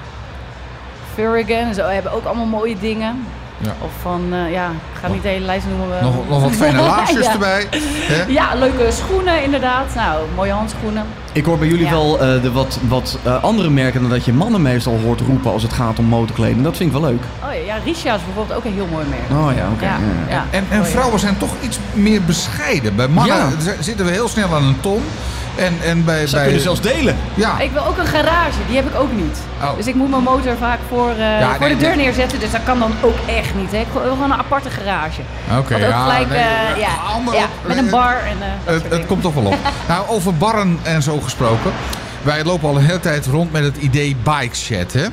Furrigan 1.14 1.58
en 1.68 1.74
zo 1.76 1.86
hebben 1.88 2.12
ook 2.12 2.26
allemaal 2.26 2.46
mooie 2.46 2.80
dingen. 2.80 3.26
Ja. 3.66 3.76
Of 3.86 3.92
van, 4.02 4.22
eh, 4.32 4.52
ja, 4.52 4.70
ik 4.70 5.00
ga 5.02 5.08
niet 5.08 5.22
de 5.22 5.28
hele 5.28 5.46
lijst 5.46 5.66
noemen. 5.78 6.04
Nog, 6.04 6.30
nog 6.30 6.42
wat 6.42 6.52
fijne 6.52 6.82
laarsjes 6.92 7.26
Ja. 7.26 7.32
erbij. 7.32 7.68
Hè? 7.72 8.24
Ja, 8.28 8.56
leuke 8.56 8.92
schoenen 8.92 9.44
inderdaad. 9.44 9.96
Nou, 9.96 10.22
mooie 10.36 10.52
handschoenen. 10.52 11.04
Ik 11.32 11.46
hoor 11.46 11.58
bij 11.58 11.68
jullie 11.68 11.86
Ja. 11.86 11.92
wel 11.92 12.20
eh, 12.20 12.42
de 12.42 12.52
wat, 12.52 12.78
wat 12.88 13.18
eh, 13.24 13.44
andere 13.44 13.70
merken 13.70 14.02
dan 14.02 14.10
dat 14.10 14.26
je 14.26 14.34
mannen 14.34 14.62
meestal 14.62 15.00
hoort 15.04 15.22
roepen 15.22 15.52
als 15.52 15.64
het 15.64 15.74
gaat 15.74 16.00
om 16.00 16.06
motorkleding. 16.06 16.64
Dat 16.64 16.78
vind 16.78 16.94
ik 16.94 17.00
wel 17.02 17.10
leuk. 17.10 17.24
Oh 17.44 17.54
ja, 17.54 17.74
ja 17.76 17.76
Risha 17.86 18.16
is 18.16 18.22
bijvoorbeeld 18.26 18.58
ook 18.58 18.66
een 18.66 18.74
heel 18.74 18.88
mooi 18.92 19.06
merk. 19.10 19.42
Oh 19.42 19.56
ja, 19.58 19.68
oké. 19.74 19.84
Ja, 19.86 19.98
ja. 20.30 20.36
ja. 20.36 20.46
En, 20.50 20.66
en 20.70 20.86
vrouwen 20.86 21.20
zijn 21.20 21.38
toch 21.38 21.52
iets 21.62 21.80
meer 21.94 22.22
bescheiden. 22.22 22.96
Bij 22.96 23.08
mannen 23.08 23.52
zitten 23.80 24.06
we 24.06 24.12
heel 24.12 24.28
snel 24.28 24.56
aan 24.56 24.64
een 24.64 24.80
ton. 24.80 25.02
En, 25.58 25.74
en 25.84 26.06
bij, 26.06 26.28
Ze 26.28 26.36
bij 26.36 26.44
kunnen 26.44 26.62
zelfs 26.62 26.82
delen. 26.82 27.16
ja, 27.34 27.60
Ik 27.60 27.72
wil 27.72 27.86
ook 27.86 27.98
een 27.98 28.06
garage, 28.06 28.58
die 28.68 28.76
heb 28.76 28.86
ik 28.88 28.96
ook 29.00 29.12
niet. 29.12 29.38
Oh. 29.62 29.76
Dus 29.78 29.88
ik 29.88 29.96
moet 29.96 30.10
mijn 30.10 30.24
motor 30.24 30.56
vaak 30.60 30.80
voor, 30.90 31.10
eh, 31.10 31.18
Ja, 31.40 31.50
voor 31.56 31.60
nee, 31.68 31.76
de 31.78 31.84
deur 31.84 31.96
nee. 31.96 32.06
neerzetten. 32.06 32.40
Dus 32.40 32.52
dat 32.52 32.64
kan 32.64 32.80
dan 32.80 32.92
ook 33.02 33.16
echt 33.26 33.56
niet. 33.56 33.72
Hè. 33.72 33.78
Ik 33.78 33.88
wil 33.94 34.02
gewoon 34.02 34.32
een 34.32 34.38
aparte 34.38 34.70
garage. 34.70 35.22
Oké, 35.58 35.76
ja, 35.76 36.02
gelijk, 36.04 36.30
nee, 36.30 36.38
eh, 36.38 36.72
eh, 36.72 36.78
ja, 36.78 36.90
andere- 37.14 37.38
ja, 37.38 37.46
met 37.68 37.78
een 37.78 37.90
bar 37.90 38.16
en 38.16 38.38
eh, 38.66 38.82
het, 38.90 39.06
komt 39.06 39.22
toch 39.22 39.34
wel 39.34 39.44
op. 39.46 39.58
nou, 39.88 40.08
over 40.08 40.36
barren 40.38 40.80
en 40.84 41.04
zo 41.04 41.20
gesproken. 41.20 41.72
Wij 42.22 42.44
lopen 42.44 42.70
al 42.70 42.76
een 42.78 42.86
hele 42.86 43.00
tijd 43.00 43.26
rond 43.26 43.52
met 43.52 43.64
het 43.64 43.78
idee 43.78 44.16
bike 44.24 44.56
shed, 44.56 44.94
hè? 44.94 45.06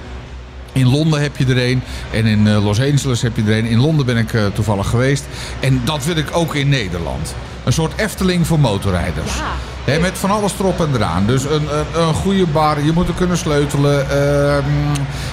In 0.72 0.88
Londen 0.88 1.22
heb 1.22 1.36
je 1.36 1.46
er 1.46 1.70
een 1.70 1.82
en 2.10 2.26
in 2.26 2.46
eh, 2.48 2.64
Los 2.64 2.80
Angeles 2.80 3.22
heb 3.22 3.36
je 3.36 3.42
er 3.42 3.58
een. 3.58 3.64
In 3.66 3.80
Londen 3.80 4.06
ben 4.06 4.16
ik 4.16 4.32
eh, 4.34 4.42
toevallig 4.54 4.88
geweest. 4.88 5.24
En 5.60 5.80
dat 5.84 6.04
wil 6.04 6.16
ik 6.16 6.26
ook 6.32 6.54
in 6.54 6.68
Nederland. 6.68 7.34
Een 7.64 7.72
soort 7.72 7.92
Efteling 7.96 8.46
voor 8.46 8.60
motorrijders. 8.60 9.34
Ja. 9.36 9.42
Met 9.84 10.18
van 10.18 10.30
alles 10.30 10.52
erop 10.58 10.80
en 10.80 10.94
eraan. 10.94 11.26
Dus 11.26 11.44
een, 11.44 11.50
een, 11.52 12.02
een 12.02 12.14
goede 12.14 12.46
bar, 12.46 12.82
je 12.82 12.92
moet 12.92 13.08
er 13.08 13.14
kunnen 13.14 13.36
sleutelen. 13.36 14.10
ehm, 14.10 14.64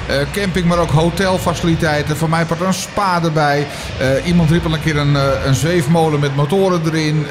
eh, 0.08 0.16
camping, 0.32 0.66
maar 0.66 0.78
ook 0.78 0.90
hotelfaciliteiten. 0.90 2.18
Voor 2.18 2.30
mij 2.30 2.46
part 2.46 2.62
een 2.62 2.74
spa 2.74 3.24
erbij. 3.24 3.68
Eh, 4.00 4.28
iemand 4.28 4.50
riep 4.52 4.66
al 4.66 4.74
een 4.74 4.82
keer 4.82 4.98
een, 4.98 5.16
eh, 5.16 5.46
een 5.46 5.56
zweefmolen 5.56 6.20
met 6.20 6.36
motoren 6.36 6.82
erin. 6.86 7.28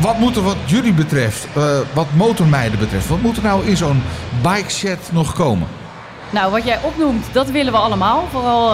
Wat 0.00 0.18
moet 0.18 0.36
er 0.36 0.42
wat 0.42 0.56
jullie 0.64 0.92
betreft, 0.92 1.46
wat 1.92 2.06
motormeiden 2.14 2.78
betreft, 2.78 3.08
wat 3.08 3.20
moet 3.20 3.36
er 3.36 3.42
nou 3.42 3.66
in 3.66 3.76
zo'n 3.76 4.02
bike 4.42 4.70
shed 4.70 4.98
nog 5.10 5.34
komen? 5.34 5.68
Nou, 6.30 6.50
wat 6.50 6.64
jij 6.64 6.78
opnoemt, 6.82 7.26
dat 7.32 7.50
willen 7.50 7.72
we 7.72 7.78
allemaal. 7.78 8.28
Vooral, 8.30 8.68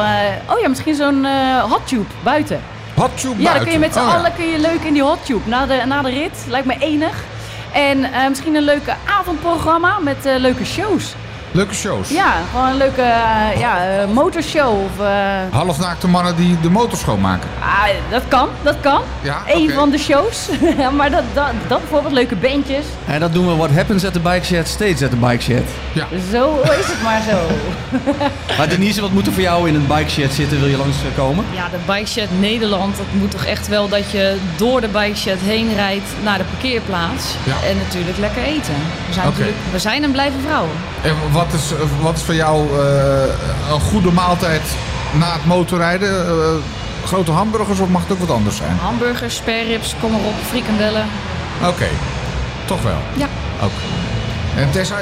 oh 0.46 0.60
ja, 0.62 0.68
misschien 0.68 0.94
zo'n 0.94 1.26
hot 1.68 1.86
tube 1.86 2.04
buiten. 2.22 2.60
Hot 3.00 3.20
tube 3.20 3.42
Ja, 3.42 3.54
dan 3.54 3.62
kun 3.62 3.72
je 3.72 3.78
met 3.78 3.92
z'n. 3.92 3.98
Oh, 3.98 4.14
allen 4.14 4.34
kun 4.34 4.46
je 4.46 4.58
leuk 4.58 4.82
in 4.82 4.92
die 4.92 5.02
hot 5.02 5.24
tube 5.24 5.48
na 5.48 5.66
de, 5.66 5.82
na 5.86 6.02
de 6.02 6.10
rit. 6.10 6.44
Lijkt 6.48 6.66
me 6.66 6.76
enig. 6.78 7.24
En 7.72 8.12
eh, 8.12 8.28
misschien 8.28 8.54
een 8.54 8.62
leuke 8.62 8.94
avondprogramma 9.18 9.98
met 9.98 10.26
eh, 10.26 10.36
leuke 10.36 10.64
shows. 10.64 11.14
Leuke 11.52 11.74
shows. 11.74 12.08
Ja, 12.08 12.32
gewoon 12.50 12.66
een 12.66 12.76
leuke 12.76 13.02
eh, 13.02 13.58
ja, 13.60 13.86
eh, 14.00 14.06
motorshow. 14.12 14.82
Of, 14.84 15.04
eh, 15.06 15.14
Halfnaakte 15.50 16.08
mannen 16.08 16.36
die 16.36 16.60
de 16.60 16.70
motor 16.70 16.98
schoonmaken. 16.98 17.48
ah, 17.60 17.84
dat 18.10 18.22
kan, 18.28 18.48
dat 18.62 18.76
kan. 18.80 19.02
Ja, 19.22 19.42
Eén 19.46 19.70
van 19.70 19.90
de 19.90 19.98
shows. 19.98 20.48
maar 20.96 21.10
dat, 21.10 21.22
dat, 21.32 21.46
dat 21.68 21.78
bijvoorbeeld, 21.78 22.12
leuke 22.14 22.36
bandjes. 22.36 22.84
En 23.06 23.20
dat 23.20 23.32
doen 23.32 23.46
we 23.46 23.56
what 23.56 23.70
happens 23.70 24.04
at 24.04 24.12
the 24.12 24.20
bike 24.20 24.44
shed, 24.44 24.68
stays 24.68 25.02
at 25.02 25.10
the 25.10 25.16
bike 25.16 25.42
shed. 25.42 25.64
Zo 26.30 26.60
is 26.60 26.86
het 26.86 27.02
maar 27.02 27.22
zo. 27.30 27.38
Maar 28.58 28.68
Denise, 28.68 29.00
wat 29.00 29.10
moet 29.10 29.26
er 29.26 29.32
voor 29.32 29.42
jou 29.42 29.68
in 29.68 29.74
een 29.74 29.86
bike 29.86 30.10
shed 30.10 30.32
zitten? 30.32 30.58
Wil 30.60 30.68
je 30.68 30.76
langskomen? 30.76 31.44
Ja, 31.54 31.68
de 31.68 31.92
Bike 31.92 32.06
Shed 32.06 32.28
Nederland, 32.40 32.96
dat 32.96 33.06
moet 33.12 33.30
toch 33.30 33.44
echt 33.44 33.68
wel 33.68 33.88
dat 33.88 34.10
je 34.10 34.36
door 34.56 34.80
de 34.80 34.88
Bike 34.88 35.16
Shed 35.16 35.38
heen 35.40 35.74
rijdt 35.74 36.04
naar 36.22 36.38
de 36.38 36.44
parkeerplaats. 36.44 37.34
Ja. 37.44 37.68
En 37.68 37.76
natuurlijk 37.76 38.18
lekker 38.18 38.42
eten. 38.42 38.74
We 39.06 39.12
zijn, 39.12 39.26
natuurlijk, 39.26 39.56
we 39.72 39.78
zijn 39.78 40.02
en 40.04 40.10
blijven 40.12 40.40
vrouwen. 40.40 40.70
En 41.02 41.14
wat 41.44 41.52
is, 41.60 41.72
wat 42.02 42.16
is 42.16 42.22
voor 42.22 42.34
jou 42.34 42.78
eh, 42.78 43.72
een 43.72 43.80
goede 43.80 44.10
maaltijd 44.12 44.62
na 45.18 45.32
het 45.32 45.46
motorrijden? 45.46 46.26
Eh, 46.26 46.34
grote 47.04 47.30
hamburgers 47.32 47.80
of 47.80 47.88
mag 47.88 48.02
het 48.02 48.12
ook 48.12 48.18
wat 48.18 48.30
anders 48.30 48.56
zijn? 48.56 48.76
Hamburgers, 48.82 49.36
sperrips, 49.36 49.94
kom 50.00 50.10
maar 50.10 50.20
op, 50.20 50.34
frikandellen. 50.48 51.04
Oké, 51.66 51.86
toch 52.64 52.82
wel. 52.82 52.98
Ja. 53.16 53.26
Ook. 53.62 53.70
En 54.56 54.70
Tessa, 54.70 54.96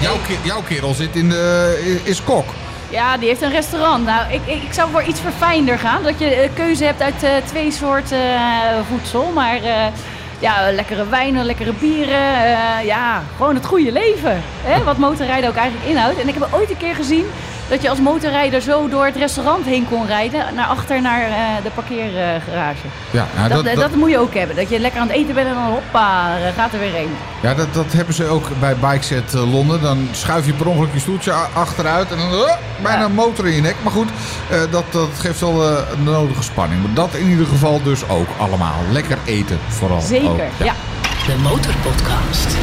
jouw, 0.00 0.16
ke- 0.26 0.38
jouw 0.48 0.62
kerel 0.62 0.94
zit 0.94 1.16
in 1.16 1.28
de, 1.28 2.00
is 2.04 2.22
kok. 2.24 2.46
Ja, 2.88 3.16
die 3.16 3.28
heeft 3.28 3.42
een 3.42 3.50
restaurant. 3.50 4.04
Nou, 4.06 4.32
ik, 4.32 4.40
ik, 4.44 4.62
ik 4.62 4.72
zou 4.72 4.90
voor 4.90 5.02
iets 5.02 5.20
verfijnder 5.20 5.78
gaan. 5.78 6.02
Dat 6.02 6.18
je 6.18 6.26
eh, 6.34 6.48
keuze 6.54 6.84
hebt 6.84 7.02
uit 7.02 7.46
twee 7.46 7.72
soorten 7.72 8.18
voedsel. 8.88 9.30
Maar 9.34 9.58
ja, 10.44 10.70
lekkere 10.72 11.08
wijnen, 11.08 11.44
lekkere 11.44 11.72
bieren. 11.72 12.34
eh, 12.44 12.84
ja, 12.84 13.22
gewoon 13.36 13.54
het 13.54 13.66
goede 13.66 13.92
leven. 13.92 14.42
Hè? 14.62 14.84
Wat 14.84 14.98
motorrijden 14.98 15.50
ook 15.50 15.56
eigenlijk 15.56 15.88
inhoudt. 15.88 16.20
En 16.20 16.28
ik 16.28 16.34
heb 16.34 16.48
ooit 16.52 16.70
een 16.70 16.76
keer 16.76 16.94
gezien 16.94 17.24
dat 17.68 17.82
je 17.82 17.88
als 17.88 18.00
motorrijder 18.00 18.60
zo 18.60 18.88
door 18.88 19.04
het 19.04 19.16
restaurant 19.16 19.64
heen 19.64 19.86
kon 19.88 20.06
rijden. 20.06 20.44
Naar 20.54 20.66
achter 20.66 21.00
naar 21.02 21.20
eh, 21.22 21.36
de 21.62 21.70
parkeergarage. 21.74 22.86
Ja, 23.10 23.26
nou, 23.36 23.48
dat, 23.48 23.64
dat, 23.64 23.74
dat, 23.74 23.90
dat, 23.90 23.94
moet 23.94 24.10
je 24.10 24.18
ook 24.18 24.34
hebben. 24.34 24.56
Dat 24.56 24.68
je 24.70 24.78
lekker 24.78 25.00
aan 25.00 25.06
het 25.06 25.16
eten 25.16 25.34
bent 25.34 25.48
en 25.48 25.54
dan 25.54 25.62
hoppa, 25.64 26.36
gaat 26.56 26.72
er 26.72 26.78
weer 26.78 26.92
heen. 26.92 27.10
ja, 27.42 27.54
dat, 27.54 27.74
dat 27.74 27.92
hebben 27.92 28.14
ze 28.14 28.26
ook 28.26 28.48
bij 28.60 28.76
Bikeset 28.76 29.34
eh, 29.34 29.52
Londen. 29.52 29.80
Dan 29.82 30.08
schuif 30.12 30.46
je 30.46 30.52
per 30.52 30.66
ongeluk 30.66 30.92
je 30.92 30.98
stoeltje 31.00 31.32
achteruit 31.32 32.10
en 32.10 32.18
dan 32.18 32.32
eh, 32.32 32.54
bijna 32.82 32.98
Ja. 32.98 33.04
een 33.04 33.14
motor 33.14 33.46
in 33.46 33.54
je 33.54 33.60
nek. 33.60 33.76
Maar 33.82 33.92
goed, 33.92 34.08
eh, 34.50 34.58
dat, 34.70 34.84
dat 34.90 35.08
geeft 35.18 35.40
wel 35.40 35.54
de 35.54 35.84
nodige 36.02 36.42
spanning. 36.42 36.82
Maar 36.82 36.94
dat 36.94 37.14
in 37.14 37.28
ieder 37.28 37.46
geval 37.46 37.82
dus 37.82 38.08
ook 38.08 38.28
allemaal. 38.38 38.74
Lekker 38.90 39.18
eten 39.24 39.58
vooral. 39.68 40.00
Zeker, 40.00 40.28
ook. 40.30 40.40
ja. 40.56 40.74
De 41.26 41.36
Motorpodcast. 41.42 42.56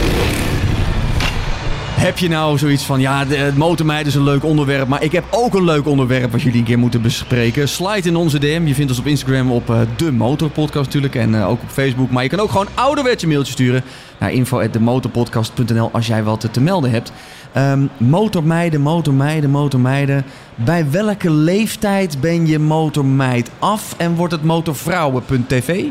Heb 2.02 2.18
je 2.18 2.30
nou 2.30 2.58
zoiets 2.58 2.84
van, 2.84 3.00
ja, 3.00 3.26
het 3.28 3.58
motormeiden 3.58 4.08
is 4.08 4.16
een 4.16 4.24
leuk 4.24 4.44
onderwerp, 4.44 4.88
maar 4.88 5.04
ik 5.04 5.12
heb 5.12 5.24
ook 5.30 5.54
een 5.54 5.64
leuk 5.64 5.88
onderwerp 5.88 6.32
wat 6.32 6.42
jullie 6.42 6.60
een 6.60 6.66
keer 6.66 6.80
moeten 6.80 7.02
bespreken. 7.02 7.70
Slide 7.70 8.08
in 8.08 8.16
onze 8.16 8.40
DM. 8.40 8.62
Je 8.66 8.74
vindt 8.74 8.90
ons 8.90 9.00
op 9.00 9.06
Instagram 9.06 9.52
op 9.52 9.70
eh, 9.70 9.80
de 9.98 10.12
Motorpodcast 10.12 10.86
natuurlijk 10.86 11.16
en 11.16 11.36
eh, 11.36 11.50
ook 11.50 11.62
op 11.62 11.70
Facebook. 11.70 12.12
Maar 12.12 12.24
je 12.24 12.30
kan 12.30 12.40
ook 12.40 12.52
gewoon 12.52 12.68
ouderwetse 12.74 13.28
mailtje 13.28 13.52
sturen 13.52 13.84
naar 14.18 14.32
info@demotorpodcast.nl 14.32 15.90
als 15.92 16.08
jij 16.08 16.24
wat 16.24 16.48
te 16.52 16.62
melden 16.62 16.92
hebt. 16.92 17.12
Ehm, 17.52 17.86
motormeiden, 17.98 18.82
motormeiden, 18.82 19.50
motormeiden. 19.50 20.26
Bij 20.56 20.92
welke 20.92 21.32
leeftijd 21.32 22.22
ben 22.22 22.48
je 22.48 22.60
motormeid 22.60 23.52
af 23.60 23.96
en 23.98 24.16
wordt 24.16 24.34
het 24.34 24.44
motorvrouwen.tv? 24.44 25.84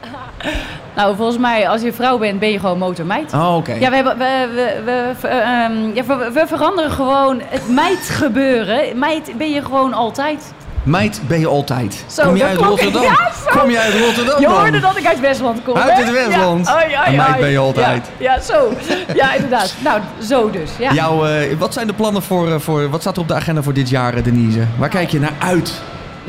Nou, 1.00 1.16
volgens 1.16 1.38
mij, 1.38 1.68
als 1.68 1.82
je 1.82 1.92
vrouw 1.92 2.18
bent, 2.18 2.38
ben 2.38 2.50
je 2.50 2.58
gewoon 2.58 2.78
motormeid. 2.78 3.32
Oh, 3.34 3.56
oké. 3.56 3.72
Ja, 3.72 3.90
we, 3.90 3.96
hebben, 3.96 4.18
we, 4.18 4.48
we, 4.54 5.12
we, 5.20 5.28
ehm, 5.28 5.94
ja, 5.94 6.32
we, 6.32 6.44
veranderen 6.46 6.90
gewoon 6.90 7.40
het 7.44 7.68
meid 7.68 8.08
gebeuren. 8.08 8.98
Meid 8.98 9.32
ben 9.38 9.50
je 9.50 9.62
gewoon 9.62 9.92
altijd. 9.92 10.52
Meid 10.82 11.20
ben 11.28 11.40
je 11.40 11.46
altijd. 11.46 12.04
Zo, 12.06 12.22
Kom 12.22 12.36
je 12.36 12.44
uit 12.44 12.58
Rotterdam? 12.58 13.02
Ja. 13.02 13.30
Kom 13.46 13.70
je 13.70 13.78
uit 13.78 13.94
Rotterdam 13.94 14.40
Je 14.40 14.48
hoorde 14.48 14.80
dat 14.80 14.96
ik 14.96 15.06
uit 15.06 15.20
Westland 15.20 15.62
kom. 15.62 15.76
Uit 15.76 15.96
het 15.96 16.12
Westland. 16.12 16.66
Ja, 16.88 17.10
meid 17.10 17.40
ben 17.40 17.50
je 17.50 17.58
altijd. 17.58 18.10
Ja, 18.16 18.40
zo. 18.40 18.72
Ja, 19.14 19.34
inderdaad. 19.34 19.74
Nou, 19.84 20.00
zo 20.22 20.50
dus. 20.50 20.70
Ja. 20.78 20.92
Jouw, 20.92 21.26
eh, 21.26 21.58
wat 21.58 21.72
zijn 21.72 21.86
de 21.86 21.92
plannen 21.92 22.22
voor, 22.22 22.48
eh, 22.48 22.58
voor... 22.58 22.90
Wat 22.90 23.00
staat 23.00 23.16
er 23.16 23.22
op 23.22 23.28
de 23.28 23.34
agenda 23.34 23.62
voor 23.62 23.72
dit 23.72 23.88
jaar, 23.88 24.22
Denise? 24.22 24.64
Waar 24.78 24.88
kijk 24.88 25.10
je 25.10 25.20
naar 25.20 25.34
uit? 25.38 25.82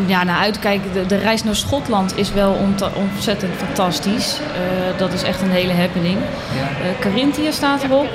Ja, 0.06 0.24
naar 0.24 0.38
uitkijken. 0.40 0.94
De, 0.94 1.06
de 1.06 1.18
reis 1.18 1.44
naar 1.44 1.56
Schotland 1.56 2.18
is 2.18 2.34
wel 2.34 2.52
ont- 2.52 2.94
ontzettend 2.96 3.52
fantastisch. 3.66 4.40
Eh, 4.54 4.98
dat 5.00 5.14
is 5.14 5.24
echt 5.24 5.42
een 5.42 5.52
hele 5.52 5.74
happening. 5.74 6.18
Eh 6.18 7.00
Carinthië 7.00 7.52
staat 7.52 7.84
erop. 7.84 8.08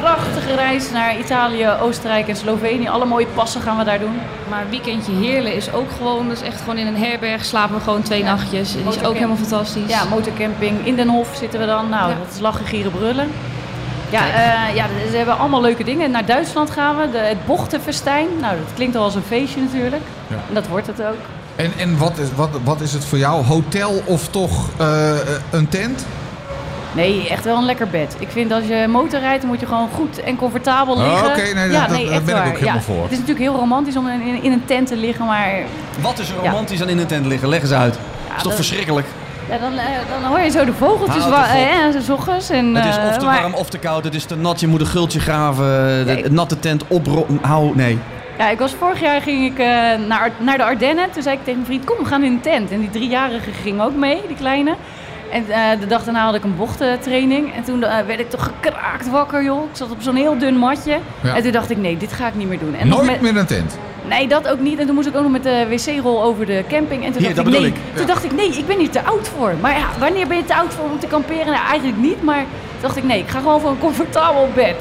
Prachtige 0.00 0.54
reis 0.54 0.90
naar 0.90 1.18
Italië, 1.18 1.68
Oostenrijk 1.80 2.28
en 2.28 2.36
Slovenië. 2.36 2.88
Alle 2.88 3.04
mooie 3.04 3.26
passen 3.34 3.60
gaan 3.60 3.78
we 3.78 3.84
daar 3.84 3.98
doen. 3.98 4.18
Maar 4.48 4.64
weekendje 4.70 5.12
Heerlen 5.12 5.54
is 5.54 5.72
ook 5.72 5.90
gewoon, 5.96 6.28
dus 6.28 6.42
echt 6.42 6.60
gewoon 6.60 6.76
in 6.78 6.86
een 6.86 6.96
herberg 6.96 7.44
slapen 7.44 7.74
we 7.76 7.80
gewoon 7.82 8.02
twee 8.02 8.22
nachtjes. 8.22 8.72
Die 8.72 8.88
is 8.88 9.04
ook 9.04 9.14
helemaal 9.14 9.36
fantastisch. 9.36 9.88
Ja, 9.90 10.04
motorcamping 10.10 10.86
in 10.86 10.96
Den 10.96 11.08
Hof 11.08 11.28
zitten 11.36 11.60
we 11.60 11.66
dan. 11.66 11.88
Nou, 11.88 12.10
Ja. 12.10 12.16
dat 12.18 12.34
is 12.34 12.40
lachen, 12.40 12.66
gieren, 12.66 12.92
brullen. 12.92 13.30
Ja, 14.10 14.20
eh, 14.28 14.74
ja, 14.74 14.86
ze 15.10 15.16
hebben 15.16 15.38
allemaal 15.38 15.60
leuke 15.60 15.84
dingen. 15.84 16.10
Naar 16.10 16.26
Duitsland 16.26 16.70
gaan 16.70 16.96
we, 16.96 17.10
de, 17.10 17.18
het 17.18 17.46
bochtenfestijn. 17.46 18.26
Nou, 18.40 18.56
dat 18.56 18.74
klinkt 18.74 18.96
al 18.96 19.02
als 19.04 19.14
een 19.14 19.22
feestje 19.22 19.60
natuurlijk. 19.60 20.02
Ja. 20.26 20.34
En 20.48 20.54
dat 20.54 20.66
wordt 20.68 20.86
het 20.86 21.02
ook. 21.02 21.16
En, 21.56 21.72
en 21.78 21.98
wat, 21.98 22.18
is, 22.18 22.28
wat, 22.36 22.48
wat 22.64 22.80
is 22.80 22.92
het 22.92 23.04
voor 23.04 23.18
jou? 23.18 23.44
Hotel 23.44 24.02
of 24.04 24.28
toch 24.28 24.68
eh, 24.78 25.10
een 25.50 25.68
tent? 25.68 26.06
Nee, 26.92 27.28
echt 27.28 27.44
wel 27.44 27.56
een 27.56 27.64
lekker 27.64 27.88
bed. 27.88 28.16
Ik 28.18 28.28
vind 28.30 28.52
als 28.52 28.64
je 28.66 28.86
motor 28.88 29.20
rijdt, 29.20 29.40
dan 29.40 29.50
moet 29.50 29.60
je 29.60 29.66
gewoon 29.66 29.88
goed 29.94 30.20
en 30.20 30.36
comfortabel 30.36 30.94
Oh, 30.94 31.00
liggen. 31.02 31.26
oké, 31.28 31.54
nee, 31.54 31.68
dat- 31.68 31.88
dat- 31.88 32.08
daar 32.08 32.22
ben 32.22 32.36
ik 32.36 32.46
ook 32.48 32.58
helemaal 32.58 32.80
voor. 32.80 33.02
Het 33.02 33.10
is 33.12 33.18
natuurlijk 33.18 33.44
heel 33.50 33.54
romantisch 33.58 33.96
om 33.96 34.08
in, 34.08 34.20
in, 34.20 34.42
in 34.42 34.52
een 34.52 34.64
tent 34.64 34.86
te 34.86 34.96
liggen, 34.96 35.26
maar 35.26 35.52
Wat 36.00 36.18
is 36.18 36.28
er 36.28 36.34
Ja. 36.42 36.50
romantisch 36.50 36.82
aan 36.82 36.88
in 36.88 36.98
een 36.98 37.06
tent 37.06 37.26
liggen? 37.26 37.48
Leg 37.48 37.60
eens 37.62 37.72
uit. 37.72 37.94
is 37.94 38.34
toch 38.34 38.42
dat- 38.42 38.54
verschrikkelijk? 38.54 39.06
Ja, 39.50 39.58
dan, 39.58 39.78
eh, 39.78 39.84
dan 40.20 40.30
hoor 40.30 40.40
je 40.40 40.50
zo 40.50 40.64
de 40.64 40.72
vogeltjes 40.72 41.24
op. 41.26 41.32
eh, 41.32 42.10
ochtends. 42.12 42.50
En, 42.50 42.74
Het 42.74 42.84
is 42.84 42.96
eh, 42.96 43.06
of 43.08 43.16
te 43.16 43.24
maar- 43.24 43.40
warm 43.40 43.54
of 43.54 43.68
te 43.68 43.78
koud. 43.78 44.04
Het 44.04 44.14
is 44.14 44.24
te 44.24 44.36
nat. 44.36 44.60
Je 44.60 44.66
moet 44.66 44.80
een 44.80 44.86
gultje 44.86 45.20
graven. 45.20 45.64
De, 46.06 46.26
natte 46.30 46.58
tent 46.58 46.84
oprollen. 46.88 47.38
Hou, 47.42 47.72
nee. 47.76 47.98
Ja, 48.38 48.48
ik 48.50 48.58
was 48.58 48.74
vorig 48.78 49.00
jaar 49.00 49.20
ging 49.20 49.44
ik 49.52 49.58
eh, 49.58 49.66
naar, 50.06 50.20
Ar- 50.20 50.30
naar 50.44 50.56
de 50.56 50.64
Ardennen. 50.64 51.10
Toen 51.10 51.22
zei 51.22 51.34
ik 51.36 51.40
tegen 51.44 51.54
mijn 51.60 51.66
vriend, 51.66 51.84
kom 51.84 51.96
we 51.98 52.04
gaan 52.04 52.22
in 52.22 52.32
een 52.32 52.40
tent. 52.40 52.70
En 52.70 52.78
die 52.80 52.90
driejarige 52.90 53.50
ging 53.62 53.80
ook 53.80 53.94
mee, 53.94 54.20
die 54.26 54.36
kleine. 54.36 54.74
En 55.32 55.50
eh, 55.50 55.80
de 55.80 55.86
dag 55.86 56.04
daarna 56.04 56.24
had 56.24 56.34
ik 56.34 56.44
een 56.44 56.56
bochtentraining. 56.56 57.54
En 57.54 57.62
toen 57.64 57.80
werd 57.80 58.20
ik 58.20 58.30
toch 58.30 58.42
gekraakt 58.60 59.10
wakker, 59.10 59.44
joh. 59.44 59.62
Ik 59.70 59.76
zat 59.76 59.90
op 59.90 59.96
zo'n 60.02 60.16
heel 60.16 60.38
dun 60.38 60.56
matje. 60.56 60.98
Ja. 61.22 61.34
En 61.36 61.42
toen 61.42 61.52
dacht 61.52 61.70
ik, 61.70 61.76
nee, 61.76 61.96
dit 61.96 62.12
ga 62.12 62.26
ik 62.26 62.34
niet 62.34 62.48
meer 62.48 62.58
doen. 62.58 62.74
En 62.74 62.88
Nooit 62.88 63.06
met- 63.06 63.20
meer 63.20 63.36
een 63.36 63.46
tent. 63.46 63.78
Nee, 64.08 64.28
dat 64.28 64.48
ook 64.48 64.60
niet. 64.60 64.78
En 64.78 64.86
toen 64.86 64.94
moest 64.94 65.06
ik 65.08 65.16
ook 65.16 65.22
nog 65.22 65.32
met 65.32 65.42
de 65.42 65.66
wc-rol 65.68 66.22
over 66.22 66.46
de 66.46 66.64
camping. 66.68 67.04
En 67.04 67.12
toen 67.12 67.22
Hier, 67.22 67.34
dacht 67.34 67.46
dat 67.46 67.54
ik, 67.54 67.60
nee. 67.60 67.68
ik. 67.68 67.76
Toen 67.94 68.06
dacht 68.06 68.24
ik, 68.24 68.32
nee, 68.32 68.48
ik 68.58 68.66
ben 68.66 68.78
hier 68.78 68.90
te 68.90 69.02
oud 69.04 69.28
voor. 69.36 69.52
Maar 69.60 69.72
ja, 69.78 69.86
wanneer 69.98 70.26
ben 70.26 70.36
je 70.36 70.44
te 70.44 70.54
oud 70.56 70.74
voor 70.74 70.84
om 70.90 70.98
te 70.98 71.06
kamperen? 71.06 71.46
Nou, 71.46 71.66
eigenlijk 71.66 71.98
niet. 72.00 72.22
Maar 72.22 72.38
toen 72.70 72.80
dacht 72.80 72.96
ik, 72.96 73.04
nee, 73.04 73.18
ik 73.18 73.28
ga 73.28 73.38
gewoon 73.38 73.60
voor 73.60 73.70
een 73.70 73.78
comfortabel 73.78 74.48
bed. 74.54 74.76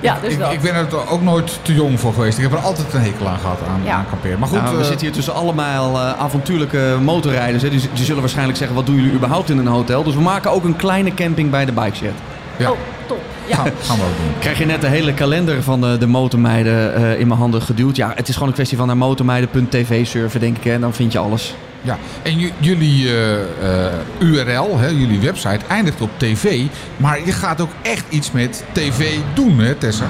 Ja, 0.00 0.16
dus 0.22 0.32
ik, 0.32 0.38
dat. 0.38 0.52
ik 0.52 0.60
ben 0.60 0.74
er 0.74 1.10
ook 1.10 1.22
nooit 1.22 1.58
te 1.62 1.74
jong 1.74 2.00
voor 2.00 2.12
geweest. 2.12 2.36
Ik 2.38 2.42
heb 2.44 2.52
er 2.52 2.58
altijd 2.58 2.94
een 2.94 3.00
hekel 3.00 3.28
aan 3.28 3.38
gehad 3.38 3.58
aan, 3.68 3.80
Ja. 3.84 3.94
aan 3.94 4.06
kamperen. 4.08 4.38
Maar 4.38 4.48
goed, 4.48 4.62
Nou, 4.62 4.74
we 4.74 4.80
eh, 4.80 4.86
zitten 4.86 5.06
hier 5.06 5.14
tussen 5.14 5.34
allemaal 5.34 5.94
eh, 5.94 6.12
avontuurlijke 6.20 6.96
motorrijders. 7.02 7.62
Hè. 7.62 7.70
Die, 7.70 7.80
die 7.94 8.04
zullen 8.04 8.20
waarschijnlijk 8.20 8.58
zeggen, 8.58 8.76
wat 8.76 8.86
doen 8.86 8.94
jullie 8.94 9.12
überhaupt 9.12 9.50
in 9.50 9.58
een 9.58 9.66
hotel? 9.66 10.02
Dus 10.02 10.14
we 10.14 10.20
maken 10.20 10.50
ook 10.50 10.64
een 10.64 10.76
kleine 10.76 11.14
camping 11.14 11.50
bij 11.50 11.64
de 11.64 11.72
bike 11.72 11.96
shed. 11.96 12.12
ja, 12.56 12.70
Oh, 12.70 12.76
top. 13.06 13.20
Ja. 13.46 13.54
gaan, 13.56 13.70
gaan 13.82 13.96
we 13.96 14.02
ook 14.02 14.16
doen. 14.16 14.32
Krijg 14.38 14.58
je 14.58 14.66
net 14.66 14.80
de 14.80 14.86
hele 14.88 15.14
kalender 15.14 15.62
van 15.62 15.80
de, 15.80 15.98
de 15.98 16.06
motormeiden 16.06 16.94
eh, 16.94 17.20
in 17.20 17.26
mijn 17.26 17.40
handen 17.40 17.62
geduwd. 17.62 17.96
Ja, 17.96 18.12
het 18.14 18.28
is 18.28 18.34
gewoon 18.34 18.48
een 18.48 18.54
kwestie 18.54 18.76
van 18.78 18.86
naar 18.86 18.96
motormeiden.tv 18.96 20.06
surfen, 20.06 20.40
denk 20.40 20.56
ik. 20.56 20.64
Hè. 20.64 20.72
En 20.72 20.80
dan 20.80 20.94
vind 20.94 21.12
je 21.12 21.18
alles. 21.18 21.54
Ja, 21.82 21.98
en 22.22 22.38
j- 22.38 22.52
jullie 22.58 23.08
eh, 23.08 23.34
eh, 23.86 23.92
URL, 24.18 24.78
hè, 24.78 24.86
jullie 24.86 25.20
website, 25.20 25.58
eindigt 25.68 26.00
op 26.00 26.10
tv. 26.16 26.62
Maar 26.96 27.18
je 27.24 27.32
gaat 27.32 27.60
ook 27.60 27.70
echt 27.82 28.04
iets 28.08 28.32
met 28.32 28.64
tv 28.72 29.14
doen, 29.34 29.58
hè 29.58 29.74
Tessa? 29.74 30.04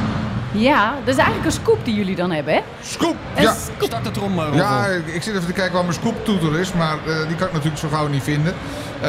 ja, 0.53 0.95
dat 1.05 1.14
is 1.14 1.20
eigenlijk 1.20 1.47
een 1.47 1.61
scoop 1.62 1.78
die 1.84 1.95
jullie 1.95 2.16
dan 2.16 2.30
hebben, 2.30 2.55
hè? 2.55 2.61
Scoop! 2.82 3.14
Een 3.34 3.43
Ja, 3.43 3.55
scoop. 3.76 3.89
Start 3.89 4.05
het 4.05 4.16
erom, 4.16 4.39
eh, 4.39 4.45
Rolf. 4.45 4.57
ja 4.57 4.87
ik, 4.87 5.14
ik 5.14 5.22
zit 5.22 5.34
even 5.34 5.47
te 5.47 5.53
kijken 5.53 5.72
waar 5.74 5.82
mijn 5.84 5.95
scooptoeter 5.95 6.59
is. 6.61 6.72
Maar 6.72 6.97
eh, 7.07 7.26
die 7.28 7.37
kan 7.37 7.47
ik 7.47 7.53
natuurlijk 7.53 7.80
zo 7.80 7.89
gauw 7.89 8.07
niet 8.09 8.22
vinden. 8.22 8.55
Eh, 9.01 9.09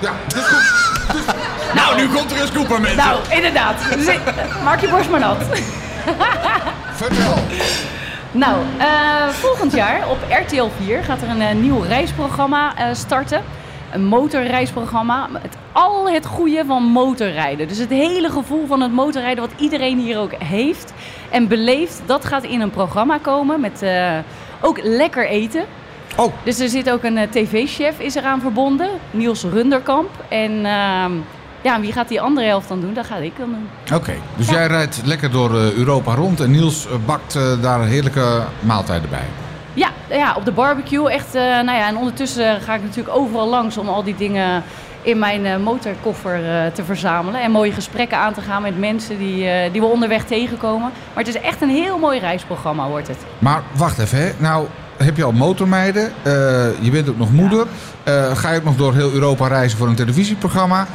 ja, 0.00 0.12
de 0.28 0.40
scoop. 0.46 0.99
Nou, 1.74 1.96
nu 1.96 2.08
komt 2.08 2.30
er 2.30 2.40
een 2.40 2.46
scoop 2.46 2.72
aan 2.72 2.80
mensen. 2.80 2.96
Nou, 3.04 3.18
inderdaad. 3.28 3.80
Zit- 3.98 4.20
Maak 4.64 4.80
je 4.80 4.88
borst 4.88 5.10
maar 5.10 5.20
nat. 5.20 5.36
Vertel. 6.92 7.34
Nou, 8.32 8.56
eh, 8.78 9.28
volgend 9.28 9.72
jaar 9.72 10.08
op 10.08 10.18
RTL 10.46 10.66
4 10.82 11.02
gaat 11.04 11.22
er 11.22 11.28
een 11.28 11.40
eh, 11.40 11.54
nieuw 11.54 11.80
reisprogramma 11.80 12.76
eh, 12.76 12.86
starten. 12.92 13.42
Een 13.92 14.04
motorreisprogramma 14.04 15.26
met 15.32 15.56
al 15.72 16.10
het 16.10 16.26
goede 16.26 16.64
van 16.66 16.82
motorrijden. 16.82 17.68
Dus 17.68 17.78
het 17.78 17.90
hele 17.90 18.30
gevoel 18.30 18.66
van 18.66 18.80
het 18.80 18.92
motorrijden 18.92 19.40
wat 19.48 19.60
iedereen 19.60 19.98
hier 19.98 20.18
ook 20.18 20.32
heeft 20.44 20.92
en 21.30 21.48
beleeft, 21.48 22.02
dat 22.06 22.24
gaat 22.24 22.42
in 22.44 22.60
een 22.60 22.70
programma 22.70 23.18
komen 23.18 23.60
met 23.60 23.84
ook 24.60 24.78
lekker 24.82 25.26
eten. 25.28 25.64
Oh, 26.16 26.32
Dus 26.42 26.58
er 26.58 26.68
zit 26.68 26.90
ook 26.90 27.02
een 27.02 27.28
tv-chef 27.30 27.98
is 27.98 28.14
eraan 28.14 28.40
verbonden, 28.40 28.88
Niels 29.10 29.42
Runderkamp. 29.44 30.08
En 30.28 30.66
ehm, 30.66 31.12
ja, 31.62 31.74
en 31.74 31.80
wie 31.80 31.92
gaat 31.92 32.08
die 32.08 32.20
andere 32.20 32.46
helft 32.46 32.68
dan 32.68 32.80
doen? 32.80 32.94
Dat 32.94 33.06
ga 33.06 33.16
ik 33.16 33.32
dan 33.38 33.48
doen. 33.48 33.96
oké. 33.98 34.12
Dus 34.36 34.48
jij 34.48 34.66
rijdt 34.66 35.00
lekker 35.04 35.30
door 35.30 35.54
eh, 35.60 35.72
Europa 35.72 36.14
rond 36.14 36.40
en 36.40 36.50
Niels 36.50 36.86
eh, 36.86 36.92
bakt 37.06 37.34
eh, 37.34 37.42
daar 37.62 37.80
heerlijke 37.84 38.42
maaltijden 38.60 39.10
bij. 39.10 39.24
Ja, 39.74 39.88
ja, 40.08 40.34
op 40.36 40.44
de 40.44 40.52
barbecue 40.52 41.10
echt. 41.10 41.34
eh, 41.34 41.42
nou 41.42 41.72
ja, 41.78 41.88
en 41.88 41.96
ondertussen 41.96 42.60
ga 42.60 42.74
ik 42.74 42.82
natuurlijk 42.82 43.16
overal 43.16 43.48
langs 43.48 43.76
om 43.76 43.88
al 43.88 44.02
die 44.04 44.16
dingen 44.16 44.62
in 45.02 45.18
mijn 45.18 45.62
motorkoffer 45.62 46.40
te 46.72 46.84
verzamelen. 46.84 47.42
En 47.42 47.50
mooie 47.50 47.72
gesprekken 47.72 48.18
aan 48.18 48.32
te 48.34 48.40
gaan 48.40 48.62
met 48.62 48.78
mensen 48.78 49.18
die, 49.18 49.70
die 49.72 49.80
we 49.80 49.86
onderweg 49.86 50.24
tegenkomen. 50.24 50.90
Maar 51.14 51.24
het 51.24 51.34
is 51.34 51.40
echt 51.40 51.62
een 51.62 51.68
heel 51.68 51.98
mooi 51.98 52.18
reisprogramma, 52.18 52.88
wordt 52.88 53.08
het. 53.08 53.16
Maar 53.38 53.62
wacht 53.76 53.98
even, 53.98 54.18
hè. 54.18 54.30
Nou, 54.38 54.66
heb 54.96 55.16
je 55.16 55.24
al 55.24 55.32
motormeiden? 55.32 56.12
je 56.80 56.88
bent 56.92 57.08
ook 57.08 57.18
nog 57.18 57.32
moeder. 57.32 57.66
ga 58.34 58.50
je 58.50 58.58
ook 58.58 58.64
nog 58.64 58.76
door 58.76 58.94
heel 58.94 59.12
Europa 59.12 59.46
reizen 59.46 59.78
voor 59.78 59.88
een 59.88 59.94
televisieprogramma? 59.94 60.86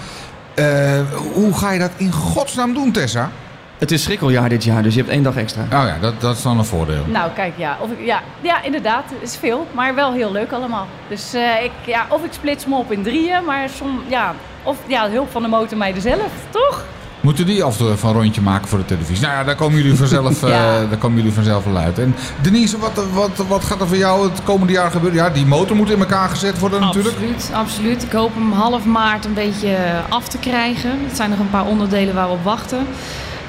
Eh, 0.56 1.02
hoe 1.34 1.54
ga 1.54 1.72
je 1.72 1.80
dat 1.80 1.92
in 1.98 2.12
godsnaam 2.12 2.74
doen, 2.74 2.92
Tessa? 2.92 3.30
Het 3.78 3.92
is 3.92 4.04
schrikkeljaar 4.04 4.50
dit 4.50 4.64
jaar, 4.64 4.84
dus 4.84 4.94
je 4.94 5.00
hebt 5.00 5.12
één 5.12 5.24
dag 5.24 5.36
extra. 5.36 5.62
Oh 5.62 5.70
ja, 5.70 5.98
dat, 6.02 6.22
dat 6.22 6.36
is 6.36 6.42
dan 6.42 6.58
een 6.58 6.66
voordeel. 6.66 7.06
Nou, 7.06 7.32
kijk, 7.32 7.54
ja, 7.58 7.78
of 7.82 7.92
ik, 7.92 8.06
ja, 8.06 8.22
ja, 8.42 8.64
inderdaad, 8.64 9.04
het 9.10 9.30
is 9.30 9.38
veel, 9.38 9.68
maar 9.72 9.96
wel 9.96 10.14
heel 10.14 10.32
leuk 10.32 10.52
allemaal. 10.52 10.88
Dus 11.08 11.34
eh, 11.34 11.64
ik, 11.64 11.72
ja, 11.86 12.06
of 12.10 12.24
ik 12.24 12.34
splits 12.34 12.66
me 12.66 12.76
op 12.76 12.92
in 12.92 13.04
drieën, 13.04 13.44
maar 13.46 13.70
som, 13.70 14.02
ja, 14.08 14.34
of 14.64 14.78
ja, 14.88 15.10
hulp 15.10 15.32
van 15.32 15.42
de 15.42 15.48
motormeiden 15.48 16.02
zelf, 16.02 16.32
toch? 16.50 16.86
Moeten 17.26 17.46
die 17.46 17.64
af 17.64 17.72
en 17.72 17.78
toe 17.78 17.92
even 17.92 18.10
een 18.10 18.16
rondje 18.16 18.42
maken 18.42 18.68
voor 18.68 18.78
de 18.78 18.86
televisie? 18.86 19.26
Nou 19.26 19.38
ja, 19.38 19.44
daar 19.44 19.56
komen 19.56 19.78
jullie 19.82 19.98
vanzelf, 19.98 20.44
eh, 20.44 20.50
Ja. 20.50 20.86
daar 20.86 20.98
komen 20.98 21.18
jullie 21.18 21.34
vanzelf 21.34 21.64
wel 21.64 21.78
uit. 21.78 22.00
En 22.00 22.16
Denise, 22.42 22.78
wat, 22.78 23.04
wat, 23.14 23.48
wat 23.48 23.64
gaat 23.64 23.82
er 23.82 23.88
voor 23.88 23.98
jou 23.98 24.30
het 24.30 24.44
komende 24.44 24.74
jaar 24.74 24.92
gebeuren? 24.92 25.18
Ja, 25.24 25.30
die 25.30 25.46
motor 25.46 25.76
moet 25.76 25.90
in 25.92 26.00
elkaar 26.00 26.30
gezet 26.30 26.60
worden 26.60 26.82
natuurlijk. 26.82 27.16
Absoluut, 27.16 27.50
absoluut. 27.54 28.04
Ik 28.04 28.12
hoop 28.12 28.34
hem 28.34 28.52
half 28.52 28.86
maart 28.86 29.26
een 29.26 29.34
beetje 29.34 29.78
af 30.10 30.28
te 30.28 30.38
krijgen. 30.38 30.90
Het 31.06 31.16
zijn 31.16 31.30
nog 31.30 31.40
een 31.40 31.50
paar 31.50 31.66
onderdelen 31.66 32.14
waar 32.16 32.28
we 32.28 32.34
op 32.34 32.44
wachten. 32.44 32.88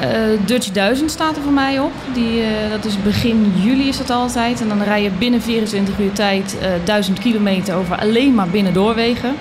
Eh, 0.01 0.09
Dutch 0.45 0.71
1000 0.71 1.11
staat 1.11 1.37
er 1.37 1.43
voor 1.43 1.53
mij 1.53 1.79
op. 1.79 1.93
Die, 2.15 2.43
eh, 2.43 2.71
dat 2.71 2.85
is 2.85 3.03
begin 3.03 3.53
juli 3.57 3.89
is 3.89 3.99
dat 3.99 4.11
altijd. 4.11 4.61
En 4.61 4.69
dan 4.69 4.83
rij 4.83 5.03
je 5.03 5.11
binnen 5.19 5.43
24 5.43 5.99
uur 5.99 6.13
tijd 6.13 6.57
eh 6.61 6.69
1000 6.85 7.19
kilometer 7.19 7.75
over 7.75 7.97
alleen 7.99 8.35
maar 8.35 8.49
binnen 8.49 8.73
doorwegen. 8.73 9.35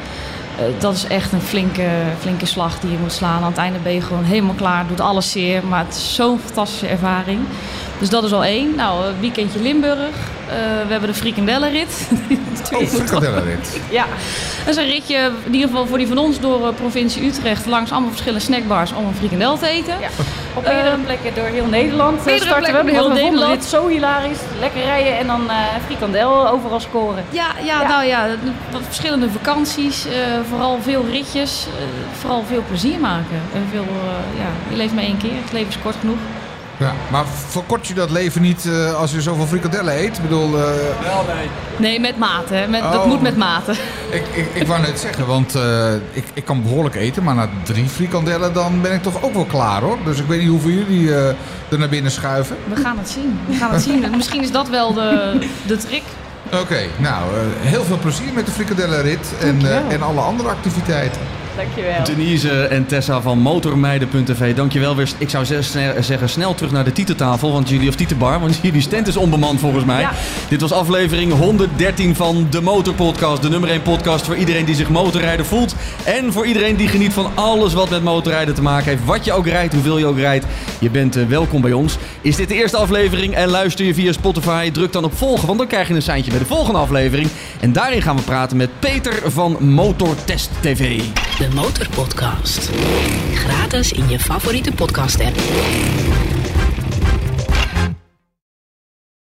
Eh, 0.57 0.65
dat 0.79 0.93
is 0.93 1.07
echt 1.07 1.31
een 1.31 1.41
flinke, 1.41 1.89
flinke 2.19 2.45
slag 2.45 2.79
die 2.79 2.91
je 2.91 2.97
moet 2.97 3.11
slaan. 3.11 3.43
Aan 3.43 3.49
het 3.49 3.57
einde 3.57 3.79
ben 3.79 3.93
je 3.93 4.01
gewoon 4.01 4.23
helemaal 4.23 4.55
klaar. 4.55 4.87
Doet 4.87 4.99
alles 4.99 5.31
zeer. 5.31 5.65
Maar 5.65 5.85
het 5.85 5.95
is 5.95 6.15
zo'n 6.15 6.39
fantastische 6.39 6.87
ervaring. 6.87 7.39
Dus 7.99 8.09
dat 8.09 8.23
is 8.23 8.31
al 8.33 8.43
één. 8.43 8.75
Nou, 8.75 9.05
een 9.05 9.19
weekendje 9.19 9.61
Limburg. 9.61 9.99
Eh, 9.99 10.55
we 10.85 10.91
hebben 10.91 11.09
de 11.09 11.15
frikandellenrit. 11.15 12.07
Oh, 12.73 12.87
frikadellenrit. 12.87 13.79
Ja, 13.89 14.05
Dat 14.65 14.77
is 14.77 14.83
een 14.83 14.89
ritje, 14.89 15.31
in 15.45 15.53
ieder 15.53 15.69
geval 15.69 15.85
voor 15.87 15.97
die 15.97 16.07
van 16.07 16.17
ons, 16.17 16.39
door 16.39 16.67
eh, 16.67 16.73
provincie 16.75 17.25
Utrecht. 17.25 17.65
Langs 17.65 17.91
allemaal 17.91 18.09
verschillende 18.09 18.43
snackbars 18.45 18.93
om 18.93 19.05
een 19.05 19.13
frikandel 19.15 19.57
te 19.57 19.67
eten. 19.67 19.93
Ja. 19.99 20.07
Op 20.53 20.63
meerdere 20.63 20.89
Ehm, 20.89 21.01
plekken 21.01 21.31
door 21.35 21.45
heel 21.45 21.65
Nederland 21.65 22.17
eh, 22.25 22.35
starten 22.35 22.47
we. 22.47 22.53
plekken 22.55 22.73
door 22.73 22.83
heel 22.93 23.01
we 23.03 23.07
vonden 23.09 23.23
Nederland. 23.23 23.53
dit 23.61 23.69
zo 23.69 23.87
hilarisch. 23.87 24.37
Lekker 24.59 24.81
rijden 24.83 25.17
en 25.17 25.27
dan 25.27 25.49
eh 25.49 25.55
frikandel 25.85 26.47
overal 26.49 26.79
scoren. 26.79 27.23
Ja, 27.29 27.45
ja, 27.63 27.81
Ja. 27.81 27.87
nou 27.87 28.05
ja, 28.05 28.27
verschillende 28.87 29.29
vakanties, 29.29 30.05
eh, 30.05 30.11
vooral 30.49 30.77
veel 30.81 31.05
ritjes, 31.11 31.65
eh, 31.77 31.83
vooral 32.19 32.43
veel 32.47 32.63
plezier 32.67 32.99
maken. 32.99 33.39
En 33.53 33.63
veel, 33.71 33.83
eh, 33.87 34.39
ja, 34.39 34.49
je 34.69 34.75
leeft 34.75 34.93
maar 34.93 35.03
één 35.03 35.17
keer, 35.17 35.31
het 35.43 35.51
leven 35.53 35.69
is 35.69 35.79
kort 35.83 35.95
genoeg. 35.99 36.17
Ja, 36.79 36.93
maar 37.11 37.25
verkort 37.47 37.87
je 37.87 37.93
dat 37.93 38.09
leven 38.11 38.41
niet 38.41 38.65
eh, 38.65 38.93
als 38.95 39.11
je 39.11 39.21
zoveel 39.21 39.45
frikadellen 39.45 39.93
eet? 39.97 40.17
Ik 40.17 40.21
bedoel, 40.21 40.57
eh, 40.57 40.63
Nee, 41.77 41.99
met 41.99 42.17
mate, 42.17 42.53
hè. 42.53 42.67
Met, 42.67 42.81
dat 42.81 42.95
Oh. 42.95 43.05
moet 43.05 43.21
met 43.21 43.37
mate. 43.37 43.71
ik, 44.09 44.23
ik, 44.33 44.45
ik 44.53 44.67
wou 44.67 44.81
net 44.81 44.99
zeggen, 44.99 45.25
want 45.27 45.55
eh, 45.55 45.93
ik, 46.11 46.23
ik 46.33 46.45
kan 46.45 46.61
behoorlijk 46.61 46.95
eten, 46.95 47.23
maar 47.23 47.35
na 47.35 47.49
drie 47.63 47.85
frikandellen 47.89 48.53
dan 48.53 48.81
ben 48.81 48.93
ik 48.93 49.01
toch 49.01 49.23
ook 49.23 49.33
wel 49.33 49.45
klaar 49.45 49.81
hoor. 49.81 49.97
Dus 50.05 50.19
ik 50.19 50.25
weet 50.27 50.39
niet 50.39 50.49
hoeveel 50.49 50.71
jullie 50.71 51.15
eh, 51.15 51.27
er 51.69 51.77
naar 51.79 51.89
binnen 51.89 52.11
schuiven. 52.11 52.55
We 52.69 52.75
gaan 52.75 52.97
het 52.97 53.09
zien, 53.09 53.39
we 53.47 53.53
gaan 53.53 53.71
het 53.73 53.81
zien. 53.81 54.05
Misschien 54.17 54.41
is 54.43 54.51
dat 54.51 54.69
wel 54.69 54.93
de, 54.93 55.39
de 55.67 55.77
trick. 55.77 56.03
Oké, 56.61 56.79
nou, 56.97 57.23
eh, 57.33 57.69
heel 57.69 57.83
veel 57.83 57.97
plezier 57.97 58.33
met 58.33 58.45
de 58.45 58.51
frikadellenrit 58.51 59.33
en, 59.41 59.59
eh, 59.61 59.93
en 59.93 60.01
alle 60.01 60.19
andere 60.21 60.49
activiteiten. 60.49 61.21
Dankjewel. 61.55 62.03
Denise 62.03 62.63
en 62.63 62.85
Tessa 62.85 63.21
van 63.21 63.39
motormeiden.tv, 63.39 64.55
dankjewel 64.55 64.95
weer. 64.95 65.09
Ik 65.17 65.29
zou 65.29 65.45
zeggen 65.99 66.29
snel 66.29 66.55
terug 66.55 66.71
naar 66.71 66.83
de 66.83 66.91
tietentafel, 66.91 67.51
want 67.51 67.69
jullie, 67.69 67.89
of 67.89 67.95
tietenbar, 67.95 68.39
want 68.39 68.59
jullie 68.61 68.81
stand 68.81 69.07
is 69.07 69.17
onbemand 69.17 69.59
volgens 69.59 69.85
mij. 69.85 70.01
Ja. 70.01 70.11
Dit 70.49 70.61
was 70.61 70.71
aflevering 70.71 71.33
113 71.33 72.15
van 72.15 72.47
de 72.49 72.61
Motorpodcast, 72.61 73.41
de 73.41 73.49
nummer 73.49 73.69
1 73.69 73.81
podcast 73.81 74.25
voor 74.25 74.35
iedereen 74.35 74.65
die 74.65 74.75
zich 74.75 74.89
motorrijder 74.89 75.45
voelt. 75.45 75.75
En 76.03 76.33
voor 76.33 76.45
iedereen 76.45 76.75
die 76.75 76.87
geniet 76.87 77.13
van 77.13 77.31
alles 77.35 77.73
wat 77.73 77.89
met 77.89 78.03
motorrijden 78.03 78.53
te 78.53 78.61
maken 78.61 78.89
heeft. 78.89 79.05
Wat 79.05 79.25
je 79.25 79.33
ook 79.33 79.47
rijdt, 79.47 79.73
hoeveel 79.73 79.97
je 79.97 80.05
ook 80.05 80.17
rijdt, 80.17 80.45
je 80.79 80.89
bent 80.89 81.15
eh, 81.15 81.25
welkom 81.25 81.61
bij 81.61 81.73
ons. 81.73 81.97
Is 82.21 82.35
dit 82.35 82.47
de 82.47 82.55
eerste 82.55 82.77
aflevering 82.77 83.35
en 83.35 83.47
luister 83.49 83.85
je 83.85 83.93
via 83.93 84.11
Spotify, 84.11 84.71
druk 84.71 84.91
dan 84.91 85.03
op 85.03 85.17
volgen, 85.17 85.47
want 85.47 85.59
dan 85.59 85.67
krijg 85.67 85.87
je 85.87 85.93
een 85.93 86.01
seintje 86.01 86.31
bij 86.31 86.39
de 86.39 86.45
volgende 86.45 86.79
aflevering. 86.79 87.29
En 87.59 87.73
daarin 87.73 88.01
gaan 88.01 88.15
we 88.15 88.21
praten 88.21 88.57
met 88.57 88.69
Peter 88.79 89.31
van 89.31 89.57
Motortest 89.59 90.49
TV. 90.61 91.01
De 91.49 91.53
Motorpodcast. 91.53 92.69
Gratis 93.33 93.91
in 93.91 94.09
je 94.09 94.19
favoriete 94.19 94.71
podcast 94.71 95.19
app. 95.19 95.35